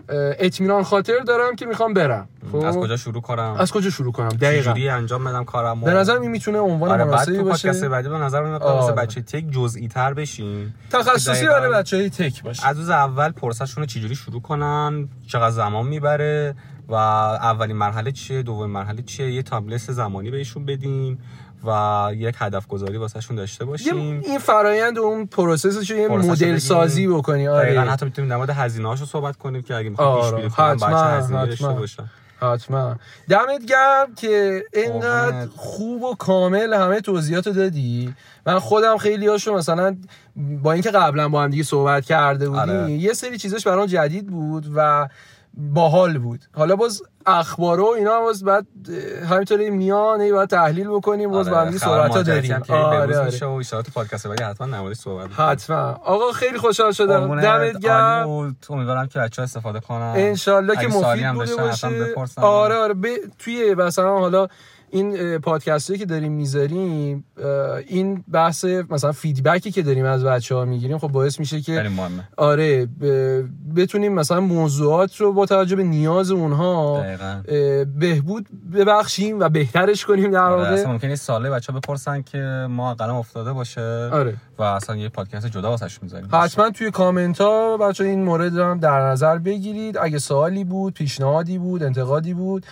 اطمینان 0.10 0.84
خاطر 0.84 1.20
دارم 1.28 1.56
که 1.56 1.66
می‌خوام 1.66 1.94
برم. 1.94 2.30
خب؟ 2.52 2.58
از 2.58 2.78
کجا 2.78 2.98
شروع 2.98 3.22
کنم؟ 3.22 3.56
از 3.60 3.72
کجا 3.72 3.90
شروع 3.90 4.12
کنم؟ 4.12 4.30
دقیقاً. 4.30 4.62
چجوری 4.62 4.90
انجام 4.90 5.24
بدم 5.24 5.44
کارم 5.44 5.82
به 5.82 5.92
نظر 5.92 6.20
این 6.20 6.32
می‌تونه 6.32 6.60
عنوان 6.60 6.92
آره 6.92 7.04
مناسبی 7.04 7.38
باشه. 7.38 7.68
پادکست 7.68 7.86
بعدی 7.86 8.10
به 8.10 8.18
نظر 8.18 8.44
میاد 8.44 8.62
واسه 8.62 8.92
بچه 8.92 9.22
تک 9.22 9.46
جزئی 9.52 9.88
تر 9.88 10.14
بشین. 10.14 10.74
تخصصی 10.92 11.46
برای 11.46 11.74
بچهای 11.74 12.10
تک 12.10 12.44
باشه. 12.44 12.68
از 12.68 12.78
روز 12.78 12.90
اول 12.90 13.32
پرسشون 13.32 13.84
رو 13.84 13.88
چجوری 13.88 14.16
شروع 14.16 14.42
کنن؟ 14.42 15.10
چقدر 15.28 15.50
زمان 15.50 15.88
می‌بره؟ 15.88 16.56
و 16.90 16.94
اولین 16.94 17.76
مرحله 17.76 18.12
چیه؟ 18.12 18.44
دومین 18.44 18.72
مرحله 18.72 19.02
چیه؟ 19.02 19.32
یه 19.32 19.44
تابلت 19.44 19.92
زمانی 19.92 20.32
بهشون 20.32 20.66
بدیم 20.66 21.20
و 21.66 22.10
یک 22.14 22.36
هدف 22.40 22.68
گذاری 22.68 22.98
واسهشون 22.98 23.36
داشته 23.36 23.66
باشیم. 23.66 24.22
این 24.26 24.40
فرایند 24.40 24.98
اون 25.00 25.26
پروسسش 25.26 25.90
یه 25.90 26.08
مدل 26.08 26.58
سازی 26.58 27.08
بکنی 27.08 27.48
آره. 27.48 27.82
حتی 27.82 28.06
می‌تونیم 28.06 28.30
در 28.30 28.38
مورد 28.38 28.50
هزینه 28.50 28.88
هاشو 28.88 29.06
صحبت 29.06 29.36
کنیم 29.36 29.62
که 29.62 29.76
اگه 29.76 29.90
می‌خوام 29.90 30.22
پیش 30.22 30.34
بینی 30.34 30.50
کنم 30.50 30.76
بچه 30.76 30.96
هزینه 30.96 31.46
داشته 31.46 32.04
حتما. 32.42 32.96
دمت 33.30 33.66
گرم 33.68 34.16
که 34.16 34.64
اینقدر 34.74 35.48
خوب 35.56 36.04
و 36.04 36.16
کامل 36.16 36.74
همه 36.74 37.02
توضیحات 37.02 37.50
دادی. 37.50 38.14
من 38.46 38.60
خودم 38.60 38.98
خیلی 38.98 39.28
هاشو 39.28 39.54
مثلا 39.54 39.98
با 40.36 40.72
اینکه 40.72 40.92
قبلا 40.92 41.30
با 41.30 41.44
هم 41.44 41.50
دیگه 41.50 41.64
صحبت 41.64 42.06
کرده 42.06 42.50
بودیم 42.50 42.76
آره. 42.76 42.92
یه 42.92 43.14
سری 43.14 43.38
چیزاش 43.38 43.68
برام 43.68 43.86
جدید 43.86 44.28
بود 44.28 44.72
و 44.76 45.08
باحال 45.58 46.18
بود. 46.18 46.40
حالا 46.56 46.76
باز 46.76 47.04
اخبار 47.26 47.80
و 47.80 47.86
اینا 47.86 48.20
باز 48.20 48.44
بعد 48.44 48.66
همینطوری 49.30 49.70
میان 49.70 50.22
ای 50.22 50.32
باید 50.32 50.50
تحلیل 50.50 50.88
بکنیم 50.88 51.32
باز 51.32 51.48
آره 51.48 51.72
با 51.72 51.78
صحبت 51.78 52.12
ها 52.12 52.22
داریم. 52.22 52.64
آره 52.70 52.98
آره. 52.98 53.20
و 53.20 53.58
اشارات 53.58 53.90
پادکست 53.90 54.28
بعدی 54.28 54.44
حتما 54.44 54.68
نمایش 54.68 54.98
صحبت 54.98 55.40
حتما. 55.40 56.00
آقا 56.04 56.32
خیلی 56.32 56.58
خوشحال 56.58 56.92
شدم. 56.92 57.42
دمت 57.42 57.80
گرم. 57.80 58.30
امیدوارم 58.70 59.08
که 59.08 59.20
بچه‌ها 59.20 59.44
استفاده 59.44 59.80
کنن. 59.80 60.14
ان 60.16 60.36
که 60.76 60.88
مفید 60.88 61.34
بوده 61.34 61.56
باشه. 61.56 62.12
آره 62.42 62.76
آره. 62.76 62.96
توی 63.40 63.76
مثلا 63.76 64.20
حالا 64.20 64.48
این 64.90 65.38
پادکستی 65.38 65.98
که 65.98 66.06
داریم 66.06 66.32
می‌ذاریم 66.32 67.26
این 67.88 68.24
بحث 68.32 68.66
مثلا 68.66 69.12
فیدبکی 69.12 69.72
که 69.72 69.82
داریم 69.82 70.06
از 70.06 70.24
بچه 70.24 70.56
ها 70.56 70.66
می‌گیریم 70.66 70.98
خب 70.98 71.08
باعث 71.08 71.40
میشه 71.40 71.62
که 71.62 71.90
آره 72.38 72.88
بتونیم 73.76 74.14
مثلا 74.14 74.40
موضوعات 74.40 75.16
رو 75.16 75.34
با 75.34 75.46
توجه 75.46 75.76
به 75.76 75.84
نیاز 75.84 76.32
اونها 76.32 77.04
بهبود 78.00 78.48
ببخشیم 78.74 79.40
و 79.40 79.50
بهترش 79.50 80.06
کنیم 80.06 80.32
در 80.32 80.40
آره، 80.40 80.56
واقع. 80.56 80.70
اصلا 80.70 80.92
ممکنه 80.92 81.16
ساله 81.16 81.50
بچه 81.50 81.74
ها 81.74 81.80
بپرسن 81.80 82.22
که 82.22 82.68
ما 82.70 82.94
قلم 82.94 83.16
افتاده 83.16 83.54
باشه 83.54 84.10
آره. 84.12 84.34
و 84.58 84.64
اصلا 84.64 84.96
یه 84.96 85.10
پادکست 85.10 85.48
جدا 85.48 85.70
واسش 85.70 86.04
می‌ذاریم. 86.04 86.30
حتما 86.34 86.70
توی 86.70 86.92
کامنت 86.92 87.42
ها 87.42 87.78
بچه 87.78 88.04
این 88.04 88.24
مورد 88.24 88.58
رو 88.58 88.64
هم 88.64 88.80
در 88.80 89.02
نظر 89.02 89.38
بگیرید. 89.38 89.98
اگه 89.98 90.20
سوالی 90.20 90.64
بود 90.64 90.94
پیشنهادی 90.94 91.58
بود 91.58 91.84
انتقادی 91.84 92.34
بود 92.34 92.66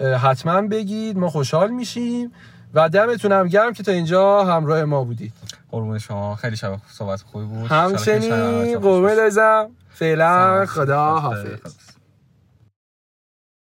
حتما 0.00 0.62
بگید 0.62 1.18
ما 1.18 1.30
خوشحال 1.30 1.70
میشیم 1.70 2.32
و 2.74 2.88
دمتون 2.88 3.32
هم 3.32 3.48
گرم 3.48 3.72
که 3.72 3.82
تا 3.82 3.92
اینجا 3.92 4.44
همراه 4.44 4.84
ما 4.84 5.04
بودید. 5.04 5.32
قربون 5.70 5.98
شما. 5.98 6.36
خیلی 6.36 6.56
شب 6.56 6.76
صحبت 6.92 7.22
خوبی 7.22 7.44
بود. 7.44 7.70
همچنین 7.70 8.78
قربون 8.78 9.10
لازم 9.10 9.70
فعلا 9.94 10.66
خدا 10.66 11.14
حافظ. 11.14 11.89